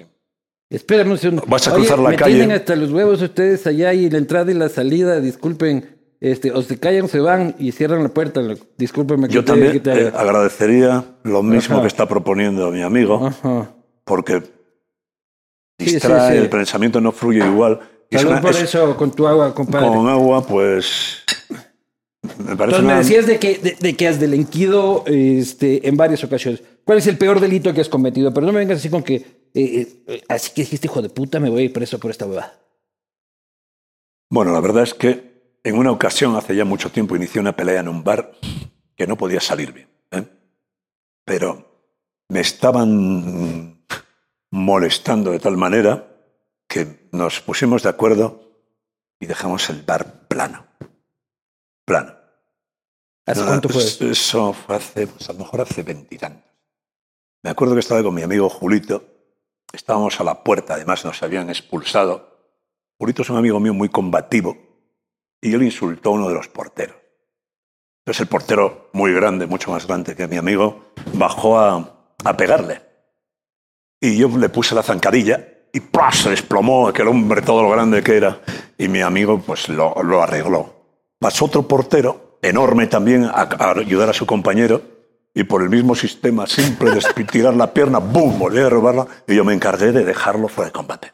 Espérame 0.70 1.12
un 1.12 1.18
segundo. 1.18 1.44
Vas 1.46 1.66
a 1.66 1.72
Oye, 1.72 1.80
cruzar 1.80 1.98
la 1.98 2.10
me 2.10 2.16
calle. 2.16 2.36
tienen 2.36 2.56
hasta 2.56 2.76
los 2.76 2.90
huevos 2.92 3.22
ustedes 3.22 3.66
allá 3.66 3.92
y 3.94 4.10
la 4.10 4.18
entrada 4.18 4.50
y 4.50 4.54
la 4.54 4.68
salida, 4.68 5.20
disculpen. 5.20 5.96
Este, 6.20 6.50
o 6.50 6.62
se 6.62 6.78
callan, 6.80 7.08
se 7.08 7.20
van 7.20 7.54
y 7.58 7.70
cierran 7.72 8.02
la 8.02 8.08
puerta. 8.08 8.40
Discúlpeme 8.76 9.28
que 9.28 9.34
Yo 9.34 9.44
también 9.44 9.80
te- 9.82 10.08
eh, 10.08 10.12
agradecería 10.14 11.04
lo 11.22 11.42
mismo 11.42 11.76
Ajá. 11.76 11.82
que 11.82 11.88
está 11.88 12.06
proponiendo 12.08 12.70
mi 12.72 12.82
amigo, 12.82 13.24
Ajá. 13.28 13.72
porque 14.04 14.42
distrae, 15.78 16.30
sí, 16.32 16.36
sí. 16.36 16.42
el 16.44 16.48
pensamiento 16.50 17.00
no 17.00 17.12
fluye 17.12 17.44
igual. 17.46 17.80
Salud 18.10 18.30
una- 18.32 18.40
por 18.40 18.50
es- 18.52 18.62
eso 18.62 18.96
con 18.96 19.10
tu 19.12 19.26
agua, 19.26 19.54
compadre. 19.54 19.88
con 19.88 20.08
agua, 20.08 20.46
pues. 20.46 21.22
Me 22.22 22.56
parece 22.56 22.78
Entonces 22.78 22.80
me 22.80 22.84
una- 22.86 22.98
decías 22.98 23.26
de 23.26 23.38
que, 23.38 23.58
de, 23.58 23.76
de 23.80 23.96
que 23.96 24.08
has 24.08 24.18
delinquido 24.18 25.04
este, 25.06 25.86
en 25.88 25.96
varias 25.96 26.24
ocasiones. 26.24 26.62
¿Cuál 26.84 26.98
es 26.98 27.06
el 27.06 27.16
peor 27.18 27.38
delito 27.40 27.72
que 27.72 27.80
has 27.80 27.88
cometido? 27.88 28.32
Pero 28.34 28.46
no 28.46 28.52
me 28.52 28.58
vengas 28.60 28.78
así 28.78 28.88
con 28.90 29.02
que, 29.02 29.14
eh, 29.54 30.02
eh, 30.06 30.22
así 30.28 30.52
que 30.54 30.62
dijiste, 30.62 30.86
hijo 30.88 31.00
de 31.02 31.10
puta, 31.10 31.38
me 31.40 31.48
voy 31.50 31.62
a 31.62 31.64
ir 31.66 31.72
preso 31.72 31.98
por 31.98 32.10
esta 32.10 32.26
huevada. 32.26 32.58
Bueno, 34.30 34.52
la 34.52 34.60
verdad 34.60 34.82
es 34.82 34.94
que 34.94 35.58
en 35.64 35.76
una 35.76 35.90
ocasión, 35.90 36.36
hace 36.36 36.54
ya 36.56 36.64
mucho 36.64 36.90
tiempo, 36.90 37.16
inicié 37.16 37.40
una 37.40 37.54
pelea 37.56 37.80
en 37.80 37.88
un 37.88 38.02
bar 38.04 38.32
que 38.96 39.06
no 39.06 39.16
podía 39.16 39.40
salir 39.40 39.72
bien. 39.72 39.88
¿eh? 40.10 40.24
Pero 41.24 41.64
me 42.28 42.40
estaban 42.40 43.77
molestando 44.50 45.30
de 45.30 45.38
tal 45.40 45.56
manera 45.56 46.06
que 46.68 47.08
nos 47.12 47.40
pusimos 47.40 47.82
de 47.82 47.88
acuerdo 47.88 48.42
y 49.20 49.26
dejamos 49.26 49.68
el 49.70 49.82
bar 49.82 50.26
plano. 50.28 50.66
Plano. 51.84 52.14
¿Hace 53.26 53.40
No, 53.40 53.46
cuánto 53.46 53.68
fue? 53.68 53.82
es- 53.82 54.00
Eso 54.00 54.52
fue 54.52 54.76
hace, 54.76 55.06
pues 55.06 55.28
a 55.28 55.32
lo 55.32 55.40
mejor 55.40 55.60
hace 55.62 55.82
veintitantos. 55.82 56.50
Me 57.42 57.50
acuerdo 57.50 57.74
que 57.74 57.80
estaba 57.80 58.02
con 58.02 58.14
mi 58.14 58.22
amigo 58.22 58.48
Julito. 58.48 59.04
Estábamos 59.72 60.18
a 60.20 60.24
la 60.24 60.42
puerta, 60.42 60.74
además 60.74 61.04
nos 61.04 61.22
habían 61.22 61.48
expulsado. 61.50 62.38
Julito 62.98 63.22
es 63.22 63.30
un 63.30 63.36
amigo 63.36 63.60
mío 63.60 63.74
muy 63.74 63.88
combativo 63.90 64.56
y 65.40 65.54
él 65.54 65.62
insultó 65.62 66.10
a 66.10 66.12
uno 66.12 66.28
de 66.28 66.34
los 66.34 66.48
porteros. 66.48 66.96
Entonces 68.00 68.22
el 68.22 68.28
portero, 68.28 68.88
muy 68.94 69.12
grande, 69.12 69.46
mucho 69.46 69.70
más 69.70 69.86
grande 69.86 70.16
que 70.16 70.26
mi 70.26 70.36
amigo, 70.38 70.92
bajó 71.12 71.58
a, 71.58 72.14
a 72.24 72.36
pegarle. 72.36 72.80
Y 74.00 74.16
yo 74.16 74.28
le 74.28 74.48
puse 74.48 74.74
la 74.74 74.82
zancadilla 74.82 75.44
y 75.72 75.80
¡plas! 75.80 76.18
se 76.18 76.30
desplomó 76.30 76.88
aquel 76.88 77.08
hombre 77.08 77.42
todo 77.42 77.62
lo 77.62 77.70
grande 77.70 78.02
que 78.02 78.16
era. 78.16 78.40
Y 78.76 78.88
mi 78.88 79.00
amigo 79.00 79.40
pues 79.40 79.68
lo, 79.68 80.22
arregló. 80.22 80.74
Pasó 81.18 81.46
otro 81.46 81.66
portero, 81.66 82.38
enorme 82.42 82.86
también, 82.86 83.24
a, 83.24 83.48
ayudar 83.76 84.08
a 84.10 84.12
su 84.12 84.24
compañero. 84.26 84.82
Y 85.34 85.44
por 85.44 85.62
el 85.62 85.68
mismo 85.68 85.94
sistema 85.94 86.46
simple 86.46 86.90
de 86.92 87.24
tirar 87.30 87.54
la 87.54 87.72
pierna, 87.72 87.98
¡bum! 87.98 88.38
Volví 88.38 88.60
a 88.60 88.68
robarla. 88.68 89.06
Y 89.26 89.34
yo 89.36 89.44
me 89.44 89.52
encargué 89.54 89.92
de 89.92 90.04
dejarlo 90.04 90.48
fuera 90.48 90.68
de 90.68 90.72
combate. 90.72 91.12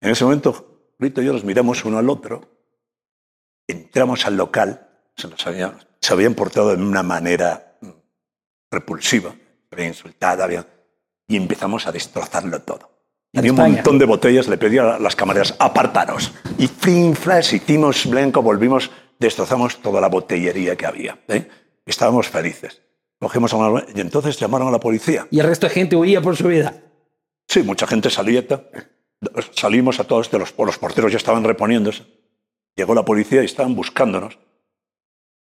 En 0.00 0.10
ese 0.10 0.24
momento, 0.24 0.70
Rito 0.98 1.20
y 1.22 1.26
yo 1.26 1.32
nos 1.32 1.44
miramos 1.44 1.84
uno 1.84 1.98
al 1.98 2.08
otro. 2.08 2.48
Entramos 3.66 4.26
al 4.26 4.36
local. 4.36 4.88
Se 5.16 5.28
nos 5.28 5.46
había- 5.46 5.78
se 6.00 6.12
habían 6.12 6.34
portado 6.34 6.74
de 6.76 6.82
una 6.82 7.02
manera 7.02 7.76
mm, 7.80 7.88
repulsiva. 8.70 9.34
Habían 9.70 9.88
insultado, 9.88 10.42
habían- 10.44 10.66
y 11.26 11.36
empezamos 11.36 11.86
a 11.86 11.92
destrozarlo 11.92 12.60
todo. 12.62 12.90
Tenía 13.32 13.50
un 13.52 13.58
montón 13.58 13.98
de 13.98 14.04
botellas, 14.04 14.46
le 14.46 14.56
pedía 14.58 14.94
a 14.94 14.98
las 14.98 15.16
camareras, 15.16 15.54
apartaros. 15.58 16.32
Y 16.56 16.68
fin, 16.68 17.16
flash, 17.16 17.54
hicimos 17.54 18.06
blanco, 18.06 18.42
volvimos, 18.42 18.90
destrozamos 19.18 19.78
toda 19.82 20.00
la 20.00 20.08
botellería 20.08 20.76
que 20.76 20.86
había. 20.86 21.18
¿eh? 21.28 21.48
Estábamos 21.84 22.28
felices. 22.28 22.80
Cogimos 23.18 23.52
a 23.52 23.56
una- 23.56 23.84
y 23.92 24.00
entonces 24.00 24.38
llamaron 24.38 24.68
a 24.68 24.70
la 24.70 24.78
policía. 24.78 25.26
Y 25.30 25.40
el 25.40 25.46
resto 25.46 25.66
de 25.66 25.72
gente 25.74 25.96
huía 25.96 26.20
por 26.20 26.36
su 26.36 26.46
vida. 26.48 26.74
Sí, 27.48 27.62
mucha 27.62 27.86
gente 27.86 28.08
salía. 28.10 28.44
Salimos 29.52 29.98
a 29.98 30.04
todos, 30.04 30.30
de 30.30 30.38
los, 30.38 30.54
los 30.56 30.78
porteros 30.78 31.10
ya 31.10 31.18
estaban 31.18 31.42
reponiéndose. 31.44 32.04
Llegó 32.76 32.94
la 32.94 33.04
policía 33.04 33.42
y 33.42 33.46
estaban 33.46 33.74
buscándonos. 33.74 34.38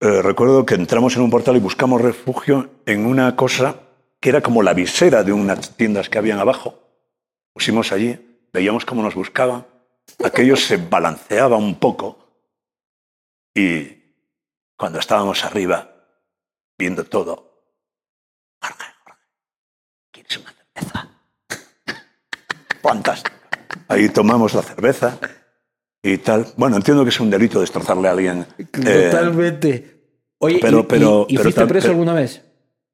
Eh, 0.00 0.22
recuerdo 0.22 0.64
que 0.64 0.74
entramos 0.74 1.16
en 1.16 1.22
un 1.22 1.30
portal 1.30 1.56
y 1.56 1.60
buscamos 1.60 2.00
refugio 2.00 2.70
en 2.86 3.06
una 3.06 3.34
cosa 3.36 3.80
que 4.20 4.28
era 4.30 4.40
como 4.40 4.62
la 4.62 4.74
visera 4.74 5.22
de 5.22 5.32
unas 5.32 5.76
tiendas 5.76 6.08
que 6.08 6.18
habían 6.18 6.38
abajo. 6.38 6.82
Pusimos 7.52 7.92
allí, 7.92 8.46
veíamos 8.52 8.84
cómo 8.84 9.02
nos 9.02 9.14
buscaban. 9.14 9.66
Aquello 10.24 10.56
se 10.56 10.76
balanceaba 10.76 11.56
un 11.56 11.74
poco. 11.78 12.18
Y 13.54 13.88
cuando 14.76 14.98
estábamos 14.98 15.44
arriba, 15.44 15.90
viendo 16.78 17.04
todo, 17.04 17.62
Jorge, 18.62 18.84
Jorge, 19.04 19.22
¿quieres 20.12 20.36
una 20.38 20.52
cerveza? 20.52 21.08
Fantástico. 22.82 23.36
Ahí 23.88 24.08
tomamos 24.08 24.54
la 24.54 24.62
cerveza 24.62 25.18
y 26.02 26.18
tal. 26.18 26.46
Bueno, 26.56 26.76
entiendo 26.76 27.02
que 27.04 27.10
es 27.10 27.20
un 27.20 27.30
delito 27.30 27.60
destrozarle 27.60 28.08
a 28.08 28.12
alguien. 28.12 28.46
eh, 28.58 29.08
Totalmente. 29.10 29.92
Oye, 30.38 30.58
pero- 30.60 30.80
¿y- 30.80 30.82
pero- 30.84 31.26
¿y, 31.28 31.32
y 31.32 31.36
pero 31.36 31.42
fuiste 31.44 31.60
tal- 31.62 31.68
preso 31.68 31.88
alguna 31.88 32.12
vez? 32.14 32.42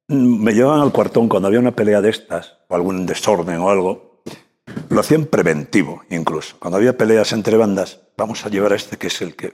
Me 0.07 0.53
llevaban 0.53 0.81
al 0.81 0.91
cuartón 0.91 1.27
cuando 1.29 1.47
había 1.47 1.59
una 1.59 1.75
pelea 1.75 2.01
de 2.01 2.09
estas, 2.09 2.57
o 2.67 2.75
algún 2.75 3.05
desorden 3.05 3.57
o 3.59 3.69
algo. 3.69 4.21
Lo 4.89 4.99
hacían 4.99 5.25
preventivo, 5.25 6.03
incluso. 6.09 6.55
Cuando 6.59 6.77
había 6.77 6.97
peleas 6.97 7.31
entre 7.33 7.57
bandas, 7.57 8.01
vamos 8.17 8.45
a 8.45 8.49
llevar 8.49 8.73
a 8.73 8.75
este 8.75 8.97
que 8.97 9.07
es 9.07 9.21
el 9.21 9.35
que 9.35 9.53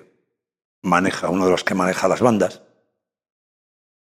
maneja, 0.84 1.30
uno 1.30 1.46
de 1.46 1.52
los 1.52 1.64
que 1.64 1.76
maneja 1.76 2.08
las 2.08 2.22
bandas. 2.22 2.62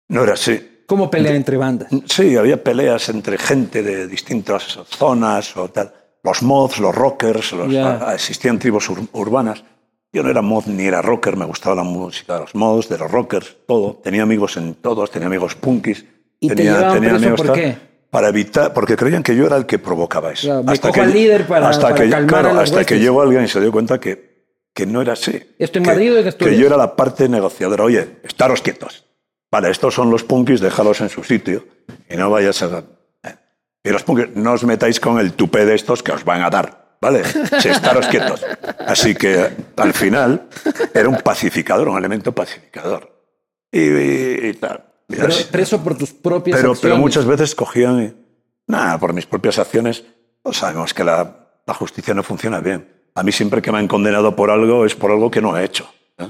No 0.09 0.23
era 0.23 0.33
así. 0.33 0.83
¿Cómo 0.87 1.09
pelear 1.11 1.35
entre 1.35 1.57
bandas? 1.57 1.89
Sí, 2.07 2.35
había 2.35 2.63
peleas 2.63 3.09
entre 3.09 3.37
gente 3.37 3.83
de 3.83 4.07
distintas 4.07 4.79
zonas 4.89 5.55
o 5.55 5.69
tal. 5.69 5.93
Los 6.23 6.41
mods, 6.41 6.79
los 6.79 6.95
rockers, 6.95 7.51
los- 7.53 7.71
existían 8.13 8.57
tribus 8.59 8.89
ur- 8.89 9.07
urbanas. 9.13 9.63
Yo 10.11 10.23
no 10.23 10.29
era 10.31 10.41
mod 10.41 10.65
ni 10.65 10.85
era 10.85 11.01
rocker, 11.03 11.37
me 11.37 11.45
gustaba 11.45 11.75
la 11.75 11.83
música 11.83 12.33
de 12.33 12.39
los 12.41 12.55
mods, 12.55 12.89
de 12.89 12.97
los 12.97 13.11
rockers, 13.11 13.55
todo. 13.67 13.97
Tenía 14.03 14.23
amigos 14.23 14.57
en 14.57 14.73
todos, 14.75 15.11
tenía 15.11 15.27
amigos 15.27 15.53
punkis. 15.55 16.05
¿Y 16.39 16.47
te 16.49 16.55
tenía, 16.55 16.73
llevaban 16.77 16.93
tenía 17.01 17.17
preso 17.17 17.35
por 17.35 17.53
qué? 17.53 17.77
Para 18.09 18.29
evitar, 18.29 18.73
porque 18.73 18.95
creían 18.95 19.21
que 19.23 19.35
yo 19.35 19.45
era 19.45 19.55
el 19.57 19.65
que 19.65 19.77
provocaba 19.77 20.31
eso. 20.31 20.47
Claro, 20.47 20.63
me 20.63 20.79
cojo 20.79 21.01
al 21.01 21.13
líder 21.13 21.45
para- 21.47 21.69
hasta 21.69 21.89
para 21.89 21.95
que, 21.95 22.09
calmar 22.09 22.27
claro, 22.27 22.49
a 22.49 22.53
las 22.53 22.63
hasta 22.71 22.85
que 22.85 22.99
llegó 22.99 23.21
alguien 23.21 23.43
y 23.43 23.47
se 23.47 23.59
dio 23.61 23.71
cuenta 23.71 23.99
que, 23.99 24.45
que 24.73 24.85
no 24.85 25.01
era 25.01 25.13
así. 25.13 25.55
¿Esto 25.59 25.77
en 25.79 25.83
Que- 25.85 25.89
Madrid 25.91 26.13
o 26.13 26.17
en 26.17 26.23
Que 26.23 26.29
Asturias? 26.29 26.57
yo 26.59 26.67
era 26.67 26.77
la 26.77 26.95
parte 26.95 27.29
negociadora. 27.29 27.83
Oye, 27.83 28.17
estaros 28.23 28.61
quietos. 28.61 29.05
Vale, 29.51 29.69
estos 29.69 29.93
son 29.93 30.09
los 30.11 30.23
punkis, 30.23 30.59
déjalos 30.61 31.01
en 31.01 31.09
su 31.09 31.23
sitio 31.23 31.65
y 32.09 32.15
no 32.15 32.29
vayas 32.29 32.61
a... 32.63 32.83
eh. 33.23 33.35
Y 33.83 33.89
los 33.89 34.03
punkis, 34.03 34.35
no 34.35 34.53
os 34.53 34.63
metáis 34.63 34.99
con 34.99 35.19
el 35.19 35.33
tupé 35.33 35.65
de 35.65 35.75
estos 35.75 36.01
que 36.03 36.11
os 36.11 36.23
van 36.23 36.41
a 36.43 36.49
dar, 36.49 36.95
¿vale? 37.01 37.23
Sí, 37.59 37.69
estaros 37.69 38.07
quietos. 38.07 38.43
Así 38.87 39.13
que 39.15 39.49
al 39.75 39.93
final 39.93 40.47
era 40.93 41.09
un 41.09 41.17
pacificador, 41.17 41.89
un 41.89 41.97
elemento 41.97 42.31
pacificador. 42.31 43.11
Y, 43.71 43.81
y- 43.81 44.39
y 44.49 44.53
tal. 44.53 44.83
Pero 45.09 45.33
preso 45.51 45.83
por 45.83 45.97
tus 45.97 46.11
propias 46.11 46.57
Pero, 46.57 46.71
acciones. 46.71 46.79
pero 46.93 46.97
muchas 47.01 47.25
veces 47.25 47.55
cogían 47.55 48.15
nada, 48.67 48.97
por 48.99 49.13
mis 49.13 49.25
propias 49.25 49.57
acciones, 49.59 50.03
pues 50.43 50.57
sabemos 50.57 50.93
que 50.93 51.03
la, 51.03 51.47
la 51.65 51.73
justicia 51.73 52.13
no 52.13 52.21
funciona 52.23 52.59
bien. 52.59 52.87
A 53.15 53.23
mí 53.23 53.31
siempre 53.31 53.61
que 53.61 53.71
me 53.71 53.79
han 53.79 53.87
condenado 53.87 54.35
por 54.35 54.51
algo 54.51 54.85
es 54.85 54.95
por 54.95 55.11
algo 55.11 55.31
que 55.31 55.41
no 55.41 55.57
he 55.57 55.65
hecho. 55.65 55.89
¿eh? 56.19 56.29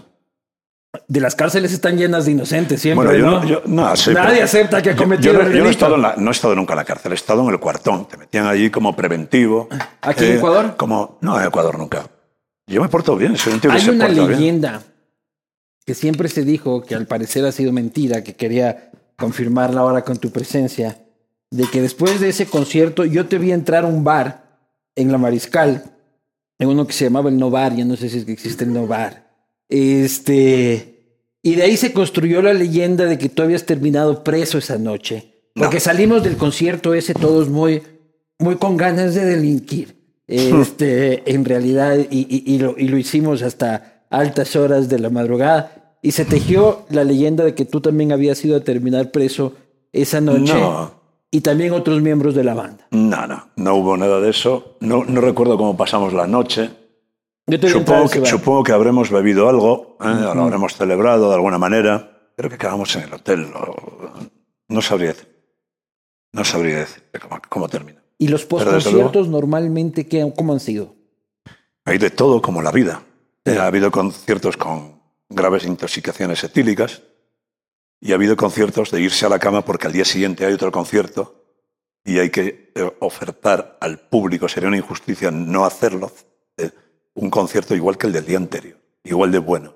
De 1.07 1.19
las 1.19 1.35
cárceles 1.35 1.73
están 1.73 1.97
llenas 1.97 2.25
de 2.25 2.31
inocentes 2.31 2.81
siempre, 2.81 3.05
Bueno, 3.07 3.19
yo 3.19 3.39
¿no? 3.41 3.45
yo- 3.45 3.61
no, 3.65 3.95
sí, 3.97 4.11
Nadie 4.13 4.41
acepta 4.41 4.81
que 4.81 4.91
ha 4.91 4.93
yo- 4.93 5.03
cometido 5.03 5.33
yo, 5.33 5.41
el 5.41 5.53
yo 5.53 5.63
no 5.63 5.67
he 5.67 5.71
estado 5.71 5.95
en 5.95 6.01
la- 6.01 6.15
no 6.17 6.29
he 6.29 6.31
estado 6.31 6.55
nunca 6.55 6.73
en 6.73 6.77
la 6.77 6.85
cárcel, 6.85 7.11
he 7.11 7.15
estado 7.15 7.43
en 7.43 7.49
el 7.53 7.59
cuartón. 7.59 8.07
Te 8.07 8.15
metían 8.17 8.47
allí 8.47 8.69
como 8.71 8.95
preventivo. 8.95 9.67
Eh, 9.71 9.77
¿Aquí 10.01 10.25
en 10.25 10.37
Ecuador? 10.37 10.75
Como, 10.77 11.17
no, 11.21 11.39
en 11.39 11.45
Ecuador 11.47 11.77
nunca. 11.77 12.07
Yo 12.65 12.81
me 12.81 12.87
porto 12.87 13.15
bien, 13.17 13.35
soy 13.35 13.53
un 13.53 13.59
tío 13.59 13.69
que 13.71 13.75
Hay 13.77 13.81
se 13.83 13.91
una 13.91 14.05
porta 14.05 14.21
bien. 14.21 14.31
leyenda 14.31 14.81
que 15.89 15.95
siempre 15.95 16.29
se 16.29 16.43
dijo, 16.45 16.83
que 16.83 16.93
al 16.93 17.07
parecer 17.07 17.43
ha 17.45 17.51
sido 17.51 17.71
mentira, 17.73 18.23
que 18.23 18.35
quería 18.35 18.91
confirmarla 19.17 19.81
ahora 19.81 20.03
con 20.03 20.19
tu 20.19 20.29
presencia, 20.29 20.99
de 21.49 21.63
que 21.65 21.81
después 21.81 22.19
de 22.19 22.29
ese 22.29 22.45
concierto 22.45 23.05
yo 23.05 23.25
te 23.25 23.39
vi 23.39 23.51
entrar 23.51 23.85
a 23.85 23.87
un 23.87 24.03
bar 24.03 24.59
en 24.95 25.11
La 25.11 25.17
Mariscal, 25.17 25.83
en 26.59 26.69
uno 26.69 26.85
que 26.85 26.93
se 26.93 27.05
llamaba 27.05 27.31
el 27.31 27.37
Novar, 27.39 27.75
ya 27.75 27.85
no 27.85 27.95
sé 27.95 28.07
si 28.07 28.19
es 28.19 28.25
que 28.25 28.33
existe 28.33 28.65
el 28.65 28.71
Novar. 28.71 29.31
Este, 29.67 31.15
y 31.41 31.55
de 31.55 31.63
ahí 31.63 31.75
se 31.75 31.91
construyó 31.91 32.43
la 32.43 32.53
leyenda 32.53 33.05
de 33.05 33.17
que 33.17 33.29
tú 33.29 33.41
habías 33.41 33.65
terminado 33.65 34.23
preso 34.23 34.59
esa 34.59 34.77
noche. 34.77 35.33
Porque 35.55 35.77
No. 35.77 35.81
salimos 35.81 36.21
del 36.23 36.37
concierto 36.37 36.93
ese 36.93 37.15
todos 37.15 37.49
muy, 37.49 37.81
muy 38.37 38.57
con 38.57 38.77
ganas 38.77 39.15
de 39.15 39.25
delinquir. 39.25 39.95
Este, 40.27 41.23
en 41.33 41.45
realidad, 41.45 41.97
y, 42.11 42.27
y- 42.29 42.53
y 42.53 42.59
lo, 42.59 42.77
y 42.77 42.87
lo 42.89 42.97
hicimos 42.99 43.41
hasta 43.41 44.03
altas 44.11 44.55
horas 44.55 44.87
de 44.89 44.99
la 44.99 45.09
madrugada. 45.09 45.78
Y 46.01 46.11
se 46.11 46.25
tejió 46.25 46.85
la 46.89 47.03
leyenda 47.03 47.43
de 47.43 47.55
que 47.55 47.65
tú 47.65 47.81
también 47.81 48.11
habías 48.11 48.43
ido 48.45 48.57
a 48.57 48.61
terminar 48.61 49.11
preso 49.11 49.53
esa 49.91 50.21
noche. 50.21 50.53
No. 50.53 50.99
Y 51.31 51.41
también 51.41 51.73
otros 51.73 52.01
miembros 52.01 52.33
de 52.33 52.43
la 52.43 52.53
banda. 52.53 52.87
No, 52.91 53.27
no, 53.27 53.49
no 53.55 53.75
hubo 53.75 53.97
nada 53.97 54.19
de 54.19 54.29
eso. 54.29 54.77
No, 54.79 55.03
no 55.03 55.21
recuerdo 55.21 55.57
cómo 55.57 55.77
pasamos 55.77 56.13
la 56.13 56.25
noche. 56.25 56.69
Yo 57.45 57.59
te 57.59 57.69
Supongo 57.69 58.09
que, 58.09 58.25
supongo 58.25 58.63
que 58.63 58.71
habremos 58.71 59.11
bebido 59.11 59.49
algo, 59.49 59.97
¿eh? 60.01 60.33
lo 60.35 60.43
habremos 60.43 60.75
celebrado 60.75 61.29
de 61.29 61.35
alguna 61.35 61.57
manera. 61.57 62.31
Creo 62.35 62.49
que 62.49 62.55
acabamos 62.55 62.95
en 62.95 63.03
el 63.03 63.13
hotel. 63.13 63.47
No 64.67 64.81
sabría 64.81 65.09
decir. 65.09 65.27
No 66.31 66.45
sabría 66.45 66.79
decir 66.79 67.03
cómo, 67.21 67.41
cómo 67.49 67.69
termina. 67.69 68.03
Y 68.17 68.27
los 68.27 68.45
postconciertos 68.45 69.27
normalmente, 69.27 70.07
¿qué, 70.07 70.31
¿cómo 70.35 70.53
han 70.53 70.59
sido? 70.59 70.95
Hay 71.85 71.97
de 71.97 72.11
todo, 72.11 72.41
como 72.41 72.61
la 72.61 72.71
vida. 72.71 73.01
Eh, 73.45 73.57
ha 73.57 73.65
habido 73.65 73.89
conciertos 73.89 74.57
con 74.57 74.98
graves 75.29 75.65
intoxicaciones 75.65 76.43
etílicas 76.43 77.03
y 78.01 78.11
ha 78.11 78.15
habido 78.15 78.35
conciertos 78.35 78.91
de 78.91 79.01
irse 79.01 79.25
a 79.25 79.29
la 79.29 79.39
cama 79.39 79.63
porque 79.63 79.87
al 79.87 79.93
día 79.93 80.05
siguiente 80.05 80.45
hay 80.45 80.53
otro 80.53 80.71
concierto 80.71 81.45
y 82.03 82.19
hay 82.19 82.29
que 82.29 82.71
eh, 82.73 82.91
ofertar 82.99 83.77
al 83.81 83.99
público, 83.99 84.47
sería 84.47 84.69
una 84.69 84.77
injusticia 84.77 85.31
no 85.31 85.65
hacerlo, 85.65 86.11
eh, 86.57 86.71
un 87.13 87.29
concierto 87.29 87.75
igual 87.75 87.97
que 87.97 88.07
el 88.07 88.13
del 88.13 88.25
día 88.25 88.37
anterior, 88.37 88.77
igual 89.03 89.31
de 89.31 89.39
bueno, 89.39 89.75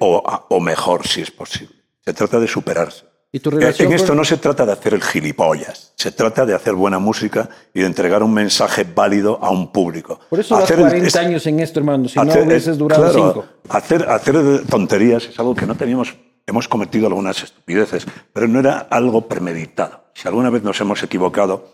o, 0.00 0.16
o 0.48 0.60
mejor 0.60 1.06
si 1.06 1.20
es 1.20 1.30
posible. 1.30 1.76
Se 2.04 2.14
trata 2.14 2.40
de 2.40 2.48
superarse. 2.48 3.07
¿Y 3.30 3.40
tu 3.40 3.50
Eh, 3.50 3.54
relación 3.54 3.88
En 3.88 3.94
esto 3.94 4.08
con- 4.08 4.16
no 4.16 4.24
se 4.24 4.38
trata 4.38 4.64
de 4.64 4.72
hacer 4.72 4.94
el 4.94 5.02
gilipollas, 5.02 5.92
se 5.96 6.12
trata 6.12 6.46
de 6.46 6.54
hacer 6.54 6.72
buena 6.74 6.98
música 6.98 7.48
y 7.74 7.80
de 7.80 7.86
entregar 7.86 8.22
un 8.22 8.32
mensaje 8.32 8.84
válido 8.84 9.38
a 9.42 9.50
un 9.50 9.70
público. 9.70 10.18
Por 10.30 10.40
eso 10.40 10.56
Hacer 10.56 10.76
el- 10.78 10.82
40 10.86 11.06
es- 11.08 11.16
años 11.16 11.46
en 11.46 11.60
esto, 11.60 11.78
hermano. 11.78 12.08
Si 12.08 12.16
no 12.18 12.22
hacer- 12.22 12.46
hubieses 12.46 12.76
eh, 12.76 12.78
durado 12.78 13.02
claro, 13.12 13.32
5. 13.34 13.46
Hacer, 13.68 14.08
hacer 14.08 14.66
tonterías 14.66 15.26
es 15.26 15.38
algo 15.38 15.54
que 15.54 15.66
no 15.66 15.74
teníamos. 15.74 16.16
Hemos 16.46 16.66
cometido 16.68 17.06
algunas 17.06 17.42
estupideces, 17.42 18.06
pero 18.32 18.48
no 18.48 18.60
era 18.60 18.78
algo 18.90 19.28
premeditado. 19.28 20.04
Si 20.14 20.26
alguna 20.26 20.48
vez 20.48 20.62
nos 20.62 20.80
hemos 20.80 21.02
equivocado, 21.02 21.68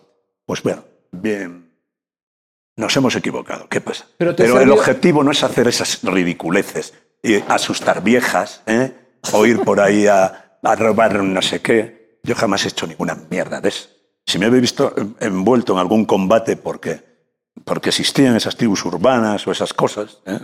pues 0.46 0.60
bueno, 0.64 0.82
bien, 1.12 1.70
nos 2.76 2.96
hemos 2.96 3.14
equivocado. 3.14 3.68
¿Qué 3.68 3.80
pasa? 3.80 4.06
Pero 4.18 4.60
el 4.60 4.70
objetivo 4.72 5.22
no 5.22 5.30
es 5.30 5.44
hacer 5.44 5.68
esas 5.68 6.00
ridiculeces 6.02 6.94
y 7.22 7.36
asustar 7.46 8.02
viejas, 8.02 8.62
¿eh? 8.66 8.92
o 9.32 9.46
ir 9.46 9.60
por 9.60 9.80
ahí 9.80 10.08
a, 10.08 10.43
a 10.64 10.74
robar 10.74 11.22
no 11.22 11.42
sé 11.42 11.60
qué. 11.60 12.18
Yo 12.22 12.34
jamás 12.34 12.64
he 12.64 12.68
hecho 12.68 12.86
ninguna 12.86 13.16
mierda 13.30 13.60
de 13.60 13.68
eso. 13.68 13.88
Si 14.26 14.38
me 14.38 14.46
habéis 14.46 14.62
visto 14.62 14.94
envuelto 15.20 15.74
en 15.74 15.78
algún 15.78 16.06
combate 16.06 16.56
porque, 16.56 17.02
porque 17.64 17.90
existían 17.90 18.36
esas 18.36 18.56
tribus 18.56 18.84
urbanas 18.84 19.46
o 19.46 19.52
esas 19.52 19.74
cosas, 19.74 20.20
¿eh? 20.26 20.40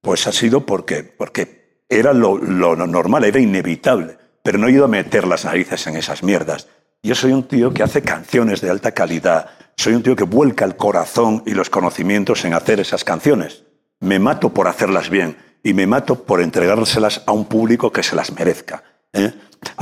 pues 0.00 0.26
ha 0.26 0.32
sido 0.32 0.66
porque, 0.66 1.04
porque 1.04 1.84
era 1.88 2.12
lo 2.12 2.38
normal, 2.38 3.24
era 3.24 3.38
inevitable. 3.38 4.18
Pero 4.42 4.58
no 4.58 4.66
he 4.66 4.72
ido 4.72 4.84
a 4.84 4.88
meter 4.88 5.26
las 5.26 5.44
narices 5.44 5.86
en 5.86 5.96
esas 5.96 6.22
mierdas. 6.22 6.66
Yo 7.02 7.14
soy 7.14 7.32
un 7.32 7.44
tío 7.44 7.72
que 7.72 7.82
hace 7.82 8.02
canciones 8.02 8.60
de 8.60 8.70
alta 8.70 8.92
calidad. 8.92 9.50
Soy 9.76 9.94
un 9.94 10.02
tío 10.02 10.16
que 10.16 10.24
vuelca 10.24 10.64
el 10.64 10.76
corazón 10.76 11.42
y 11.46 11.52
los 11.52 11.70
conocimientos 11.70 12.44
en 12.44 12.54
hacer 12.54 12.80
esas 12.80 13.04
canciones. 13.04 13.64
Me 14.00 14.18
mato 14.18 14.52
por 14.52 14.66
hacerlas 14.66 15.10
bien 15.10 15.36
y 15.62 15.74
me 15.74 15.86
mato 15.86 16.24
por 16.24 16.40
entregárselas 16.40 17.22
a 17.26 17.32
un 17.32 17.44
público 17.44 17.92
que 17.92 18.02
se 18.02 18.16
las 18.16 18.32
merezca. 18.32 18.82
¿Eh? 19.12 19.32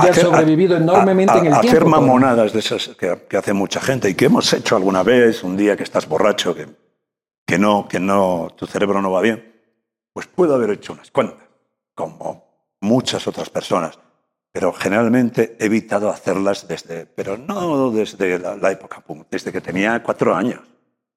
Y 0.03 0.07
has 0.07 0.17
sobrevivido 0.17 0.77
enormemente 0.77 1.37
en 1.39 1.47
el 1.47 1.53
Hacer 1.53 1.71
tiempo, 1.71 1.89
Pablo. 1.89 2.01
mamonadas 2.07 2.53
de 2.53 2.59
esas 2.59 2.89
que, 2.89 3.25
que 3.27 3.37
hace 3.37 3.53
mucha 3.53 3.81
gente 3.81 4.09
y 4.09 4.13
que 4.13 4.25
hemos 4.25 4.51
hecho 4.53 4.75
alguna 4.75 5.03
vez, 5.03 5.43
un 5.43 5.57
día 5.57 5.75
que 5.75 5.83
estás 5.83 6.07
borracho, 6.07 6.53
que, 6.53 6.67
que 7.45 7.57
no, 7.57 7.87
que 7.87 7.99
no, 7.99 8.49
tu 8.55 8.67
cerebro 8.67 9.01
no 9.01 9.11
va 9.11 9.21
bien, 9.21 9.51
pues 10.13 10.27
puedo 10.27 10.53
haber 10.55 10.71
hecho 10.71 10.93
unas 10.93 11.09
cuantas, 11.09 11.47
como 11.95 12.75
muchas 12.81 13.27
otras 13.27 13.49
personas, 13.49 13.97
pero 14.51 14.73
generalmente 14.73 15.55
he 15.59 15.65
evitado 15.65 16.09
hacerlas 16.09 16.67
desde, 16.67 17.05
pero 17.05 17.37
no 17.37 17.89
desde 17.91 18.37
la, 18.37 18.55
la 18.55 18.71
época 18.71 19.03
desde 19.29 19.51
que 19.51 19.61
tenía 19.61 20.03
cuatro 20.03 20.35
años. 20.35 20.59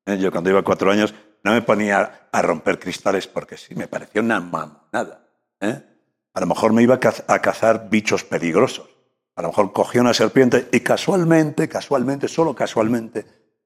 ¿eh? 0.07 0.16
Yo 0.18 0.31
cuando 0.31 0.50
iba 0.50 0.62
cuatro 0.62 0.90
años 0.90 1.14
no 1.42 1.53
me 1.53 1.62
ponía 1.62 2.29
a 2.33 2.42
romper 2.42 2.79
cristales 2.79 3.27
porque 3.27 3.57
sí, 3.57 3.74
me 3.74 3.88
parecía 3.88 4.22
una 4.22 4.40
mamonada. 4.40 5.27
¿eh? 5.61 5.83
A 6.35 6.40
lo 6.40 6.47
mejor 6.47 6.73
me 6.73 6.83
iba 6.83 6.97
a 6.97 7.01
caz- 7.01 7.25
a 7.29 7.38
cazar 7.40 7.88
bichos 7.88 8.25
peligrosos. 8.25 8.87
A 9.37 9.42
lo 9.42 9.49
mejor 9.49 9.73
cogía 9.73 10.01
una 10.01 10.14
serpiente 10.14 10.68
y 10.73 10.81
casualmente, 10.81 11.68
casualmente, 11.68 12.29
solo 12.29 12.55
casualmente, 12.55 13.25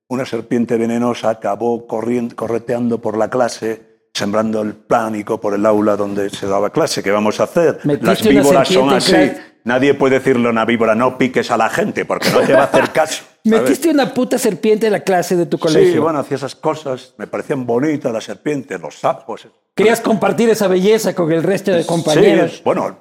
una 0.09 0.25
serpiente 0.25 0.77
venenosa 0.77 1.31
acabó 1.31 1.87
corriendo, 1.87 2.35
correteando 2.37 2.99
por 3.01 3.17
la 3.19 3.29
clase, 3.29 4.09
sembrando 4.15 4.63
el 4.63 4.75
pánico 4.75 5.41
por 5.41 5.55
el 5.55 5.65
aula 5.67 5.97
donde 5.97 6.31
se 6.31 6.47
daba 6.47 6.71
clase. 6.71 7.03
¿Qué 7.03 7.11
vamos 7.11 7.41
a 7.41 7.45
hacer? 7.45 7.81
Las 7.85 8.23
víboras 8.27 8.69
son 8.69 8.91
así. 8.91 9.33
Nadie 9.65 9.93
puede 9.93 10.19
decirle 10.19 10.47
a 10.49 10.51
una 10.51 10.65
víbora, 10.65 10.95
no 10.95 11.19
piques 11.19 11.51
a 11.51 11.59
la 11.59 11.69
gente, 11.69 12.07
porque 12.07 12.31
no 12.31 12.41
te 12.41 12.55
va 12.55 12.61
a 12.61 12.65
hacer 12.65 12.91
caso. 12.91 13.25
Metiste 13.45 13.91
una 13.91 14.13
puta 14.15 14.39
serpiente 14.39 14.87
en 14.87 14.93
la 14.93 15.01
clase 15.01 15.37
de 15.37 15.45
tu 15.47 15.59
colegio. 15.59 15.93
Sí, 15.93 15.99
bueno, 15.99 16.19
hacía 16.21 16.37
esas 16.39 16.55
cosas. 16.55 17.15
Me 17.19 17.27
parecían 17.27 17.67
bonitas 17.67 18.11
las 18.13 18.25
serpientes, 18.25 18.81
los 18.81 18.99
sapos. 18.99 19.47
Querías 19.79 20.01
compartir 20.01 20.51
esa 20.51 20.69
belleza 20.69 21.15
con 21.15 21.33
el 21.33 21.43
resto 21.43 21.71
de 21.73 21.87
compañeros. 21.87 22.57
Sí, 22.57 22.63
bueno, 22.65 22.99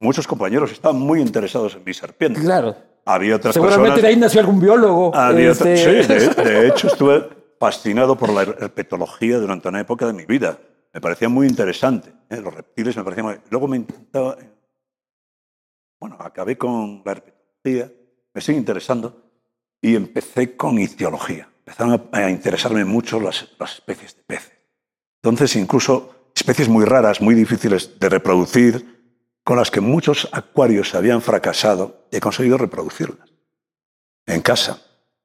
muchos 0.00 0.26
compañeros 0.26 0.70
estaban 0.72 1.00
muy 1.00 1.20
interesados 1.20 1.74
en 1.74 1.82
mi 1.84 1.92
serpiente. 1.94 2.40
Claro. 2.40 2.76
Había 3.04 3.36
otras 3.36 3.54
Seguramente 3.54 3.84
personas... 3.86 4.02
de 4.02 4.08
ahí 4.08 4.16
nació 4.16 4.40
algún 4.40 4.60
biólogo. 4.60 5.14
había 5.14 5.52
otra- 5.52 5.72
este- 5.72 6.02
Sí, 6.04 6.08
de, 6.12 6.44
de 6.50 6.68
hecho 6.68 6.88
estuve 6.88 7.28
fascinado 7.58 8.16
por 8.16 8.30
la 8.32 8.42
herpetología 8.42 9.38
durante 9.38 9.68
una 9.68 9.80
época 9.80 10.06
de 10.06 10.12
mi 10.12 10.24
vida. 10.26 10.58
Me 10.92 11.00
parecía 11.00 11.28
muy 11.28 11.46
interesante. 11.46 12.12
¿eh? 12.30 12.36
Los 12.40 12.52
reptiles 12.54 12.96
me 12.96 13.02
parecían 13.04 13.26
muy... 13.26 13.36
Luego 13.50 13.66
me 13.68 13.76
intentaba... 13.78 14.36
Bueno, 16.00 16.16
acabé 16.20 16.56
con 16.56 17.02
la 17.04 17.12
herpetología, 17.12 17.90
me 18.34 18.40
sigue 18.40 18.58
interesando, 18.58 19.22
y 19.80 19.96
empecé 19.96 20.56
con 20.56 20.78
ictiología. 20.78 21.48
Empezaron 21.66 22.08
a, 22.12 22.18
a 22.18 22.30
interesarme 22.30 22.84
mucho 22.84 23.20
las, 23.20 23.48
las 23.58 23.74
especies 23.74 24.16
de 24.16 24.22
peces. 24.22 24.52
Entonces, 25.22 25.56
incluso 25.56 26.14
especies 26.38 26.68
muy 26.68 26.84
raras, 26.84 27.20
muy 27.20 27.34
difíciles 27.34 27.98
de 27.98 28.08
reproducir, 28.08 28.98
con 29.44 29.56
las 29.56 29.70
que 29.70 29.80
muchos 29.80 30.28
acuarios 30.32 30.94
habían 30.94 31.20
fracasado, 31.20 32.06
he 32.12 32.20
conseguido 32.20 32.58
reproducirlas 32.58 33.28
en 34.26 34.42
casa. 34.42 34.80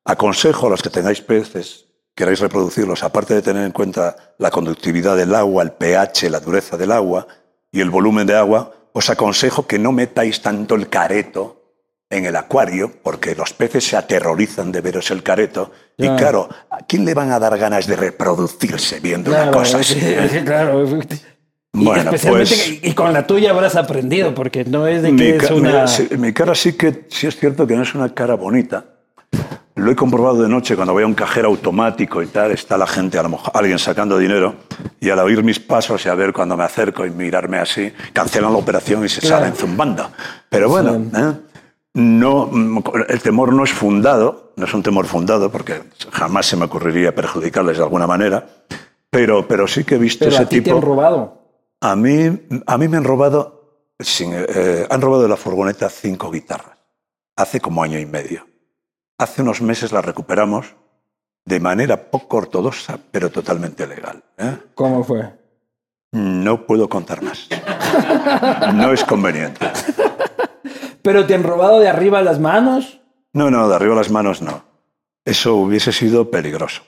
Aconsejo 0.06 0.68
a 0.68 0.70
los 0.72 0.82
que 0.82 0.90
tengáis 0.90 1.22
peces, 1.22 1.86
queráis 2.16 2.40
reproducirlos, 2.40 3.04
aparte 3.04 3.36
de 3.36 3.42
tener 3.42 3.66
en 3.66 3.72
cuenta 3.72 4.36
la 4.40 4.50
conductividad 4.50 5.16
del 5.16 5.36
agua, 5.36 5.64
el 5.64 5.74
pH, 5.74 6.30
la 6.30 6.40
dureza 6.40 6.78
del 6.78 6.92
agua 6.92 7.28
y 7.72 7.82
el 7.82 7.90
volumen 7.90 8.26
de 8.26 8.36
agua, 8.36 8.74
os 8.94 9.10
aconsejo 9.10 9.68
que 9.68 9.80
no 9.80 9.92
metáis 9.92 10.42
tanto 10.42 10.76
el 10.76 10.90
careto 10.90 11.63
en 12.14 12.26
el 12.26 12.36
acuario, 12.36 12.92
porque 13.04 13.36
los 13.36 13.54
peces 13.54 13.86
se 13.86 13.98
aterrorizan 13.98 14.72
de 14.72 14.82
veros 14.82 15.10
el 15.12 15.24
careto. 15.24 15.72
Y 15.98 16.08
claro, 16.16 16.50
¿a 16.70 16.78
quién 16.88 17.06
le 17.06 17.14
van 17.14 17.32
a 17.32 17.40
dar 17.40 17.58
ganas 17.58 17.86
de 17.88 17.96
reproducirse 17.96 19.00
viendo 19.00 19.32
Claro, 19.32 19.50
una 19.50 19.58
cosa 19.60 19.80
así? 19.80 20.00
sí, 20.00 20.40
claro. 20.46 20.86
Bueno, 21.76 22.12
pues- 22.12 22.80
y 22.84 22.94
con 22.94 23.14
la 23.14 23.26
tuya 23.26 23.50
habrás 23.52 23.76
aprendido, 23.76 24.36
porque 24.36 24.64
no 24.64 24.86
es 24.88 25.02
de 25.02 25.16
que 25.16 25.38
es 25.38 25.50
una... 25.52 25.82
mi- 25.84 25.88
sí, 25.88 26.08
mi 26.18 26.32
cara 26.32 26.54
sí 26.54 26.74
que 26.74 27.06
sí 27.10 27.26
es 27.28 27.36
cierto 27.36 27.66
que 27.66 27.76
no 27.76 27.82
es 27.82 27.96
una 27.96 28.14
cara 28.14 28.36
bonita. 28.36 28.86
Lo 29.76 29.90
he 29.92 29.96
comprobado 29.96 30.44
de 30.44 30.50
noche 30.50 30.76
cuando 30.76 30.94
voy 30.94 31.02
a 31.02 31.08
un 31.08 31.16
cajero 31.16 31.48
automático 31.48 32.22
y 32.22 32.28
tal, 32.28 32.52
está 32.52 32.78
la 32.78 32.86
gente, 32.86 33.18
a 33.18 33.24
lo 33.24 33.30
mejor 33.30 33.52
alguien 33.56 33.80
sacando 33.80 34.20
dinero, 34.20 34.56
y 35.00 35.10
al 35.10 35.18
oír 35.18 35.44
mis 35.44 35.60
pasos 35.60 36.06
y 36.06 36.10
a 36.10 36.14
ver 36.14 36.32
cuando 36.32 36.56
me 36.56 36.64
acerco 36.64 37.08
y 37.08 37.10
mirarme 37.10 37.58
así, 37.58 37.92
cancelan 38.14 38.52
la 38.54 38.60
operación 38.60 39.04
y 39.04 39.10
se 39.10 39.22
Claro. 39.22 39.38
salen 39.40 39.56
zumbando. 39.56 40.12
Pero 40.50 40.70
bueno, 40.70 40.94
¿eh? 41.18 41.34
No, 41.94 42.48
mm, 42.48 42.84
el 43.10 43.22
temor 43.22 43.54
no 43.54 43.64
es 43.64 43.72
fundado, 43.74 44.54
no 44.56 44.66
es 44.66 44.74
un 44.74 44.84
temor 44.84 45.06
fundado, 45.06 45.52
porque 45.52 45.84
jamás 46.12 46.46
se 46.48 46.56
me 46.58 46.66
ocurriría 46.66 47.14
perjudicarles 47.14 47.78
de 47.78 47.84
alguna 47.84 48.08
manera, 48.08 48.48
pero, 49.10 49.48
pero 49.48 49.68
sí 49.68 49.84
que 49.84 49.96
he 49.96 50.00
visto 50.00 50.26
Pero 50.26 50.36
ese 50.36 50.44
a 50.44 50.50
ti 50.50 50.58
te 50.58 50.62
tipo. 50.64 50.78
han 50.78 50.82
robado. 50.82 51.40
A 51.82 51.96
mí, 51.96 52.48
a 52.66 52.78
mí 52.78 52.88
me 52.88 52.98
han 52.98 53.04
robado, 53.04 53.92
sin- 54.00 54.34
eh, 54.34 54.88
han 54.90 55.02
robado 55.02 55.24
de 55.24 55.30
la 55.30 55.38
furgoneta 55.38 55.90
cinco 55.90 56.32
guitarras, 56.32 56.78
hace 57.36 57.60
como 57.62 57.84
año 57.84 58.00
y 58.00 58.06
medio. 58.06 58.48
Hace 59.20 59.42
unos 59.44 59.62
meses 59.62 59.92
las 59.92 60.04
recuperamos 60.04 60.76
de 61.46 61.60
manera 61.60 62.10
poco 62.10 62.38
ortodoxa, 62.38 62.98
pero 63.12 63.30
totalmente 63.30 63.86
legal. 63.86 64.24
¿eh? 64.38 64.58
¿Cómo 64.74 65.04
fue? 65.04 65.32
No 66.14 66.66
puedo 66.66 66.88
contar 66.90 67.22
más. 67.22 67.48
No 68.74 68.92
es 68.94 69.04
conveniente. 69.04 69.68
¿Pero 71.04 71.26
te 71.28 71.36
han 71.36 71.44
robado 71.44 71.80
de 71.80 71.88
arriba 71.90 72.22
las 72.24 72.40
manos? 72.40 73.00
No, 73.34 73.52
no, 73.52 73.70
de 73.70 73.76
arriba 73.76 73.94
las 73.96 74.10
manos 74.10 74.42
no. 74.42 74.64
Eso 75.26 75.56
hubiese 75.56 75.92
sido 75.92 76.32
peligroso. 76.32 76.82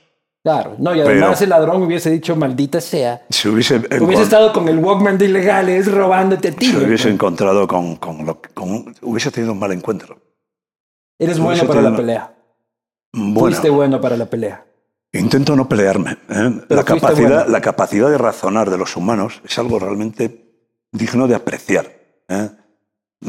Claro. 0.44 0.76
No, 0.78 0.94
y 0.96 1.02
además 1.02 1.40
Pero- 1.40 1.44
el 1.44 1.50
ladrón 1.50 1.84
hubiese 1.84 2.10
dicho, 2.12 2.36
maldita 2.36 2.80
sea. 2.80 3.26
Si 3.30 3.48
hubiese, 3.50 3.78
Hubiese 4.00 4.24
estado 4.24 4.54
con 4.54 4.68
el 4.70 4.78
Walkman 4.78 5.18
de 5.18 5.26
ilegales 5.26 5.92
robándote 5.92 6.50
a 6.50 6.52
ti. 6.52 6.68
si 6.68 6.78
hubiese 6.78 7.10
encontrado 7.10 7.68
con, 7.68 7.96
con 7.98 8.26
lo 8.26 8.42
con- 8.54 8.96
hubiese 9.02 9.32
tenido 9.32 9.54
un 9.54 9.60
mal 9.60 9.72
encuentro. 9.72 10.18
Eres 11.18 11.40
hubiese 11.40 11.66
bueno 11.66 11.68
para 11.68 11.82
la 11.90 11.96
pelea. 11.96 12.36
Bueno, 13.14 13.40
Fuiste 13.40 13.70
bueno 13.70 14.00
para 14.02 14.18
la 14.18 14.26
pelea. 14.28 14.66
Intento 15.14 15.56
no 15.56 15.68
pelearme. 15.68 16.18
¿eh? 16.30 16.62
La, 16.70 16.84
capacidad, 16.84 17.30
bueno. 17.46 17.52
la 17.52 17.62
capacidad 17.62 18.10
de 18.10 18.18
razonar 18.18 18.70
de 18.70 18.78
los 18.78 18.96
humanos 18.98 19.42
es 19.46 19.58
algo 19.58 19.80
realmente 19.80 20.52
digno 20.92 21.28
de 21.28 21.36
apreciar. 21.36 21.86
¿eh? 22.28 22.50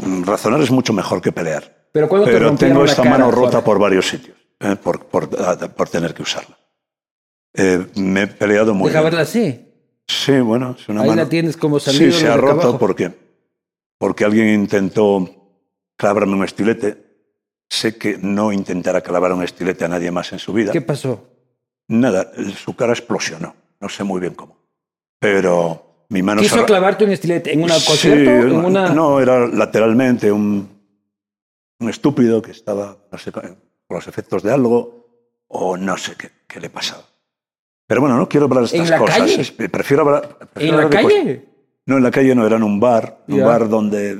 Mm, 0.03 0.23
Razonar 0.23 0.61
es 0.61 0.71
mucho 0.71 0.93
mejor 0.93 1.21
que 1.21 1.31
pelear. 1.31 1.89
Pero 1.91 2.07
cuando 2.09 2.27
tengo 2.57 2.85
esta 2.85 3.03
cara, 3.03 3.09
mano 3.17 3.31
rota 3.31 3.51
Jorge? 3.53 3.65
por 3.65 3.79
varios 3.79 4.07
sitios, 4.07 4.37
¿eh? 4.59 4.75
por, 4.75 5.05
por- 5.05 5.29
ah, 5.39 5.57
por 5.75 5.89
tener 5.89 6.13
que 6.13 6.21
usarla. 6.21 6.57
Eh, 7.53 7.87
me 7.95 8.23
he 8.23 8.27
peleado 8.27 8.73
muy 8.73 8.89
Deja 8.89 8.99
bien. 9.01 9.11
verla 9.11 9.21
así. 9.21 9.63
Sí, 10.07 10.39
bueno, 10.39 10.75
es 10.79 10.87
una 10.89 11.01
Ahí 11.01 11.09
mano. 11.09 11.23
la 11.23 11.29
tienes 11.29 11.57
como 11.57 11.79
Sí, 11.79 11.91
salido 11.91 12.11
se 12.17 12.27
ha 12.27 12.37
roto 12.37 12.77
porque, 12.77 13.11
porque 13.97 14.23
alguien 14.25 14.49
intentó 14.49 15.27
clavarme 15.97 16.33
un 16.35 16.43
estilete. 16.43 17.05
Sé 17.69 17.97
que 17.97 18.17
no 18.17 18.53
intentará 18.53 19.01
clavar 19.01 19.33
un 19.33 19.43
estilete 19.43 19.83
a 19.83 19.87
nadie 19.89 20.11
más 20.11 20.31
en 20.31 20.39
su 20.39 20.53
vida. 20.53 20.71
¿Qué 20.71 20.81
pasó? 20.81 21.27
Nada, 21.89 22.31
su 22.55 22.75
cara 22.75 22.93
explosionó. 22.93 23.55
No 23.81 23.89
sé 23.89 24.03
muy 24.03 24.21
bien 24.21 24.35
cómo. 24.35 24.57
Pero 25.19 25.86
mi 26.09 26.21
mano 26.23 26.41
¿Quiso 26.41 26.65
clavarte 26.65 27.03
un 27.03 27.11
estilete 27.11 27.53
en 27.53 27.63
una 27.63 27.75
Sí, 27.75 27.85
concierto? 27.87 28.31
en 28.47 28.65
una... 28.65 28.89
No, 28.93 29.19
era 29.19 29.47
lateralmente 29.47 30.31
un, 30.31 30.67
un 31.79 31.89
estúpido 31.89 32.41
que 32.41 32.51
estaba, 32.51 32.97
no 33.11 33.17
sé, 33.17 33.31
con 33.31 33.57
los 33.89 34.07
efectos 34.07 34.43
de 34.43 34.51
algo 34.53 35.05
o 35.47 35.77
no 35.77 35.97
sé 35.97 36.13
qué, 36.17 36.29
qué 36.47 36.59
le 36.59 36.69
pasaba. 36.69 37.03
Pero 37.87 38.01
bueno, 38.01 38.17
no 38.17 38.27
quiero 38.27 38.45
hablar 38.47 38.67
de 38.67 38.75
¿En 38.77 38.83
estas 38.83 38.89
la 38.99 39.05
cosas. 39.05 39.17
calle? 39.19 39.41
Es- 39.41 39.51
prefiero 39.51 40.03
hablar... 40.03 40.37
prefiero 40.53 40.75
¿En 40.75 40.79
la 40.81 40.83
hablar 40.87 41.03
calle? 41.03 41.45
No, 41.85 41.97
en 41.97 42.03
la 42.03 42.11
calle 42.11 42.35
no, 42.35 42.45
era 42.45 42.57
en 42.57 42.63
un 42.63 42.79
bar. 42.79 43.23
Un 43.27 43.43
bar 43.43 43.69
donde... 43.69 44.13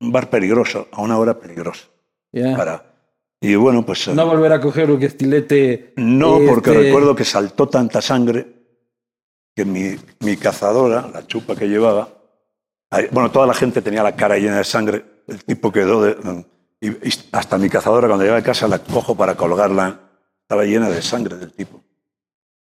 Un 0.00 0.12
bar 0.12 0.28
peligroso, 0.30 0.86
a 0.92 1.00
una 1.02 1.18
hora 1.18 1.38
peligrosa. 1.40 1.86
Ya. 2.30 2.54
Para, 2.56 2.84
y 3.40 3.54
bueno, 3.56 3.84
pues... 3.86 4.06
eh, 4.08 4.14
No 4.14 4.26
volver 4.26 4.52
a 4.52 4.60
coger 4.60 4.90
un 4.90 5.02
estilete. 5.02 5.92
no, 5.96 6.38
porque 6.46 6.70
este, 6.70 6.82
recuerdo 6.84 7.16
que 7.16 7.24
saltó 7.24 7.68
tanta 7.68 8.00
sangre 8.02 8.57
que 9.58 9.64
mi, 9.64 9.96
mi 10.20 10.36
cazadora, 10.36 11.10
la 11.12 11.26
chupa 11.26 11.56
que 11.56 11.66
llevaba, 11.68 12.08
bueno, 13.10 13.32
toda 13.32 13.44
la 13.44 13.54
gente 13.54 13.82
tenía 13.82 14.04
la 14.04 14.14
cara 14.14 14.38
llena 14.38 14.58
de 14.58 14.62
sangre, 14.64 15.04
el 15.26 15.42
tipo 15.44 15.72
quedó 15.72 16.00
de... 16.00 16.44
Y, 16.80 16.92
hasta 17.32 17.58
mi 17.58 17.68
cazadora, 17.68 18.06
cuando 18.06 18.22
llegaba 18.22 18.38
a 18.38 18.44
casa, 18.44 18.68
la 18.68 18.78
cojo 18.78 19.16
para 19.16 19.34
colgarla, 19.34 19.98
estaba 20.42 20.62
llena 20.64 20.88
de 20.88 21.02
sangre 21.02 21.34
del 21.36 21.52
tipo. 21.52 21.82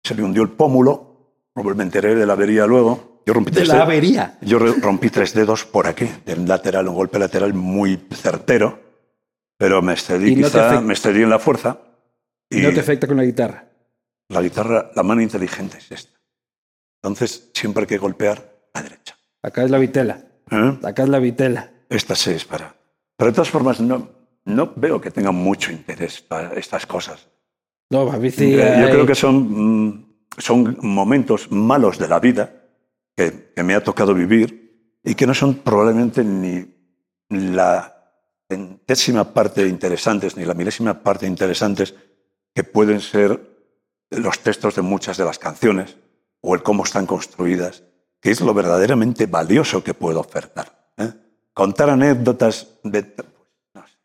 Se 0.03 0.15
le 0.15 0.23
hundió 0.23 0.41
el 0.41 0.49
pómulo, 0.49 1.35
me 1.53 1.83
enteré 1.83 2.15
de 2.15 2.25
la 2.25 2.33
avería 2.33 2.65
luego. 2.65 3.21
Yo 3.27 3.33
rompí 3.35 3.51
De 3.51 3.57
tres 3.57 3.67
la 3.67 3.75
dedos- 3.75 3.83
avería. 3.83 4.37
Yo 4.41 4.57
rompí 4.57 5.11
tres 5.11 5.35
dedos 5.35 5.65
por 5.65 5.85
aquí, 5.85 6.09
del 6.25 6.47
lateral, 6.47 6.87
un 6.87 6.95
golpe 6.95 7.19
lateral 7.19 7.53
muy 7.53 8.07
certero, 8.11 8.79
pero 9.55 9.83
me 9.83 9.93
excedí 9.93 10.35
no 10.35 10.47
quizá, 10.47 10.81
me 10.81 10.93
excedí 10.93 11.21
en 11.21 11.29
la 11.29 11.37
fuerza. 11.37 11.77
Y 12.49 12.61
No 12.61 12.73
te 12.73 12.79
afecta 12.79 13.05
con 13.05 13.17
la 13.17 13.23
guitarra. 13.23 13.67
la 14.29 14.41
guitarra, 14.41 14.89
la 14.95 15.03
mano 15.03 15.21
inteligente 15.21 15.77
es 15.77 15.91
esta. 15.91 16.19
Entonces, 17.01 17.49
siempre 17.53 17.81
hay 17.83 17.87
que 17.87 17.97
golpear 17.97 18.51
a 18.73 18.81
derecha. 18.83 19.17
Acá 19.41 19.63
es 19.63 19.71
la 19.71 19.77
vitela. 19.79 20.21
¿Eh? 20.51 20.79
Acá 20.83 21.03
es 21.03 21.09
la 21.09 21.19
vitela. 21.19 21.71
Esta 21.89 22.15
se 22.15 22.33
dispara. 22.33 22.75
Pero 23.17 23.31
de 23.31 23.35
todas 23.35 23.49
formas, 23.49 23.79
no, 23.81 24.09
no 24.45 24.73
veo 24.75 25.01
que 25.01 25.11
tengan 25.11 25.35
mucho 25.35 25.71
interés 25.71 26.21
para 26.21 26.53
estas 26.53 26.85
cosas. 26.85 27.27
No, 27.89 28.11
sí. 28.31 28.53
Eh, 28.53 28.57
Yo 28.79 28.85
hay- 28.85 28.91
creo 28.91 29.05
que 29.05 29.15
son, 29.15 29.87
mm, 29.87 30.13
son 30.37 30.77
momentos 30.81 31.51
malos 31.51 31.97
de 31.97 32.07
la 32.07 32.19
vida 32.19 32.53
que, 33.15 33.51
que 33.55 33.63
me 33.63 33.73
ha 33.75 33.83
tocado 33.83 34.13
vivir 34.13 34.99
y 35.03 35.15
que 35.15 35.25
no 35.27 35.33
son 35.33 35.55
probablemente 35.55 36.23
ni 36.23 36.65
la 37.29 37.97
centésima 38.49 39.33
parte 39.33 39.67
interesantes 39.67 40.37
ni 40.37 40.45
la 40.45 40.53
milésima 40.53 41.01
parte 41.01 41.25
interesantes 41.25 41.95
que 42.53 42.63
pueden 42.63 42.99
ser 43.01 43.39
los 44.11 44.39
textos 44.39 44.75
de 44.75 44.81
muchas 44.81 45.17
de 45.17 45.25
las 45.25 45.39
canciones 45.39 45.95
o 46.41 46.55
el 46.55 46.63
cómo 46.63 46.83
están 46.83 47.05
construidas, 47.05 47.83
que 48.19 48.31
es 48.31 48.41
lo 48.41 48.53
verdaderamente 48.53 49.25
valioso 49.25 49.83
que 49.83 49.93
puedo 49.93 50.19
ofertar. 50.19 50.91
¿eh? 50.97 51.11
Contar 51.53 51.89
anécdotas 51.89 52.79
de... 52.83 53.13
no 53.73 53.83
sé. 53.87 53.97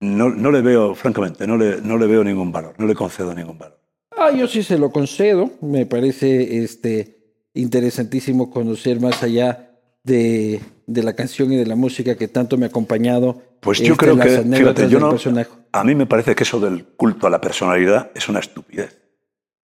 no, 0.00 0.28
no 0.30 0.50
le 0.50 0.60
veo, 0.60 0.94
francamente, 0.94 1.46
no 1.46 1.56
le, 1.56 1.80
no 1.80 1.98
le 1.98 2.06
veo 2.06 2.22
ningún 2.22 2.52
valor, 2.52 2.74
no 2.78 2.86
le 2.86 2.94
concedo 2.94 3.34
ningún 3.34 3.58
valor. 3.58 3.80
Ah, 4.16 4.30
yo 4.30 4.48
sí 4.48 4.62
se 4.62 4.78
lo 4.78 4.90
concedo. 4.90 5.50
Me 5.60 5.84
parece 5.84 6.62
este, 6.62 7.34
interesantísimo 7.54 8.50
conocer 8.50 8.98
más 8.98 9.22
allá 9.22 9.78
de, 10.02 10.60
de 10.86 11.02
la 11.02 11.14
canción 11.14 11.52
y 11.52 11.56
de 11.56 11.66
la 11.66 11.76
música 11.76 12.16
que 12.16 12.28
tanto 12.28 12.56
me 12.56 12.66
ha 12.66 12.68
acompañado. 12.68 13.42
Pues 13.60 13.78
yo 13.78 13.92
este, 13.92 13.96
creo 13.96 14.16
las 14.16 14.26
que, 14.26 14.42
fíjate, 14.42 14.88
yo 14.88 15.00
no, 15.00 15.10
personaje. 15.10 15.50
a 15.72 15.84
mí 15.84 15.94
me 15.94 16.06
parece 16.06 16.34
que 16.34 16.44
eso 16.44 16.60
del 16.60 16.84
culto 16.84 17.26
a 17.26 17.30
la 17.30 17.40
personalidad 17.40 18.10
es 18.14 18.28
una 18.28 18.40
estupidez. 18.40 19.05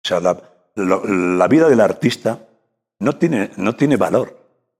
O 0.07 0.09
sea, 0.09 0.21
la, 0.21 0.41
la 0.77 1.49
vida 1.49 1.69
del 1.69 1.81
artista 1.81 2.47
no 3.01 3.17
tiene, 3.17 3.51
no 3.57 3.75
tiene 3.75 3.97
valor. 3.97 4.39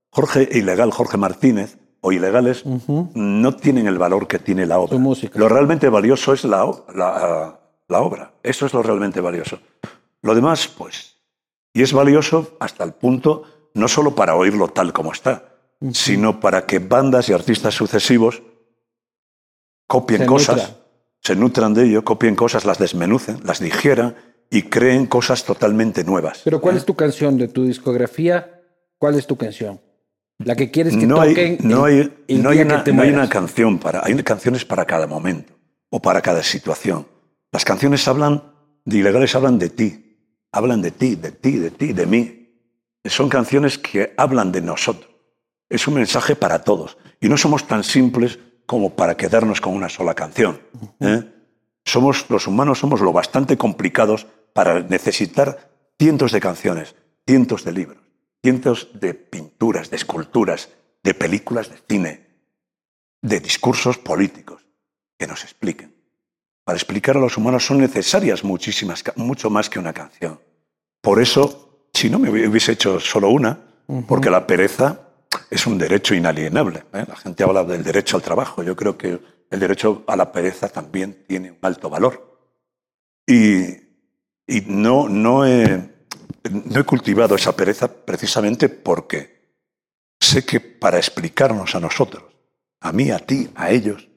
Jorge 0.09 0.47
Ilegal, 0.49 0.91
Jorge 0.91 1.17
Martínez 1.17 1.77
o 1.99 2.13
Ilegales 2.13 2.63
no 2.65 3.55
tienen 3.57 3.87
el 3.87 3.97
valor 3.97 4.25
que 4.27 4.39
tiene 4.39 4.65
la 4.65 4.79
obra. 4.79 4.97
Lo 5.33 5.49
realmente 5.49 5.89
valioso 5.89 6.31
es 6.31 6.45
la, 6.45 6.65
la, 6.95 7.59
la 7.89 8.01
obra. 8.01 8.31
Eso 8.41 8.65
es 8.65 8.73
lo 8.73 8.81
realmente 8.81 9.19
valioso. 9.19 9.59
Lo 10.21 10.33
demás, 10.33 10.69
pues, 10.69 11.17
y 11.73 11.81
es 11.81 11.91
valioso 11.91 12.55
hasta 12.61 12.85
el 12.85 12.93
punto, 12.93 13.43
no 13.73 13.89
solo 13.89 14.15
para 14.15 14.35
oírlo 14.35 14.69
tal 14.69 14.93
como 14.93 15.11
está, 15.11 15.57
sino 15.91 16.39
para 16.39 16.65
que 16.65 16.79
bandas 16.79 17.27
y 17.27 17.33
artistas 17.33 17.73
sucesivos 17.75 18.43
copien 19.87 20.21
Se 20.21 20.25
cosas, 20.25 20.75
se 21.21 21.35
nutran 21.35 21.73
de 21.73 21.83
ello, 21.83 22.05
copien 22.05 22.37
cosas, 22.37 22.63
las 22.63 22.79
desmenucen, 22.79 23.41
las 23.43 23.59
digieran 23.59 24.15
y 24.49 24.63
creen 24.63 25.05
cosas 25.07 25.43
totalmente 25.43 26.03
nuevas. 26.03 26.41
Pero 26.43 26.61
¿cuál 26.61 26.77
es 26.77 26.85
tu 26.85 26.95
canción 26.95 27.37
de 27.37 27.47
tu 27.47 27.65
discografía? 27.65 28.61
¿Cuál 28.97 29.15
es 29.15 29.27
tu 29.27 29.35
canción? 29.35 29.79
La 30.39 30.55
que 30.55 30.69
quieres 30.71 30.95
que 30.95 31.07
no 31.07 31.15
toquen 31.15 31.57
hay, 31.59 31.67
no 31.67 31.87
el- 31.87 31.93
hay, 32.01 32.13
el 32.35 32.43
no 32.43 32.49
hay 32.49 32.59
una, 32.59 32.77
que 32.77 32.83
te 32.83 32.93
no 32.93 33.01
hay 33.01 33.09
una 33.09 33.27
canción 33.29 33.79
para, 33.79 34.01
hay 34.05 34.15
canciones 34.23 34.65
para 34.65 34.85
cada 34.85 35.07
momento 35.07 35.53
o 35.89 35.99
para 36.01 36.21
cada 36.21 36.43
situación. 36.43 37.07
Las 37.51 37.65
canciones 37.65 38.07
hablan, 38.07 38.43
de 38.85 38.97
ilegales 38.97 39.33
hablan 39.35 39.57
de 39.57 39.69
ti, 39.69 40.17
hablan 40.51 40.81
de 40.81 40.91
ti, 40.91 41.15
de 41.15 41.31
ti, 41.31 41.57
de 41.57 41.71
ti, 41.71 41.93
de 41.93 42.05
mí. 42.05 42.33
Son 43.05 43.29
canciones 43.29 43.77
que 43.77 44.13
hablan 44.17 44.51
de 44.51 44.61
nosotros. 44.61 45.09
Es 45.69 45.87
un 45.87 45.95
mensaje 45.95 46.35
para 46.35 46.63
todos. 46.63 46.97
Y 47.19 47.29
no 47.29 47.37
somos 47.37 47.65
tan 47.67 47.83
simples 47.83 48.37
como 48.65 48.95
para 48.95 49.15
quedarnos 49.17 49.59
con 49.61 49.73
una 49.73 49.89
sola 49.89 50.13
canción. 50.13 50.59
¿eh? 50.99 51.23
Somos, 51.87 52.29
los 52.29 52.47
humanos 52.47 52.79
somos 52.79 52.99
lo 52.99 53.13
bastante 53.13 53.57
complicados 53.57 54.27
para 54.51 54.81
necesitar 54.81 55.71
cientos 55.97 56.33
de 56.33 56.41
canciones, 56.41 56.95
cientos 57.25 57.63
de 57.63 57.71
libros, 57.71 58.03
cientos 58.43 58.89
de 58.93 59.13
pinturas, 59.13 59.89
de 59.89 59.95
esculturas, 59.95 60.69
de 61.01 61.13
películas 61.13 61.69
de 61.69 61.77
cine, 61.87 62.27
de 63.21 63.39
discursos 63.39 63.97
políticos 63.97 64.65
que 65.17 65.27
nos 65.27 65.45
expliquen. 65.45 65.95
Para 66.65 66.75
explicar 66.75 67.15
a 67.15 67.21
los 67.21 67.37
humanos 67.37 67.65
son 67.65 67.77
necesarias 67.77 68.43
muchísimas, 68.43 69.01
mucho 69.15 69.49
más 69.49 69.69
que 69.69 69.79
una 69.79 69.93
canción. 69.93 70.41
Por 71.01 71.21
eso, 71.21 71.87
si 71.93 72.09
no 72.09 72.19
me 72.19 72.29
hubiese 72.29 72.73
hecho 72.73 72.99
solo 72.99 73.29
una, 73.29 73.57
porque 74.05 74.29
la 74.29 74.45
pereza 74.45 75.07
es 75.49 75.65
un 75.65 75.77
derecho 75.77 76.13
inalienable. 76.13 76.83
¿eh? 76.93 77.05
La 77.07 77.15
gente 77.15 77.45
habla 77.45 77.63
del 77.63 77.81
derecho 77.81 78.17
al 78.17 78.23
trabajo. 78.23 78.61
Yo 78.61 78.75
creo 78.75 78.97
que 78.97 79.36
el 79.49 79.59
derecho 79.59 80.03
a 80.07 80.15
la 80.15 80.31
pereza 80.31 80.69
también 80.69 81.23
tiene 81.27 81.51
un 81.51 81.59
alto 81.61 81.89
valor. 81.89 82.39
Y, 83.25 83.77
no, 84.67 85.09
no, 85.09 85.45
he, 85.45 85.93
cultivado 86.85 87.35
esa 87.35 87.55
pereza 87.55 87.91
precisamente 87.91 88.69
porque 88.69 89.55
sé 90.19 90.45
que 90.45 90.59
para 90.59 90.97
explicarnos 90.97 91.75
a 91.75 91.79
nosotros, 91.79 92.23
a 92.79 92.91
mí, 92.91 93.11
a 93.11 93.19
ti, 93.19 93.49
a 93.55 93.71
ellos, 93.71 94.07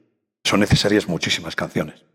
son 0.43 0.61
necesarias 0.61 1.07
muchísimas 1.07 1.55
canciones. 1.55 2.05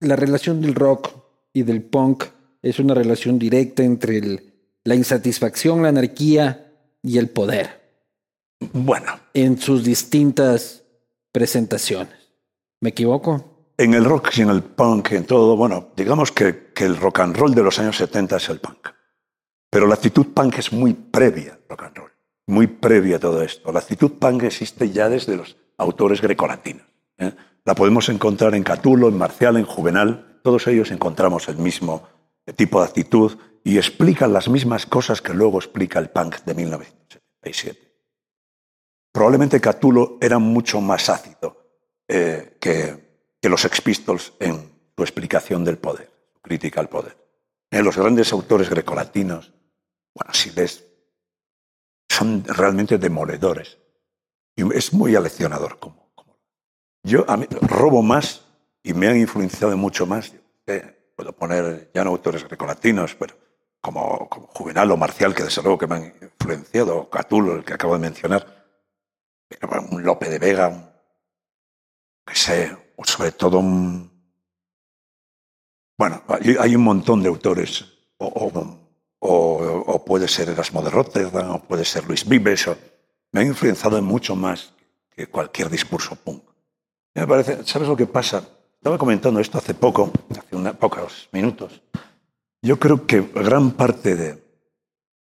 La 0.00 0.16
relación 0.16 0.60
del 0.60 0.74
rock 0.74 1.10
y 1.52 1.62
del 1.62 1.82
punk 1.82 2.24
es 2.60 2.78
una 2.78 2.94
relación 2.94 3.38
directa 3.38 3.82
entre 3.82 4.20
la 4.84 4.94
insatisfacción, 4.94 5.82
la 5.82 5.88
anarquía 5.88 6.72
y 7.02 7.18
el 7.18 7.30
poder 7.30 7.81
Bueno, 8.72 9.18
en 9.34 9.58
sus 9.58 9.84
distintas 9.84 10.84
presentaciones. 11.32 12.14
¿Me 12.80 12.90
equivoco? 12.90 13.52
en 13.82 13.94
el 13.94 14.04
rock 14.04 14.30
y 14.36 14.42
en 14.42 14.50
el 14.50 14.62
punk, 14.62 15.12
en 15.12 15.24
todo, 15.24 15.56
bueno, 15.56 15.88
digamos 15.96 16.30
que, 16.30 16.72
que 16.74 16.84
el 16.84 16.96
rock 16.96 17.20
and 17.20 17.36
roll 17.36 17.54
de 17.54 17.62
los 17.62 17.78
años 17.78 17.96
70 17.96 18.36
es 18.36 18.48
el 18.48 18.60
punk. 18.60 18.88
Pero 19.70 19.86
la 19.86 19.94
actitud 19.94 20.26
punk 20.34 20.58
es 20.58 20.72
muy 20.72 20.92
previa 20.92 21.54
al 21.54 21.60
rock 21.68 21.82
and 21.84 21.96
roll, 21.96 22.12
muy 22.46 22.66
previa 22.66 23.16
a 23.16 23.18
todo 23.18 23.42
esto. 23.42 23.72
La 23.72 23.80
actitud 23.80 24.12
punk 24.12 24.44
existe 24.44 24.90
ya 24.90 25.08
desde 25.08 25.36
los 25.36 25.56
autores 25.78 26.20
grecolatinos. 26.20 26.86
¿eh? 27.18 27.32
La 27.64 27.74
podemos 27.74 28.08
encontrar 28.08 28.54
en 28.54 28.62
Catulo, 28.62 29.08
en 29.08 29.18
Marcial, 29.18 29.56
en 29.56 29.64
Juvenal. 29.64 30.40
Todos 30.44 30.66
ellos 30.66 30.90
encontramos 30.90 31.48
el 31.48 31.56
mismo 31.56 32.06
tipo 32.56 32.80
de 32.80 32.86
actitud 32.86 33.36
y 33.64 33.78
explican 33.78 34.32
las 34.32 34.48
mismas 34.48 34.86
cosas 34.86 35.22
que 35.22 35.34
luego 35.34 35.58
explica 35.58 35.98
el 35.98 36.10
punk 36.10 36.40
de 36.44 36.54
1977. 36.54 37.91
Probablemente 39.12 39.60
Catulo 39.60 40.16
era 40.20 40.38
mucho 40.38 40.80
más 40.80 41.10
ácido 41.10 41.62
eh, 42.08 42.56
que, 42.58 43.12
los 43.48 43.68
Pistols 43.84 44.32
en 44.40 44.70
su 44.96 45.02
explicación 45.02 45.64
del 45.64 45.76
poder, 45.76 46.10
su 46.32 46.40
crítica 46.40 46.80
al 46.80 46.88
poder. 46.88 47.16
Eh, 47.70 47.82
los 47.82 47.96
grandes 47.96 48.32
autores 48.32 48.70
grecolatinos, 48.70 49.52
bueno, 50.14 50.32
si 50.32 50.50
ves, 50.50 50.86
son 52.08 52.44
realmente 52.44 52.98
demoledores. 52.98 53.78
Y 54.56 54.74
es 54.74 54.92
muy 54.92 55.14
aleccionador. 55.14 55.78
Yo 57.02 57.28
a 57.28 57.36
mí, 57.36 57.46
robo 57.62 58.02
más 58.02 58.46
y 58.82 58.94
me 58.94 59.08
han 59.08 59.18
influenciado 59.18 59.76
mucho 59.76 60.06
más. 60.06 60.32
eh, 60.66 60.98
puedo 61.16 61.32
poner 61.32 61.90
ya 61.92 62.02
autores 62.02 62.44
grecolatinos, 62.44 63.14
pero 63.14 63.34
como, 63.80 64.28
como 64.28 64.46
Juvenal 64.46 64.90
o 64.90 64.96
Marcial, 64.96 65.34
que 65.34 65.42
desde 65.42 65.62
luego 65.62 65.78
que 65.78 65.86
me 65.86 65.96
han 65.96 66.14
influenciado, 66.22 66.96
o 66.96 67.10
Catulo, 67.10 67.56
el 67.56 67.64
que 67.64 67.74
acabo 67.74 67.94
de 67.94 68.00
mencionar, 68.00 68.61
un 69.90 70.02
Lope 70.02 70.28
de 70.28 70.38
Vega, 70.38 70.94
que 72.26 72.34
sé, 72.34 72.76
o 72.96 73.04
sobre 73.04 73.32
todo 73.32 73.58
un... 73.58 74.10
Bueno, 75.98 76.22
hay, 76.58 76.74
un 76.74 76.82
montón 76.82 77.22
de 77.22 77.28
autores, 77.28 77.84
o, 78.18 80.04
puede 80.04 80.26
ser 80.26 80.48
Erasmo 80.48 80.82
de 80.82 80.90
Rotterdam, 80.90 81.50
o 81.52 81.62
puede 81.62 81.84
ser 81.84 82.04
Luis 82.06 82.26
Vives, 82.28 82.68
me 83.30 83.40
han 83.40 83.46
influenciado 83.46 83.98
en 83.98 84.04
mucho 84.04 84.34
más 84.34 84.74
que 85.10 85.26
cualquier 85.26 85.70
discurso 85.70 86.16
punk. 86.16 86.42
Me 87.14 87.26
parece, 87.26 87.64
¿sabes 87.64 87.88
lo 87.88 87.96
que 87.96 88.06
pasa? 88.06 88.46
Estaba 88.74 88.98
comentando 88.98 89.38
esto 89.38 89.58
hace 89.58 89.74
poco, 89.74 90.10
hace 90.30 90.56
unos 90.56 90.76
pocos 90.76 91.28
minutos. 91.30 91.82
Yo 92.62 92.78
creo 92.78 93.06
que 93.06 93.20
gran 93.20 93.72
parte 93.72 94.16
de, 94.16 94.42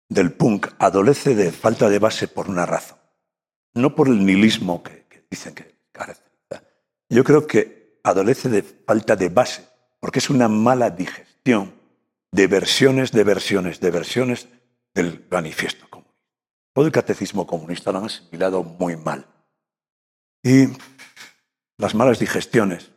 del 0.09 0.33
punk 0.33 0.67
adolece 0.79 1.35
de 1.35 1.51
falta 1.51 1.89
de 1.89 1.99
base 1.99 2.27
por 2.27 2.49
una 2.49 2.65
razón. 2.65 2.96
No 3.77 3.95
por 3.95 4.07
el 4.07 4.25
nihilismo 4.25 4.81
que, 4.83 5.05
dicen 5.29 5.53
que 5.53 5.75
caracteriza. 5.91 6.63
Yo 7.09 7.23
creo 7.23 7.45
que 7.47 7.99
adolece 8.03 8.49
de 8.49 8.63
falta 8.63 9.15
de 9.15 9.29
base, 9.29 9.67
porque 9.99 10.19
es 10.19 10.29
una 10.29 10.47
mala 10.47 10.89
digestión 10.89 11.73
de 12.31 12.47
versiones, 12.47 13.11
de 13.11 13.23
versiones, 13.23 13.79
de 13.79 13.91
versiones 13.91 14.47
del 14.93 15.25
manifiesto 15.31 15.87
comunista. 15.89 16.17
Todo 16.73 16.85
el 16.85 16.91
catecismo 16.91 17.47
comunista 17.47 17.91
lo 17.91 17.99
han 17.99 18.05
asimilado 18.05 18.63
muy 18.63 18.95
mal. 18.97 19.25
Y 20.43 20.67
las 21.77 21.95
malas 21.95 22.19
digestiones 22.19 22.91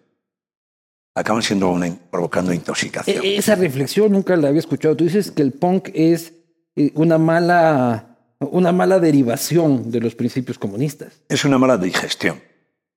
acaban 1.15 1.43
siendo 1.43 1.75
provocando 2.11 2.53
intoxicación. 2.53 3.25
E- 3.25 3.37
Esa 3.37 3.55
reflexión 3.55 4.13
nunca 4.13 4.37
la 4.37 4.49
había 4.49 4.61
escuchado. 4.61 4.97
Tú 4.97 5.05
dices 5.05 5.31
que 5.31 5.43
el 5.43 5.53
punk 5.53 5.89
es 5.95 6.33
eh, 6.77 6.93
una 6.95 7.19
mala, 7.19 8.10
una 8.41 8.73
mala 8.73 8.99
derivación 8.99 9.91
de 9.91 10.01
los 10.01 10.15
principios 10.15 10.59
comunistas. 10.59 11.13
Es 11.29 11.45
una 11.45 11.59
mala 11.59 11.77
digestión 11.77 12.41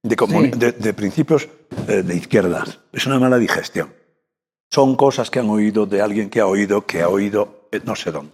de, 0.02 0.16
Sí. 0.18 0.52
de- 0.58 0.72
de 0.72 0.94
principios 0.94 1.50
eh, 1.88 2.02
de 2.04 2.16
izquierdas. 2.16 2.80
Es 2.92 3.06
una 3.06 3.20
mala 3.20 3.38
digestión. 3.38 3.94
Son 4.72 4.96
cosas 4.96 5.30
que 5.30 5.40
han 5.40 5.50
oído 5.50 5.86
de 5.86 6.02
alguien 6.02 6.30
que 6.30 6.40
ha 6.40 6.48
oído, 6.48 6.86
que 6.86 7.02
ha 7.02 7.10
oído 7.10 7.68
eh, 7.72 7.82
no 7.84 7.96
sé 7.96 8.12
dónde. 8.12 8.32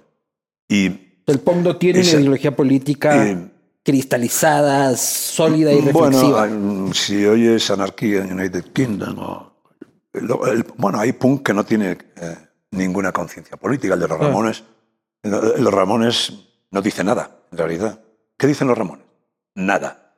Y 0.70 0.86
El 1.26 1.40
punk 1.40 1.58
no 1.64 1.78
tiene 1.78 2.00
Esa- 2.02 2.14
una 2.14 2.22
ideología 2.22 2.56
política 2.56 3.28
eh, 3.28 3.50
cristalizada, 3.84 4.96
sólida 4.96 5.72
y 5.74 5.82
bueno, 5.82 6.10
reflexiva. 6.10 6.44
hay- 6.44 6.94
si 6.94 7.26
oyes 7.26 7.70
anarquía 7.72 8.24
en 8.24 8.34
United 8.34 8.66
Kingdom, 8.74 9.18
o- 9.20 9.54
lo- 10.14 10.46
el- 10.48 10.66
bueno, 10.78 11.00
hay 11.00 11.14
punk 11.14 11.46
que 11.46 11.54
no 11.54 11.64
tiene 11.66 11.98
eh, 12.18 12.36
ninguna 12.72 13.12
conciencia 13.12 13.58
política. 13.58 13.96
El 13.96 14.00
de 14.02 14.08
los 14.08 14.20
Ah. 14.20 14.24
Ramones, 14.26 14.64
el 15.24 15.32
de 15.32 15.62
los 15.62 15.74
Ramones 15.74 16.34
no 16.72 16.82
dice 16.82 17.04
nada, 17.04 17.42
en 17.52 17.58
realidad. 17.58 18.00
¿Qué 18.38 18.48
dicen 18.48 18.68
los 18.68 18.78
Ramones? 18.78 19.06
Nada. 19.56 20.16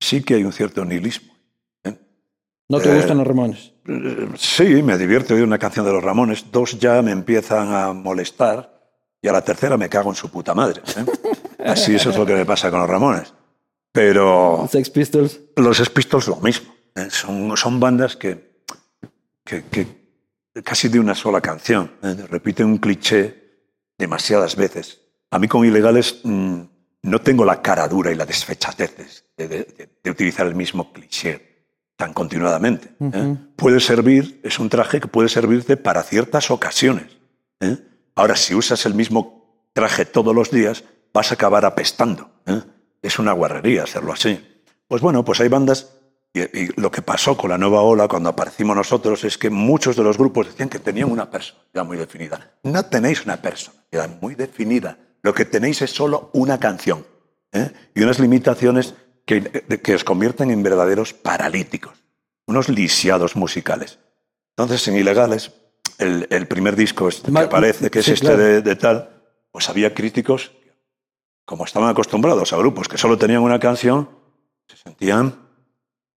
Sí 0.00 0.22
que 0.22 0.34
hay 0.34 0.44
un 0.44 0.52
cierto 0.52 0.84
nihilismo. 0.84 1.34
¿eh? 1.84 1.96
¿No 2.68 2.80
te 2.80 2.90
eh, 2.90 2.96
gustan 2.96 3.18
los 3.18 3.26
Ramones? 3.26 3.72
Eh, 3.86 4.28
Sí, 4.36 4.82
me 4.82 4.96
divierto 4.96 5.34
oír 5.34 5.42
una 5.44 5.58
canción 5.58 5.84
de 5.84 5.92
los 5.92 6.02
Ramones. 6.02 6.46
Dos 6.52 6.78
ya 6.78 7.02
me 7.02 7.10
empiezan 7.10 7.72
a 7.72 7.92
molestar 7.92 8.80
y 9.20 9.28
a 9.28 9.32
la 9.32 9.42
tercera 9.42 9.76
me 9.76 9.88
cago 9.88 10.10
en 10.10 10.16
su 10.16 10.30
puta 10.30 10.54
madre. 10.54 10.82
¿eh? 10.96 11.04
Así 11.64 11.94
eso 11.94 12.10
es 12.10 12.16
lo 12.16 12.24
que 12.24 12.34
me 12.34 12.46
pasa 12.46 12.70
con 12.70 12.80
los 12.80 12.88
Ramones. 12.88 13.34
Pero 13.92 14.68
Sex 14.70 14.90
Pistols. 14.90 15.40
los 15.56 15.76
Sex 15.76 15.90
Pistols 15.90 16.28
lo 16.28 16.36
mismo. 16.36 16.74
Son, 17.10 17.56
son 17.56 17.78
bandas 17.80 18.16
que, 18.16 18.62
que, 19.44 19.64
que 19.64 19.86
casi 20.64 20.88
de 20.88 20.98
una 21.00 21.14
sola 21.14 21.40
canción. 21.40 21.92
Repiten 22.28 22.66
un 22.66 22.78
cliché 22.78 23.66
demasiadas 23.96 24.56
veces. 24.56 25.00
A 25.30 25.38
mí 25.38 25.48
con 25.48 25.64
ilegales 25.64 26.20
mm, 26.24 26.60
no 27.02 27.20
tengo 27.20 27.44
la 27.44 27.60
cara 27.62 27.86
dura 27.88 28.10
y 28.10 28.14
la 28.14 28.26
desfechatez 28.26 29.24
de, 29.36 29.48
de- 29.48 29.64
de- 29.64 29.88
de 30.02 30.10
utilizar 30.10 30.46
el 30.46 30.54
mismo 30.54 30.92
cliché 30.92 31.46
tan 31.96 32.12
continuadamente. 32.14 32.90
¿eh? 33.00 33.36
Puede 33.56 33.80
servir, 33.80 34.40
es 34.44 34.58
un 34.58 34.68
traje 34.68 35.00
que 35.00 35.08
puede 35.08 35.28
servirte 35.28 35.76
para 35.76 36.02
ciertas 36.02 36.50
ocasiones. 36.50 37.06
¿eh? 37.60 37.76
Ahora, 38.14 38.36
si 38.36 38.54
usas 38.54 38.86
el 38.86 38.94
mismo 38.94 39.68
traje 39.72 40.04
todos 40.04 40.34
los 40.34 40.50
días, 40.50 40.84
vas 41.12 41.30
a 41.30 41.34
acabar 41.34 41.64
apestando. 41.64 42.30
¿eh? 42.46 42.60
Es 43.02 43.18
una 43.18 43.32
guarrería 43.32 43.82
hacerlo 43.82 44.12
así. 44.12 44.62
Pues 44.86 45.02
bueno, 45.02 45.24
pues 45.24 45.40
hay 45.40 45.48
bandas, 45.48 45.92
y, 46.32 46.40
y 46.42 46.68
lo 46.76 46.90
que 46.90 47.02
pasó 47.02 47.36
con 47.36 47.50
la 47.50 47.58
nueva 47.58 47.82
ola 47.82 48.06
cuando 48.08 48.28
aparecimos 48.28 48.76
nosotros 48.76 49.24
es 49.24 49.36
que 49.36 49.50
muchos 49.50 49.96
de 49.96 50.02
los 50.04 50.16
grupos 50.18 50.46
decían 50.46 50.68
que 50.68 50.78
tenían 50.78 51.10
una 51.10 51.30
personalidad 51.30 51.84
muy 51.84 51.96
definida. 51.96 52.52
No 52.62 52.84
tenéis 52.84 53.24
una 53.24 53.36
personalidad 53.42 54.08
muy 54.20 54.34
definida. 54.36 54.96
Lo 55.22 55.34
que 55.34 55.44
tenéis 55.44 55.82
es 55.82 55.90
solo 55.90 56.30
una 56.32 56.58
canción 56.58 57.06
¿eh? 57.52 57.72
y 57.94 58.02
unas 58.02 58.18
limitaciones 58.18 58.94
que, 59.24 59.42
que 59.82 59.94
os 59.94 60.04
convierten 60.04 60.50
en 60.50 60.62
verdaderos 60.62 61.12
paralíticos, 61.12 61.94
unos 62.46 62.68
lisiados 62.68 63.36
musicales. 63.36 63.98
Entonces, 64.56 64.86
en 64.88 64.96
Ilegales, 64.96 65.52
el, 65.98 66.26
el 66.30 66.46
primer 66.46 66.76
disco 66.76 67.08
este 67.08 67.30
que 67.32 67.38
aparece, 67.38 67.90
que 67.90 67.98
es 67.98 68.04
sí, 68.04 68.12
este 68.12 68.26
claro. 68.26 68.42
de, 68.42 68.62
de 68.62 68.76
tal, 68.76 69.22
pues 69.50 69.68
había 69.68 69.94
críticos, 69.94 70.52
como 71.44 71.64
estaban 71.64 71.88
acostumbrados 71.88 72.52
a 72.52 72.56
grupos 72.56 72.88
que 72.88 72.98
solo 72.98 73.18
tenían 73.18 73.42
una 73.42 73.58
canción, 73.58 74.08
se 74.66 74.76
sentían, 74.76 75.34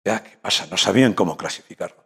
ya, 0.03 0.23
¿qué 0.23 0.37
pasa? 0.41 0.67
No 0.69 0.77
sabían 0.77 1.13
cómo 1.13 1.37
clasificarlo. 1.37 2.03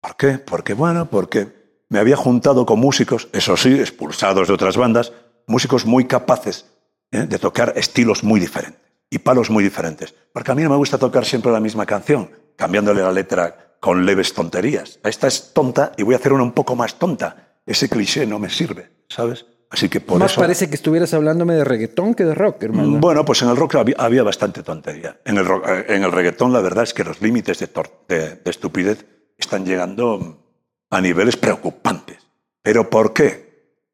¿Por 0.00 0.16
qué? 0.16 0.38
Porque, 0.38 0.74
bueno, 0.74 1.06
porque 1.10 1.84
me 1.88 1.98
había 1.98 2.16
juntado 2.16 2.66
con 2.66 2.78
músicos, 2.78 3.28
eso 3.32 3.56
sí, 3.56 3.74
expulsados 3.74 4.48
de 4.48 4.54
otras 4.54 4.76
bandas, 4.76 5.12
músicos 5.46 5.84
muy 5.86 6.04
capaces 6.06 6.66
¿eh? 7.10 7.22
de 7.26 7.38
tocar 7.38 7.72
estilos 7.76 8.24
muy 8.24 8.40
diferentes 8.40 8.80
y 9.10 9.18
palos 9.18 9.50
muy 9.50 9.62
diferentes. 9.64 10.14
Porque 10.32 10.52
a 10.52 10.54
mí 10.54 10.62
no 10.62 10.70
me 10.70 10.76
gusta 10.76 10.98
tocar 10.98 11.24
siempre 11.24 11.52
la 11.52 11.60
misma 11.60 11.86
canción, 11.86 12.30
cambiándole 12.56 13.02
la 13.02 13.12
letra 13.12 13.76
con 13.80 14.04
leves 14.04 14.32
tonterías. 14.34 14.98
Esta 15.04 15.26
es 15.28 15.52
tonta 15.52 15.92
y 15.96 16.02
voy 16.02 16.14
a 16.14 16.18
hacer 16.18 16.32
una 16.32 16.42
un 16.42 16.52
poco 16.52 16.74
más 16.74 16.98
tonta. 16.98 17.54
Ese 17.64 17.88
cliché 17.88 18.26
no 18.26 18.38
me 18.38 18.50
sirve, 18.50 18.90
¿sabes? 19.08 19.46
Así 19.70 19.88
que 19.88 20.00
por 20.00 20.18
Más 20.20 20.32
eso... 20.32 20.40
parece 20.40 20.68
que 20.68 20.76
estuvieras 20.76 21.12
hablándome 21.12 21.54
de 21.54 21.64
reggaetón 21.64 22.14
que 22.14 22.24
de 22.24 22.34
rock, 22.34 22.62
hermano. 22.62 22.98
Bueno, 22.98 23.24
pues 23.24 23.42
en 23.42 23.48
el 23.48 23.56
rock 23.56 23.74
había, 23.74 23.96
había 23.98 24.22
bastante 24.22 24.62
tontería. 24.62 25.18
En 25.24 25.38
el, 25.38 25.44
rock- 25.44 25.66
eh, 25.68 25.86
en 25.88 26.04
el 26.04 26.12
reggaetón 26.12 26.52
la 26.52 26.60
verdad 26.60 26.84
es 26.84 26.94
que 26.94 27.02
los 27.02 27.20
límites 27.20 27.58
de, 27.58 27.72
tor- 27.72 27.90
de- 28.08 28.36
de 28.36 28.50
estupidez 28.50 29.04
están 29.36 29.64
llegando 29.66 30.44
a 30.90 31.00
niveles 31.00 31.36
preocupantes. 31.36 32.18
¿Pero 32.62 32.88
por 32.90 33.12
qué? 33.12 33.45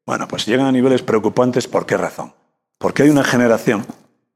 Bueno, 0.05 0.27
pues 0.27 0.45
llegan 0.45 0.65
a 0.65 0.71
niveles 0.71 1.01
preocupantes 1.01 1.67
¿por 1.67 1.85
qué 1.85 1.97
razón? 1.97 2.33
Porque 2.77 3.03
hay 3.03 3.09
una 3.09 3.23
generación 3.23 3.85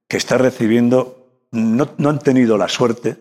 que 0.08 0.18
está 0.18 0.38
recibiendo, 0.38 1.46
no, 1.52 1.90
no 1.98 2.10
han 2.10 2.20
tenido 2.20 2.58
la 2.58 2.70
suerte 2.70 3.18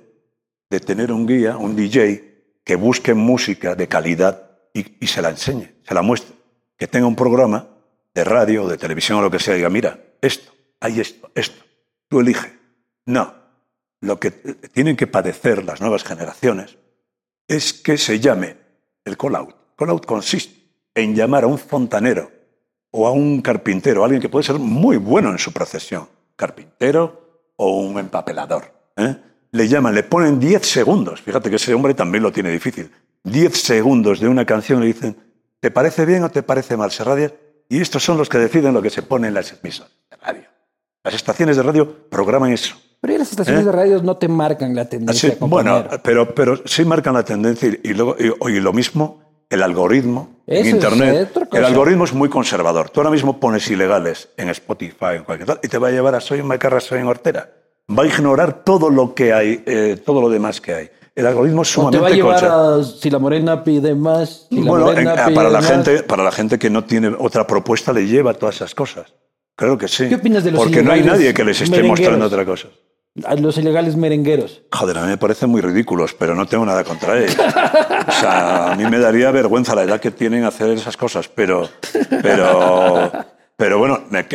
de 0.70 0.80
tener 0.80 1.10
un 1.12 1.26
guía, 1.26 1.56
un 1.56 1.74
DJ, 1.74 2.60
que 2.64 2.76
busque 2.76 3.14
música 3.14 3.74
de 3.74 3.88
calidad 3.88 4.50
y, 4.72 5.06
se 5.06 5.22
la 5.22 5.30
enseñe, 5.30 5.74
se 5.82 5.94
la 5.94 6.02
muestre. 6.02 6.34
Que 6.76 6.86
tenga 6.86 7.06
un 7.06 7.16
programa 7.16 7.68
de 8.14 8.24
radio 8.24 8.64
o 8.64 8.68
de 8.68 8.76
televisión 8.76 9.18
o 9.18 9.22
lo 9.22 9.30
que 9.30 9.38
sea, 9.38 9.54
y 9.54 9.58
diga, 9.58 9.70
mira, 9.70 9.98
esto, 10.20 10.52
hay 10.80 11.00
esto, 11.00 11.30
esto, 11.34 11.64
tú 12.08 12.20
elige. 12.20 12.52
No, 13.06 13.34
lo 14.00 14.20
que 14.20 14.30
tienen 14.30 14.96
que 14.96 15.06
padecer 15.06 15.64
las 15.64 15.80
nuevas 15.80 16.04
generaciones 16.04 16.76
es 17.48 17.72
que 17.72 17.96
se 17.96 18.20
llame 18.20 18.56
el 19.04 19.16
call-out. 19.16 19.54
Call-out 19.76 20.04
consiste 20.04 20.56
en 20.94 21.14
llamar 21.14 21.44
a 21.44 21.46
un 21.46 21.58
fontanero 21.58 22.30
o 22.98 23.06
a 23.06 23.10
un 23.12 23.42
carpintero, 23.42 24.04
alguien 24.04 24.22
que 24.22 24.30
puede 24.30 24.42
ser 24.44 24.58
muy 24.58 24.96
bueno 24.96 25.30
en 25.30 25.38
su 25.38 25.52
profesión, 25.52 26.08
carpintero 26.34 27.50
o 27.56 27.80
un 27.80 27.98
empapelador. 27.98 28.72
¿eh? 28.96 29.16
Le 29.52 29.68
llaman, 29.68 29.94
le 29.94 30.02
ponen 30.02 30.40
10 30.40 30.66
segundos, 30.66 31.20
fíjate 31.20 31.50
que 31.50 31.56
ese 31.56 31.74
hombre 31.74 31.92
también 31.92 32.22
lo 32.22 32.32
tiene 32.32 32.50
difícil, 32.50 32.90
10 33.24 33.54
segundos 33.60 34.18
de 34.18 34.28
una 34.28 34.46
canción 34.46 34.78
y 34.78 34.86
le 34.86 34.92
dicen, 34.94 35.16
¿te 35.60 35.70
parece 35.70 36.06
bien 36.06 36.24
o 36.24 36.30
te 36.30 36.42
parece 36.42 36.76
mal? 36.76 36.90
Se 36.90 37.04
radia 37.04 37.34
y 37.68 37.80
estos 37.82 38.02
son 38.02 38.16
los 38.16 38.30
que 38.30 38.38
deciden 38.38 38.72
lo 38.72 38.80
que 38.80 38.90
se 38.90 39.02
pone 39.02 39.28
en 39.28 39.34
las 39.34 39.52
emisoras 39.52 39.92
de 40.10 40.16
radio. 40.16 40.44
Las 41.04 41.14
estaciones 41.14 41.56
de 41.56 41.62
radio 41.62 42.08
programan 42.08 42.52
eso. 42.52 42.76
Pero 43.00 43.18
las 43.18 43.30
estaciones 43.30 43.62
¿Eh? 43.62 43.66
de 43.66 43.72
radio 43.72 44.02
no 44.02 44.16
te 44.16 44.26
marcan 44.26 44.74
la 44.74 44.88
tendencia, 44.88 45.30
Así, 45.30 45.38
bueno, 45.38 45.74
compañero. 45.74 46.02
pero, 46.02 46.34
pero 46.34 46.62
sí 46.64 46.84
marcan 46.84 47.12
la 47.12 47.24
tendencia 47.24 47.68
y, 47.68 47.90
y 47.90 47.94
luego, 47.94 48.16
y, 48.18 48.52
y 48.56 48.60
lo 48.60 48.72
mismo, 48.72 49.20
el 49.50 49.62
algoritmo 49.62 50.30
en 50.46 50.66
Internet. 50.66 51.30
El 51.52 51.64
algoritmo 51.64 52.04
es 52.04 52.12
muy 52.12 52.28
conservador. 52.28 52.90
Tú 52.90 53.00
ahora 53.00 53.10
mismo 53.10 53.38
pones 53.40 53.68
ilegales 53.70 54.28
en 54.36 54.48
Spotify, 54.50 55.16
en 55.16 55.24
cualquier 55.24 55.46
tal, 55.46 55.60
y 55.62 55.68
te 55.68 55.78
va 55.78 55.88
a 55.88 55.90
llevar 55.90 56.14
a 56.14 56.20
Soy 56.20 56.42
Macarra, 56.42 56.80
Soy 56.80 57.00
en 57.00 57.06
Hortera. 57.06 57.50
Va 57.88 58.02
a 58.02 58.06
ignorar 58.06 58.64
todo 58.64 58.90
lo 58.90 59.14
que 59.14 59.32
hay, 59.32 59.62
eh, 59.66 60.00
todo 60.04 60.20
lo 60.20 60.28
demás 60.28 60.60
que 60.60 60.74
hay. 60.74 60.90
El 61.14 61.26
algoritmo 61.26 61.62
es 61.62 61.68
O 61.78 61.88
te 61.90 61.96
sumamente 61.98 62.00
va 62.00 62.06
a 62.08 62.10
llevar 62.40 62.44
a 62.80 62.84
si 62.84 63.08
la 63.08 63.18
morena 63.18 63.64
pide 63.64 63.94
más. 63.94 64.46
Si 64.50 64.60
la 64.60 64.70
Bueno, 64.70 64.86
morena 64.86 65.14
en- 65.14 65.24
pide 65.26 65.34
para, 65.34 65.48
la 65.50 65.60
más. 65.60 65.70
gente, 65.70 66.02
para 66.02 66.22
la 66.24 66.32
gente 66.32 66.58
que 66.58 66.68
no 66.68 66.84
tiene 66.84 67.14
otra 67.18 67.46
propuesta, 67.46 67.92
le 67.92 68.06
lleva 68.06 68.34
todas 68.34 68.56
esas 68.56 68.74
cosas. 68.74 69.14
Claro 69.56 69.78
que 69.78 69.88
sí. 69.88 70.08
¿Qué 70.08 70.16
opinas 70.16 70.44
de 70.44 70.50
los 70.50 70.60
Porque 70.62 70.82
no 70.82 70.92
hay 70.92 71.02
nadie 71.02 71.32
que 71.32 71.42
les 71.44 71.58
esté 71.62 71.82
mostrando 71.82 72.26
otra 72.26 72.44
cosa. 72.44 72.68
A 73.24 73.34
los 73.34 73.56
ilegales 73.56 73.96
merengueros. 73.96 74.62
Joder, 74.72 74.98
a 74.98 75.02
mí 75.02 75.08
me 75.08 75.16
parecen 75.16 75.48
muy 75.48 75.60
ridículos, 75.60 76.14
pero 76.14 76.34
no 76.34 76.46
tengo 76.46 76.66
nada 76.66 76.84
contra 76.84 77.18
ellos. 77.18 77.36
O 77.38 78.12
sea, 78.12 78.72
a 78.72 78.76
mí 78.76 78.84
me 78.84 78.98
daría 78.98 79.30
vergüenza 79.30 79.74
la 79.74 79.84
edad 79.84 80.00
que 80.00 80.10
tienen 80.10 80.44
hacer 80.44 80.70
esas 80.70 80.96
cosas, 80.96 81.28
pero, 81.28 81.68
pero, 82.22 83.10
pero 83.56 83.78
bueno, 83.78 84.02
me 84.10 84.26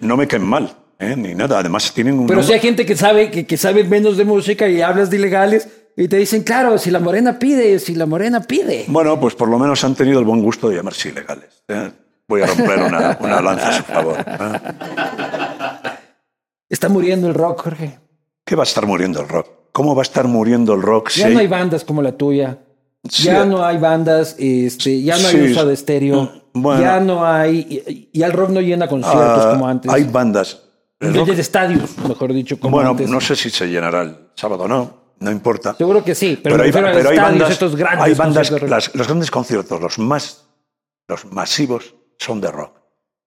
no 0.00 0.16
me 0.16 0.26
queden 0.26 0.46
mal, 0.46 0.74
¿eh? 0.98 1.14
ni 1.16 1.34
nada. 1.34 1.60
Además 1.60 1.92
tienen 1.92 2.18
un... 2.18 2.26
Pero 2.26 2.42
si 2.42 2.52
hay 2.52 2.60
gente 2.60 2.84
que 2.84 2.96
sabe, 2.96 3.30
que, 3.30 3.46
que 3.46 3.56
sabe 3.56 3.84
menos 3.84 4.16
de 4.16 4.24
música 4.24 4.68
y 4.68 4.82
hablas 4.82 5.10
de 5.10 5.16
ilegales 5.16 5.68
y 5.96 6.08
te 6.08 6.16
dicen, 6.16 6.42
claro, 6.42 6.78
si 6.78 6.90
la 6.90 7.00
morena 7.00 7.38
pide, 7.38 7.78
si 7.78 7.94
la 7.94 8.06
morena 8.06 8.40
pide. 8.40 8.84
Bueno, 8.88 9.18
pues 9.20 9.34
por 9.34 9.48
lo 9.48 9.58
menos 9.58 9.82
han 9.84 9.94
tenido 9.94 10.18
el 10.18 10.24
buen 10.24 10.42
gusto 10.42 10.68
de 10.68 10.76
llamarse 10.76 11.10
ilegales. 11.10 11.62
¿eh? 11.68 11.90
Voy 12.26 12.42
a 12.42 12.46
romper 12.46 12.78
una, 12.82 13.18
una 13.20 13.40
lanza 13.40 13.68
a 13.68 13.72
su 13.72 13.82
favor. 13.84 14.16
¿eh? 14.18 14.60
Está 16.68 16.88
muriendo 16.88 17.28
el 17.28 17.34
rock, 17.34 17.62
Jorge. 17.62 17.98
¿Qué 18.48 18.56
va 18.56 18.62
a 18.62 18.64
estar 18.64 18.86
muriendo 18.86 19.20
el 19.20 19.28
rock? 19.28 19.46
¿Cómo 19.72 19.94
va 19.94 20.00
a 20.00 20.08
estar 20.08 20.26
muriendo 20.26 20.72
el 20.72 20.80
rock 20.80 21.10
si 21.10 21.20
Ya 21.20 21.26
hay- 21.26 21.34
no 21.34 21.40
hay 21.40 21.46
bandas 21.48 21.84
como 21.84 22.00
la 22.00 22.12
tuya. 22.16 22.58
Sí. 23.06 23.24
Ya 23.24 23.44
no 23.44 23.62
hay 23.62 23.76
bandas, 23.76 24.34
este, 24.38 25.02
ya 25.02 25.18
no 25.18 25.28
hay 25.28 25.34
Sí. 25.36 25.52
uso 25.52 25.66
de 25.66 25.74
estéreo. 25.74 26.22
Mm, 26.54 26.62
bueno. 26.62 26.80
Ya 26.80 26.98
no 27.00 27.26
hay. 27.26 27.58
Y, 27.86 28.08
y 28.18 28.22
el 28.22 28.32
rock 28.32 28.48
no 28.48 28.60
llena 28.62 28.88
conciertos 28.88 29.44
Ah, 29.44 29.50
como 29.52 29.68
antes. 29.68 29.92
Hay 29.92 30.04
bandas. 30.04 30.62
De, 30.98 31.12
rock- 31.12 31.28
de 31.28 31.42
estadios, 31.42 31.96
mejor 32.08 32.32
dicho, 32.32 32.58
como 32.58 32.76
bueno, 32.76 32.90
antes. 32.90 33.10
no 33.10 33.20
sé 33.20 33.36
si 33.36 33.50
se 33.50 33.66
llenará 33.68 34.00
el 34.02 34.16
sábado 34.34 34.64
o 34.64 34.68
no, 34.68 34.94
no 35.20 35.30
importa. 35.30 35.74
Seguro 35.76 36.02
que 36.02 36.14
sí, 36.14 36.40
pero, 36.42 36.54
Pero, 36.56 36.64
hay, 36.64 36.72
pero 36.72 37.10
hay 37.10 37.16
bandas, 37.18 37.50
estos 37.50 37.76
grandes 37.76 38.04
hay 38.06 38.14
bandas 38.14 38.50
las- 38.62 38.94
los 38.94 39.06
grandes 39.06 39.30
conciertos, 39.30 39.78
los 39.80 39.98
más, 39.98 40.46
los 41.06 41.30
masivos, 41.30 41.94
son 42.18 42.40
de 42.40 42.50
rock. 42.50 42.72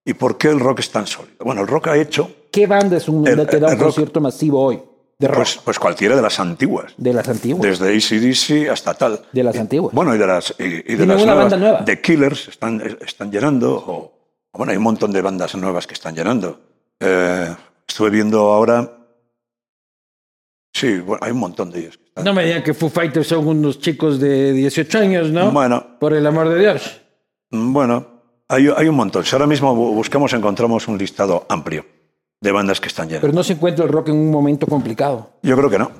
¿Y 0.03 0.15
por 0.15 0.37
qué 0.39 0.49
el 0.49 0.59
rock 0.59 0.79
es 0.79 0.89
tan 0.89 1.05
sólido? 1.05 1.37
Bueno, 1.45 1.61
el 1.61 1.67
rock 1.67 1.89
ha 1.89 1.97
hecho, 1.97 2.29
¿Qué 2.51 2.65
banda 2.67 2.97
es 2.97 3.07
un, 3.07 3.25
El- 3.25 3.37
da 3.37 3.43
un 3.43 3.61
rock- 3.61 3.79
concierto 3.83 4.19
masivo 4.19 4.61
hoy? 4.65 4.81
De 5.21 5.27
rock. 5.27 5.37
pues, 5.37 5.59
pues 5.63 5.79
cualquiera 5.79 6.15
de 6.15 6.21
las 6.21 6.39
antiguas, 6.39 6.93
de 6.97 7.13
las 7.13 7.27
antiguas. 7.29 7.61
desde 7.79 7.95
ACDC 7.95 8.69
hasta 8.71 8.93
tal. 8.95 9.21
De 9.31 9.43
las 9.43 9.55
antiguas. 9.57 9.93
Bueno, 9.93 10.15
y 10.15 10.17
de 10.17 10.27
las, 10.27 10.53
y, 10.57 10.63
y 10.63 10.95
de 10.95 11.05
las 11.05 11.17
nuevas. 11.23 11.37
banda 11.37 11.57
nueva. 11.57 11.85
The 11.85 12.01
Killers 12.01 12.47
están, 12.47 12.81
están 13.05 13.31
llenando, 13.31 13.75
o, 13.75 14.11
bueno, 14.53 14.71
hay 14.71 14.77
un 14.77 14.83
montón 14.83 15.11
de 15.11 15.21
bandas 15.21 15.53
nuevas 15.55 15.85
que 15.87 15.93
están 15.93 16.15
llenando. 16.15 16.59
Eh, 16.99 17.55
estuve 17.87 18.09
viendo 18.09 18.39
ahora, 18.51 18.91
sí, 20.73 20.99
bueno, 20.99 21.19
hay 21.23 21.31
un 21.31 21.39
montón 21.39 21.71
de 21.71 21.79
ellos. 21.81 21.97
que 21.97 22.05
están- 22.05 22.23
No 22.25 22.33
me 22.33 22.45
digan 22.45 22.63
que 22.63 22.73
Foo 22.73 22.89
Fighters 22.89 23.27
son 23.27 23.47
unos 23.47 23.79
chicos 23.79 24.19
de 24.19 24.53
18 24.53 24.97
años, 24.99 25.29
¿no? 25.31 25.51
Bueno, 25.51 25.97
Por 25.99 26.13
el 26.13 26.25
amor 26.25 26.49
de 26.49 26.59
Dios. 26.59 27.01
Bueno, 27.51 28.21
hay, 28.47 28.69
hay 28.75 28.87
un 28.87 28.95
montón. 28.95 29.23
Si 29.25 29.35
ahora 29.35 29.45
mismo 29.47 29.73
bu- 29.75 29.93
buscamos, 29.93 30.33
encontramos 30.33 30.87
un 30.87 30.97
listado 30.97 31.45
amplio 31.49 31.85
de 32.41 32.51
bandas 32.51 32.81
que 32.81 32.87
están 32.87 33.07
llenas. 33.07 33.21
Pero 33.21 33.33
no 33.33 33.43
se 33.43 33.53
encuentra 33.53 33.85
el 33.85 33.91
rock 33.91 34.09
en 34.09 34.15
un 34.15 34.31
momento 34.31 34.67
complicado. 34.67 35.37
Yo 35.43 35.55
creo 35.55 35.69
que 35.69 35.79
no. 35.79 35.91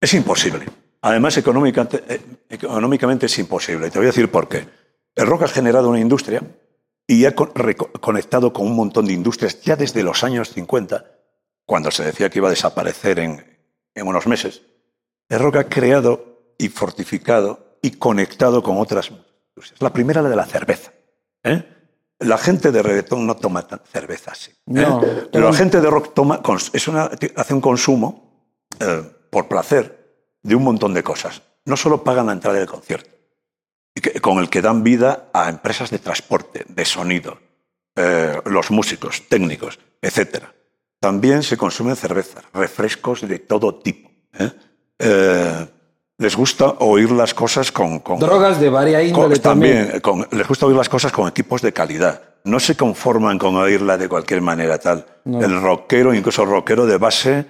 Es 0.00 0.12
imposible. 0.14 0.66
Además, 1.02 1.36
económicamente, 1.36 2.02
eh, 2.08 2.20
económicamente 2.48 3.26
es 3.26 3.38
imposible. 3.38 3.90
Te 3.90 3.98
voy 3.98 4.06
a 4.06 4.10
decir 4.10 4.30
por 4.30 4.48
qué. 4.48 4.66
El 5.14 5.26
rock 5.26 5.42
ha 5.42 5.48
generado 5.48 5.90
una 5.90 6.00
industria 6.00 6.42
y 7.06 7.24
ha 7.26 7.34
conectado 7.34 8.52
con 8.52 8.66
un 8.66 8.74
montón 8.74 9.06
de 9.06 9.12
industrias 9.12 9.60
ya 9.60 9.76
desde 9.76 10.02
los 10.02 10.24
años 10.24 10.50
50, 10.52 11.04
cuando 11.64 11.90
se 11.90 12.04
decía 12.04 12.28
que 12.28 12.40
iba 12.40 12.48
a 12.48 12.50
desaparecer 12.50 13.18
en, 13.20 13.44
en 13.94 14.06
unos 14.06 14.26
meses. 14.26 14.62
El 15.28 15.38
rock 15.38 15.56
ha 15.56 15.68
creado 15.68 16.54
y 16.58 16.68
fortificado 16.68 17.78
y 17.82 17.92
conectado 17.92 18.62
con 18.62 18.78
otras 18.78 19.10
industrias. 19.10 19.80
La 19.80 19.92
primera, 19.92 20.22
la 20.22 20.28
de 20.28 20.36
la 20.36 20.46
cerveza. 20.46 20.92
¿eh? 21.44 21.75
La 22.18 22.38
gente 22.38 22.72
de 22.72 22.82
reggaetón 22.82 23.26
no 23.26 23.36
toma 23.36 23.66
cerveza 23.92 24.32
así. 24.32 24.50
¿eh? 24.50 24.54
No, 24.66 25.02
Pero 25.30 25.50
la 25.50 25.56
gente 25.56 25.80
de 25.80 25.90
rock 25.90 26.14
toma, 26.14 26.40
es 26.72 26.88
una, 26.88 27.10
hace 27.36 27.54
un 27.54 27.60
consumo 27.60 28.50
eh, 28.80 29.02
por 29.30 29.48
placer 29.48 30.24
de 30.42 30.54
un 30.54 30.64
montón 30.64 30.94
de 30.94 31.02
cosas. 31.02 31.42
No 31.66 31.76
solo 31.76 32.02
pagan 32.02 32.26
la 32.26 32.32
entrada 32.32 32.58
del 32.58 32.66
concierto, 32.66 33.10
con 34.22 34.38
el 34.38 34.48
que 34.48 34.62
dan 34.62 34.82
vida 34.82 35.28
a 35.32 35.48
empresas 35.48 35.90
de 35.90 35.98
transporte, 35.98 36.64
de 36.66 36.84
sonido, 36.84 37.38
eh, 37.96 38.40
los 38.46 38.70
músicos, 38.70 39.22
técnicos, 39.28 39.78
etc. 40.00 40.44
También 41.00 41.42
se 41.42 41.56
consumen 41.56 41.96
cervezas, 41.96 42.44
refrescos 42.54 43.26
de 43.28 43.38
todo 43.40 43.74
tipo. 43.74 44.10
Les 46.18 46.34
gusta 46.36 46.76
oír 46.80 47.10
las 47.10 47.34
cosas 47.34 47.70
con... 47.72 48.00
con 48.00 48.18
Drogas 48.18 48.58
de 48.60 48.70
varia 48.70 48.98
con- 48.98 49.06
índole 49.08 49.38
también. 49.38 49.76
también, 49.78 50.00
con- 50.00 50.26
les 50.30 50.48
gusta 50.48 50.66
oír 50.66 50.76
las 50.76 50.88
cosas 50.88 51.12
con 51.12 51.28
equipos 51.28 51.60
de 51.62 51.72
calidad. 51.72 52.22
No 52.44 52.60
se 52.60 52.76
conforman 52.76 53.38
con 53.38 53.56
oírla 53.56 53.98
de 53.98 54.08
cualquier 54.08 54.40
manera 54.40 54.78
tal. 54.78 55.04
No. 55.24 55.42
El 55.42 55.60
rockero, 55.60 56.14
incluso 56.14 56.42
el 56.44 56.48
rockero 56.50 56.86
de 56.86 56.96
base, 56.96 57.44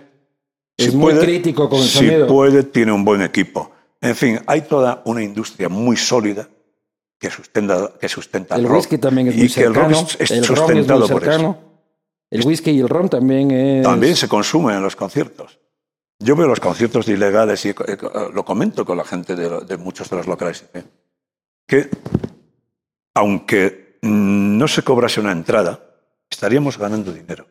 Es 0.77 0.95
muy 0.95 1.15
crítico 1.15 1.69
con 1.69 1.81
el 1.81 1.87
si 1.87 1.99
sonido. 1.99 2.27
puede, 2.27 2.63
tiene 2.65 2.93
un 2.93 3.05
buen 3.05 3.23
equipo. 3.23 3.71
En 4.01 4.15
fin, 4.17 4.41
hay 4.47 4.63
toda 4.63 5.03
una 5.05 5.23
industria 5.23 5.69
muy 5.69 5.97
sólida 5.97 6.49
que 7.19 7.31
sustenta, 7.31 7.93
que 8.01 8.09
sustenta 8.09 8.57
El 8.57 8.65
rock. 8.65 8.77
whisky 8.79 8.99
también 8.99 9.29
es 9.29 9.35
y 9.35 9.39
muy 9.39 9.49
que 9.49 9.61
el 9.63 9.73
cercano. 9.75 9.89
rock 10.01 10.11
es, 10.19 10.31
el 10.31 10.37
ron 10.37 10.43
es 10.45 10.51
muy 10.51 10.57
sustentado 10.67 11.01
por 11.09 11.23
eso. 11.23 11.31
cercano. 11.31 11.59
El 12.31 12.47
whisky 12.47 12.71
y 12.73 12.81
el 12.81 12.89
ron 12.89 13.09
también 13.09 13.51
es... 13.53 13.83
También 13.85 14.17
se 14.17 14.29
consume 14.29 14.75
en 14.75 14.83
los 14.83 14.97
conciertos. 14.97 15.59
Yo 16.19 16.35
veo 16.37 16.47
los 16.47 16.61
conciertos 16.61 17.07
de 17.07 17.13
ilegales 17.15 17.65
y 17.67 17.71
eh, 17.71 17.75
eh, 17.89 17.97
lo 18.33 18.45
comento 18.45 18.85
con 18.85 18.97
la 18.97 19.05
gente 19.05 19.37
de, 19.37 19.77
muchos 19.77 20.09
de 20.09 20.17
los 20.17 20.27
locales. 20.27 20.65
¿eh? 20.75 20.83
Que 21.67 21.91
aunque 23.15 23.99
no 24.03 24.69
se 24.69 24.83
cobrase 24.83 25.21
una 25.21 25.33
entrada, 25.33 25.81
estaríamos 26.31 26.79
ganando 26.79 27.13
dinero. 27.13 27.47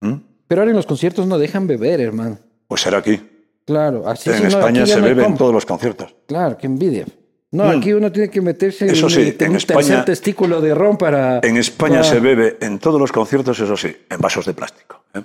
¿Mm? 0.00 0.14
Pero 0.46 0.62
ahora 0.62 0.70
en 0.70 0.76
los 0.76 0.86
conciertos 0.86 1.26
no 1.26 1.38
dejan 1.38 1.66
beber, 1.66 2.00
hermano. 2.00 2.38
Pues 2.66 2.80
será 2.82 2.98
aquí. 2.98 3.20
Claro, 3.66 4.08
así 4.08 4.30
en 4.30 4.46
España 4.46 4.84
se 4.86 4.96
no 4.96 5.04
bebe 5.04 5.24
en 5.24 5.36
todos 5.36 5.52
los 5.54 5.64
conciertos. 5.66 6.14
Claro, 6.26 6.56
qué 6.58 6.66
envidia. 6.66 7.06
No, 7.52 7.64
Mm. 7.64 7.78
aquí 7.78 7.92
uno 7.92 8.12
tiene 8.12 8.30
que 8.30 8.40
meterse 8.40 8.86
Eso 8.86 9.06
en, 9.06 9.10
sí, 9.10 9.20
en 9.22 9.44
en 9.44 9.50
un 9.50 9.56
España- 9.56 9.80
tercer 9.80 10.04
testículo 10.04 10.60
de 10.60 10.74
ron 10.74 10.96
para... 10.96 11.40
En 11.42 11.56
España 11.56 11.96
para- 12.00 12.04
se 12.04 12.20
bebe 12.20 12.58
en 12.60 12.78
todos 12.78 13.00
los 13.00 13.10
conciertos, 13.10 13.58
eso 13.58 13.76
sí, 13.76 13.94
en 14.08 14.20
vasos 14.20 14.46
de 14.46 14.54
plástico. 14.54 15.04
¿eh? 15.14 15.22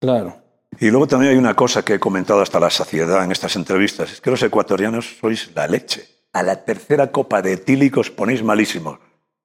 Claro. 0.00 0.36
Y 0.80 0.90
luego 0.90 1.06
también 1.06 1.32
hay 1.32 1.38
una 1.38 1.54
cosa 1.54 1.84
que 1.84 1.94
he 1.94 1.98
comentado 2.00 2.40
hasta 2.40 2.58
la 2.60 2.70
saciedad 2.70 3.24
en 3.24 3.32
estas 3.32 3.56
entrevistas, 3.56 4.12
es 4.12 4.20
que 4.20 4.30
los 4.30 4.42
ecuatorianos 4.42 5.16
sois 5.20 5.50
la 5.54 5.66
leche. 5.66 6.08
A 6.32 6.42
la 6.42 6.64
tercera 6.64 7.12
copa 7.12 7.42
de 7.42 7.52
etílicos 7.52 8.10
ponéis 8.10 8.42
malísimos. 8.42 8.98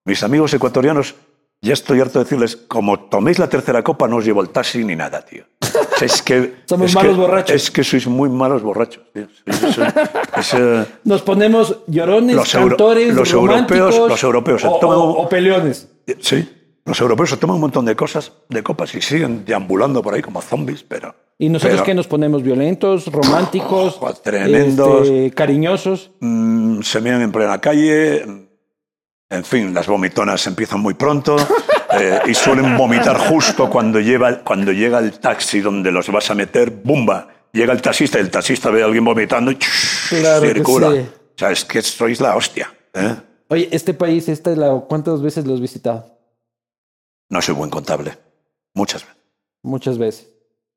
Mis 0.06 0.24
amigos 0.24 0.54
ecuatorianos, 0.54 1.16
ya 1.62 1.74
estoy 1.74 2.00
harto 2.02 2.20
de 2.20 2.26
decirles, 2.26 2.56
como 2.56 3.00
toméis 3.10 3.38
la 3.38 3.48
tercera 3.50 3.84
copa 3.84 4.08
no 4.08 4.18
os 4.18 4.26
llevo 4.26 4.42
el 4.42 4.50
taxi 4.50 4.84
ni 4.84 4.96
nada, 4.96 5.22
tío. 5.24 5.44
Es 6.02 6.22
que, 6.22 6.64
Somos 6.66 6.90
es 6.92 6.96
malos 6.96 7.14
que- 7.16 7.20
borrachos. 7.22 7.56
Es 7.58 7.70
que 7.72 7.84
sois 7.84 8.08
muy 8.08 8.30
malos 8.30 8.62
borrachos. 8.64 9.04
tío. 9.14 9.28
Sois- 9.46 9.76
sois- 9.76 9.94
es, 10.38 10.54
eh, 10.54 10.86
Nos 11.04 11.22
ponemos 11.24 11.80
llorones, 11.88 12.38
Los 12.38 12.54
cantores, 12.54 13.14
los 13.14 13.34
europeos- 13.34 14.08
los 14.08 14.24
europeos 14.24 14.64
o, 14.64 14.70
o- 14.80 15.24
o 15.24 15.28
peleones. 15.30 15.90
sí, 16.22 16.48
los 16.90 17.00
europeos 17.00 17.30
se 17.30 17.38
toman 17.38 17.56
un 17.56 17.62
montón 17.62 17.86
de 17.86 17.96
cosas, 17.96 18.34
de 18.50 18.62
copas 18.64 18.94
y 18.96 19.02
siguen 19.02 19.46
deambulando 19.46 20.02
por 20.02 20.14
ahí 20.14 20.22
como 20.22 20.42
zombies, 20.42 20.84
pero... 20.84 21.16
Y 21.38 21.48
nosotros 21.48 21.84
que 21.84 21.94
nos 21.94 22.08
ponemos 22.08 22.44
violentos, 22.44 23.08
románticos, 23.08 23.98
Oh, 24.02 24.14
tremendos. 24.14 25.04
este, 25.08 25.32
cariñosos. 25.32 26.12
Mm, 26.20 26.82
se 26.82 27.00
mean 27.00 27.22
en 27.22 27.32
plena 27.32 27.62
calle. 27.62 28.24
En 29.30 29.46
fin, 29.46 29.74
las 29.74 29.88
vomitonas 29.88 30.46
empiezan 30.48 30.82
muy 30.82 30.96
pronto 30.96 31.38
eh, 31.98 32.20
y 32.28 32.34
suelen 32.34 32.76
vomitar 32.76 33.18
justo 33.18 33.70
cuando, 33.70 34.02
lleva, 34.02 34.40
cuando 34.40 34.74
llega 34.74 35.00
el 35.00 35.18
taxi 35.20 35.62
donde 35.62 35.92
los 35.94 36.10
vas 36.12 36.30
a 36.30 36.36
meter. 36.36 36.72
¡Bumba! 36.72 37.30
Llega 37.54 37.72
el 37.72 37.82
taxista 37.82 38.18
y 38.18 38.22
el 38.22 38.32
taxista 38.32 38.70
ve 38.70 38.82
a 38.82 38.86
alguien 38.86 39.06
vomitando 39.06 39.52
y 39.52 39.58
Claro 40.10 40.46
circula. 40.46 40.92
sí. 40.92 40.98
O 41.00 41.38
sea, 41.40 41.52
es 41.52 41.64
que 41.64 41.82
sois 41.82 42.20
la 42.20 42.36
hostia. 42.36 42.70
¿eh? 42.94 43.16
Oye, 43.48 43.70
este 43.72 43.94
país, 43.94 44.28
esta 44.28 44.52
es 44.52 44.58
la, 44.58 44.72
¿cuántas 44.90 45.22
veces 45.22 45.46
lo 45.48 45.54
has 45.54 45.62
visitado? 45.62 46.19
No 47.30 47.42
soy 47.42 47.56
buen 47.56 47.70
contable. 47.70 48.18
Muchas 48.74 49.04
veces. 49.04 49.18
Muchas 49.64 49.98
veces. 49.98 50.30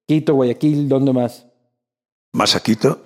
Quito, 0.06 0.34
Guayaquil, 0.34 0.88
¿dónde 0.88 1.12
más? 1.12 1.46
Más 2.32 2.56
a 2.56 2.60
Quito, 2.60 3.00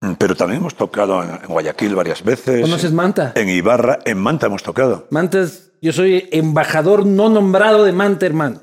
mm, 0.00 0.12
pero 0.14 0.34
también 0.36 0.60
hemos 0.60 0.74
tocado 0.74 1.22
en, 1.22 1.46
Guayaquil 1.48 1.94
varias 1.94 2.22
veces. 2.22 2.62
¿Conoces 2.62 2.92
Manta? 2.92 3.32
En 3.34 3.48
Ibarra, 3.48 3.98
en 4.04 4.18
Manta 4.18 4.46
hemos 4.46 4.62
tocado. 4.62 5.06
Manta 5.10 5.40
es, 5.40 5.72
yo 5.82 5.92
soy 5.92 6.28
embajador 6.32 7.04
no 7.06 7.28
nombrado 7.28 7.84
de 7.84 7.92
Manta, 7.92 8.26
hermano. 8.26 8.60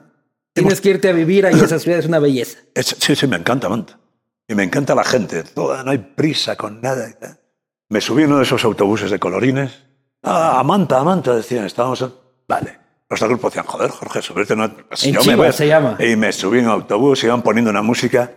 Tienes 0.53 0.81
que 0.81 0.89
irte 0.89 1.09
a 1.09 1.13
vivir 1.13 1.45
ahí, 1.45 1.59
esa 1.59 1.79
ciudad 1.79 1.99
es 1.99 2.05
una 2.05 2.19
belleza. 2.19 2.59
Es- 2.73 2.95
sí, 2.99 3.15
sí, 3.15 3.27
me 3.27 3.35
encanta 3.37 3.69
Manta. 3.69 3.99
Y 4.47 4.55
me 4.55 4.63
encanta 4.63 4.95
la 4.95 5.03
gente. 5.03 5.43
Toda, 5.43 5.83
no 5.83 5.91
hay 5.91 5.99
prisa 5.99 6.55
con 6.55 6.81
nada. 6.81 7.07
Me 7.89 8.01
subí 8.01 8.23
en 8.23 8.29
uno 8.29 8.37
de 8.37 8.43
esos 8.43 8.63
autobuses 8.65 9.11
de 9.11 9.19
colorines. 9.19 9.83
Ah, 10.23 10.59
a 10.59 10.63
Manta, 10.63 10.99
a 10.99 11.03
Manta, 11.03 11.35
decían. 11.35 11.65
Estábamos 11.65 12.01
en... 12.01 12.11
Vale. 12.47 12.79
Los 13.09 13.19
del 13.19 13.29
grupo 13.29 13.49
decían, 13.49 13.65
joder, 13.65 13.89
Jorge, 13.89 14.21
una... 14.53 14.69
Pues 14.71 15.03
En 15.05 15.13
yo 15.13 15.23
me 15.23 15.35
voy. 15.35 15.51
se 15.51 15.67
llama. 15.67 15.97
Y 15.99 16.15
me 16.15 16.31
subí 16.31 16.59
en 16.59 16.67
autobús, 16.67 17.23
iban 17.23 17.41
poniendo 17.41 17.71
una 17.71 17.81
música... 17.81 18.31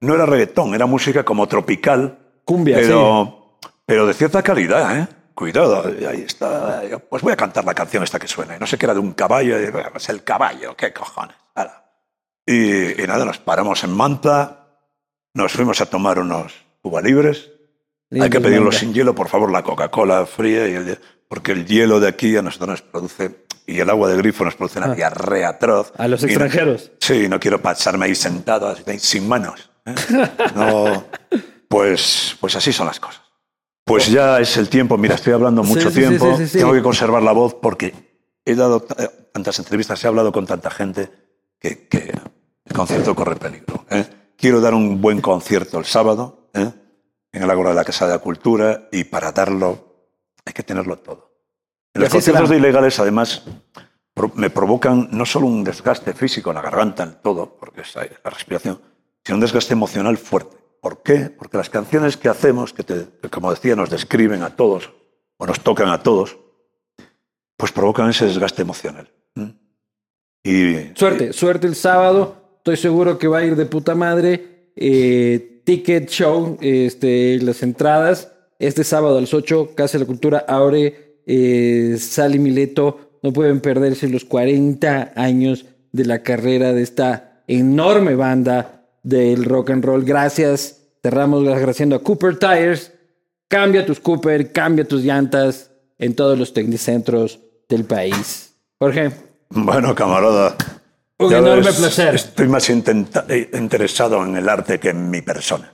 No 0.00 0.14
era 0.14 0.26
reggaetón, 0.26 0.74
era 0.74 0.86
música 0.86 1.24
como 1.24 1.48
tropical. 1.48 2.18
Cumbia, 2.44 2.76
pero, 2.76 3.58
pero 3.84 4.06
de 4.06 4.14
cierta 4.14 4.42
calidad, 4.42 4.96
¿eh? 4.96 5.08
Cuidado, 5.34 5.84
ahí 6.08 6.22
está. 6.26 6.82
Pues 7.10 7.22
voy 7.22 7.32
a 7.32 7.36
cantar 7.36 7.64
la 7.64 7.74
canción 7.74 8.04
esta 8.04 8.18
que 8.20 8.28
suena. 8.28 8.56
No 8.58 8.66
sé 8.66 8.78
qué 8.78 8.86
era 8.86 8.94
de 8.94 9.00
un 9.00 9.12
caballo. 9.12 9.56
Pues 9.90 10.08
el 10.08 10.22
caballo, 10.22 10.76
qué 10.76 10.92
cojones. 10.92 11.34
Y, 12.46 13.02
y 13.02 13.06
nada, 13.06 13.24
nos 13.24 13.38
paramos 13.38 13.82
en 13.84 13.90
Manta, 13.90 14.68
nos 15.34 15.52
fuimos 15.52 15.80
a 15.80 15.86
tomar 15.86 16.18
unos 16.18 16.54
Cuba 16.80 17.00
libres. 17.02 17.50
Hay 18.10 18.20
que 18.20 18.24
Lindo, 18.24 18.42
pedirlo 18.42 18.72
sin 18.72 18.94
hielo, 18.94 19.14
por 19.14 19.28
favor, 19.28 19.50
la 19.52 19.62
Coca-Cola 19.62 20.24
fría, 20.26 20.66
y 20.68 20.74
el- 20.74 20.98
porque 21.28 21.52
el 21.52 21.66
hielo 21.66 22.00
de 22.00 22.08
aquí 22.08 22.36
a 22.36 22.42
nosotros 22.42 22.68
nos 22.70 22.82
produce, 22.82 23.46
y 23.68 23.78
el 23.80 23.88
agua 23.90 24.08
de 24.08 24.16
grifo 24.16 24.44
nos 24.44 24.56
produce 24.56 24.78
una 24.78 24.94
diarrea 24.94 25.50
atroz. 25.50 25.92
Ah. 25.96 26.04
A 26.04 26.08
los 26.08 26.22
Y 26.22 26.26
no- 26.26 26.30
extranjeros. 26.32 26.90
sí, 27.00 27.28
no 27.28 27.38
quiero 27.38 27.60
pasarme 27.62 28.06
ahí 28.06 28.14
sentado 28.14 28.74
sin 28.98 29.28
manos. 29.28 29.70
¿eh? 29.86 29.94
No, 30.56 31.04
pues, 31.68 32.36
pues 32.40 32.56
así 32.56 32.72
son 32.72 32.86
las 32.86 32.98
cosas. 32.98 33.22
Pues 33.84 34.08
ya 34.10 34.38
es 34.40 34.56
el 34.56 34.68
tiempo, 34.68 34.98
mira, 34.98 35.14
estoy 35.14 35.32
hablando 35.32 35.62
mucho 35.62 35.90
sí, 35.90 35.94
sí, 35.94 36.00
tiempo, 36.08 36.36
sí, 36.36 36.58
tengo 36.58 36.72
que 36.72 36.82
conservar 36.82 37.22
la 37.22 37.32
voz 37.32 37.54
porque 37.54 37.94
he 38.44 38.54
dado 38.54 38.80
t- 38.82 39.08
tantas 39.32 39.58
entrevistas, 39.58 40.02
he 40.04 40.06
hablado 40.08 40.30
con 40.32 40.46
tanta 40.46 40.70
gente 40.70 41.10
que, 41.58 41.88
que 41.88 42.12
el 42.64 42.72
concierto 42.74 43.14
corre 43.14 43.36
peligro. 43.36 43.86
¿eh? 43.90 44.04
Quiero 44.36 44.60
dar 44.60 44.74
un 44.74 45.00
buen 45.00 45.20
concierto 45.22 45.78
el 45.78 45.84
sábado 45.86 46.50
¿eh? 46.54 46.70
en 47.32 47.42
el 47.42 47.50
Ágora 47.50 47.70
de 47.70 47.76
la 47.76 47.84
Casa 47.84 48.06
de 48.06 48.12
la 48.12 48.18
Cultura 48.18 48.88
y 48.92 49.04
para 49.04 49.32
darlo 49.32 50.10
hay 50.44 50.52
que 50.52 50.62
tenerlo 50.62 50.98
todo. 50.98 51.27
Y 51.98 52.00
los 52.02 52.10
conciertos 52.10 52.48
de 52.50 52.56
ilegales, 52.56 52.98
además, 52.98 53.42
me 54.34 54.50
provocan 54.50 55.08
no 55.12 55.24
solo 55.24 55.46
un 55.46 55.64
desgaste 55.64 56.12
físico 56.12 56.50
en 56.50 56.56
la 56.56 56.62
garganta, 56.62 57.02
en 57.04 57.14
todo, 57.22 57.56
porque 57.58 57.82
es 57.82 57.94
la 57.94 58.30
respiración, 58.30 58.80
sino 59.24 59.36
un 59.36 59.40
desgaste 59.40 59.72
emocional 59.74 60.16
fuerte. 60.18 60.56
¿Por 60.80 61.02
qué? 61.02 61.30
Porque 61.36 61.56
las 61.56 61.70
canciones 61.70 62.16
que 62.16 62.28
hacemos, 62.28 62.72
que, 62.72 62.82
te- 62.84 63.06
que 63.20 63.28
como 63.28 63.50
decía, 63.50 63.74
nos 63.76 63.90
describen 63.90 64.42
a 64.42 64.54
todos, 64.56 64.90
o 65.36 65.46
nos 65.46 65.60
tocan 65.60 65.88
a 65.88 66.02
todos, 66.02 66.38
pues 67.56 67.72
provocan 67.72 68.10
ese 68.10 68.26
desgaste 68.26 68.62
emocional. 68.62 69.10
¿m? 69.34 69.54
Y, 70.44 70.96
Suerte, 70.96 71.32
suerte 71.32 71.66
el 71.66 71.74
sábado. 71.74 72.36
Estoy 72.58 72.76
seguro 72.76 73.18
que 73.18 73.26
va 73.28 73.38
a 73.38 73.44
ir 73.44 73.56
de 73.56 73.66
puta 73.66 73.94
madre. 73.94 74.72
Eh, 74.76 75.62
ticket 75.64 76.08
show, 76.08 76.56
este, 76.60 77.38
las 77.42 77.62
entradas. 77.62 78.32
Este 78.60 78.84
sábado 78.84 79.18
a 79.18 79.20
las 79.20 79.34
8, 79.34 79.72
Casa 79.76 79.98
de 79.98 80.04
la 80.04 80.06
Cultura 80.06 80.44
abre 80.48 81.07
eh, 81.28 81.96
Sally 82.00 82.38
Mileto. 82.38 83.18
No 83.22 83.32
pueden 83.32 83.60
perderse 83.60 84.08
los 84.08 84.24
40 84.24 85.12
años 85.14 85.66
de 85.92 86.04
la 86.04 86.22
carrera 86.22 86.72
de 86.72 86.82
esta 86.82 87.42
enorme 87.46 88.14
banda 88.14 88.86
del 89.02 89.44
rock 89.44 89.70
and 89.70 89.84
roll. 89.84 90.04
Gracias. 90.04 90.80
Cerramos 91.02 91.46
agradeciendo 91.46 91.94
a 91.96 92.02
Cooper 92.02 92.38
Tires. 92.38 92.92
Cambia 93.46 93.86
tus 93.86 94.00
Cooper, 94.00 94.52
cambia 94.52 94.86
tus 94.86 95.02
llantas 95.02 95.70
en 95.98 96.14
todos 96.14 96.38
los 96.38 96.52
tecnicentros 96.52 97.40
del 97.68 97.84
país. 97.84 98.54
Jorge, 98.78 99.10
Bueno, 99.50 99.94
camarada. 99.94 100.56
Un 101.18 101.32
enorme 101.32 101.66
ves, 101.66 101.76
placer. 101.76 102.14
Estoy 102.14 102.46
más 102.48 102.68
eh, 102.70 103.50
interesado 103.54 104.24
en 104.24 104.36
el 104.36 104.48
arte 104.48 104.78
que 104.78 104.90
en 104.90 105.10
mi 105.10 105.20
persona. 105.22 105.72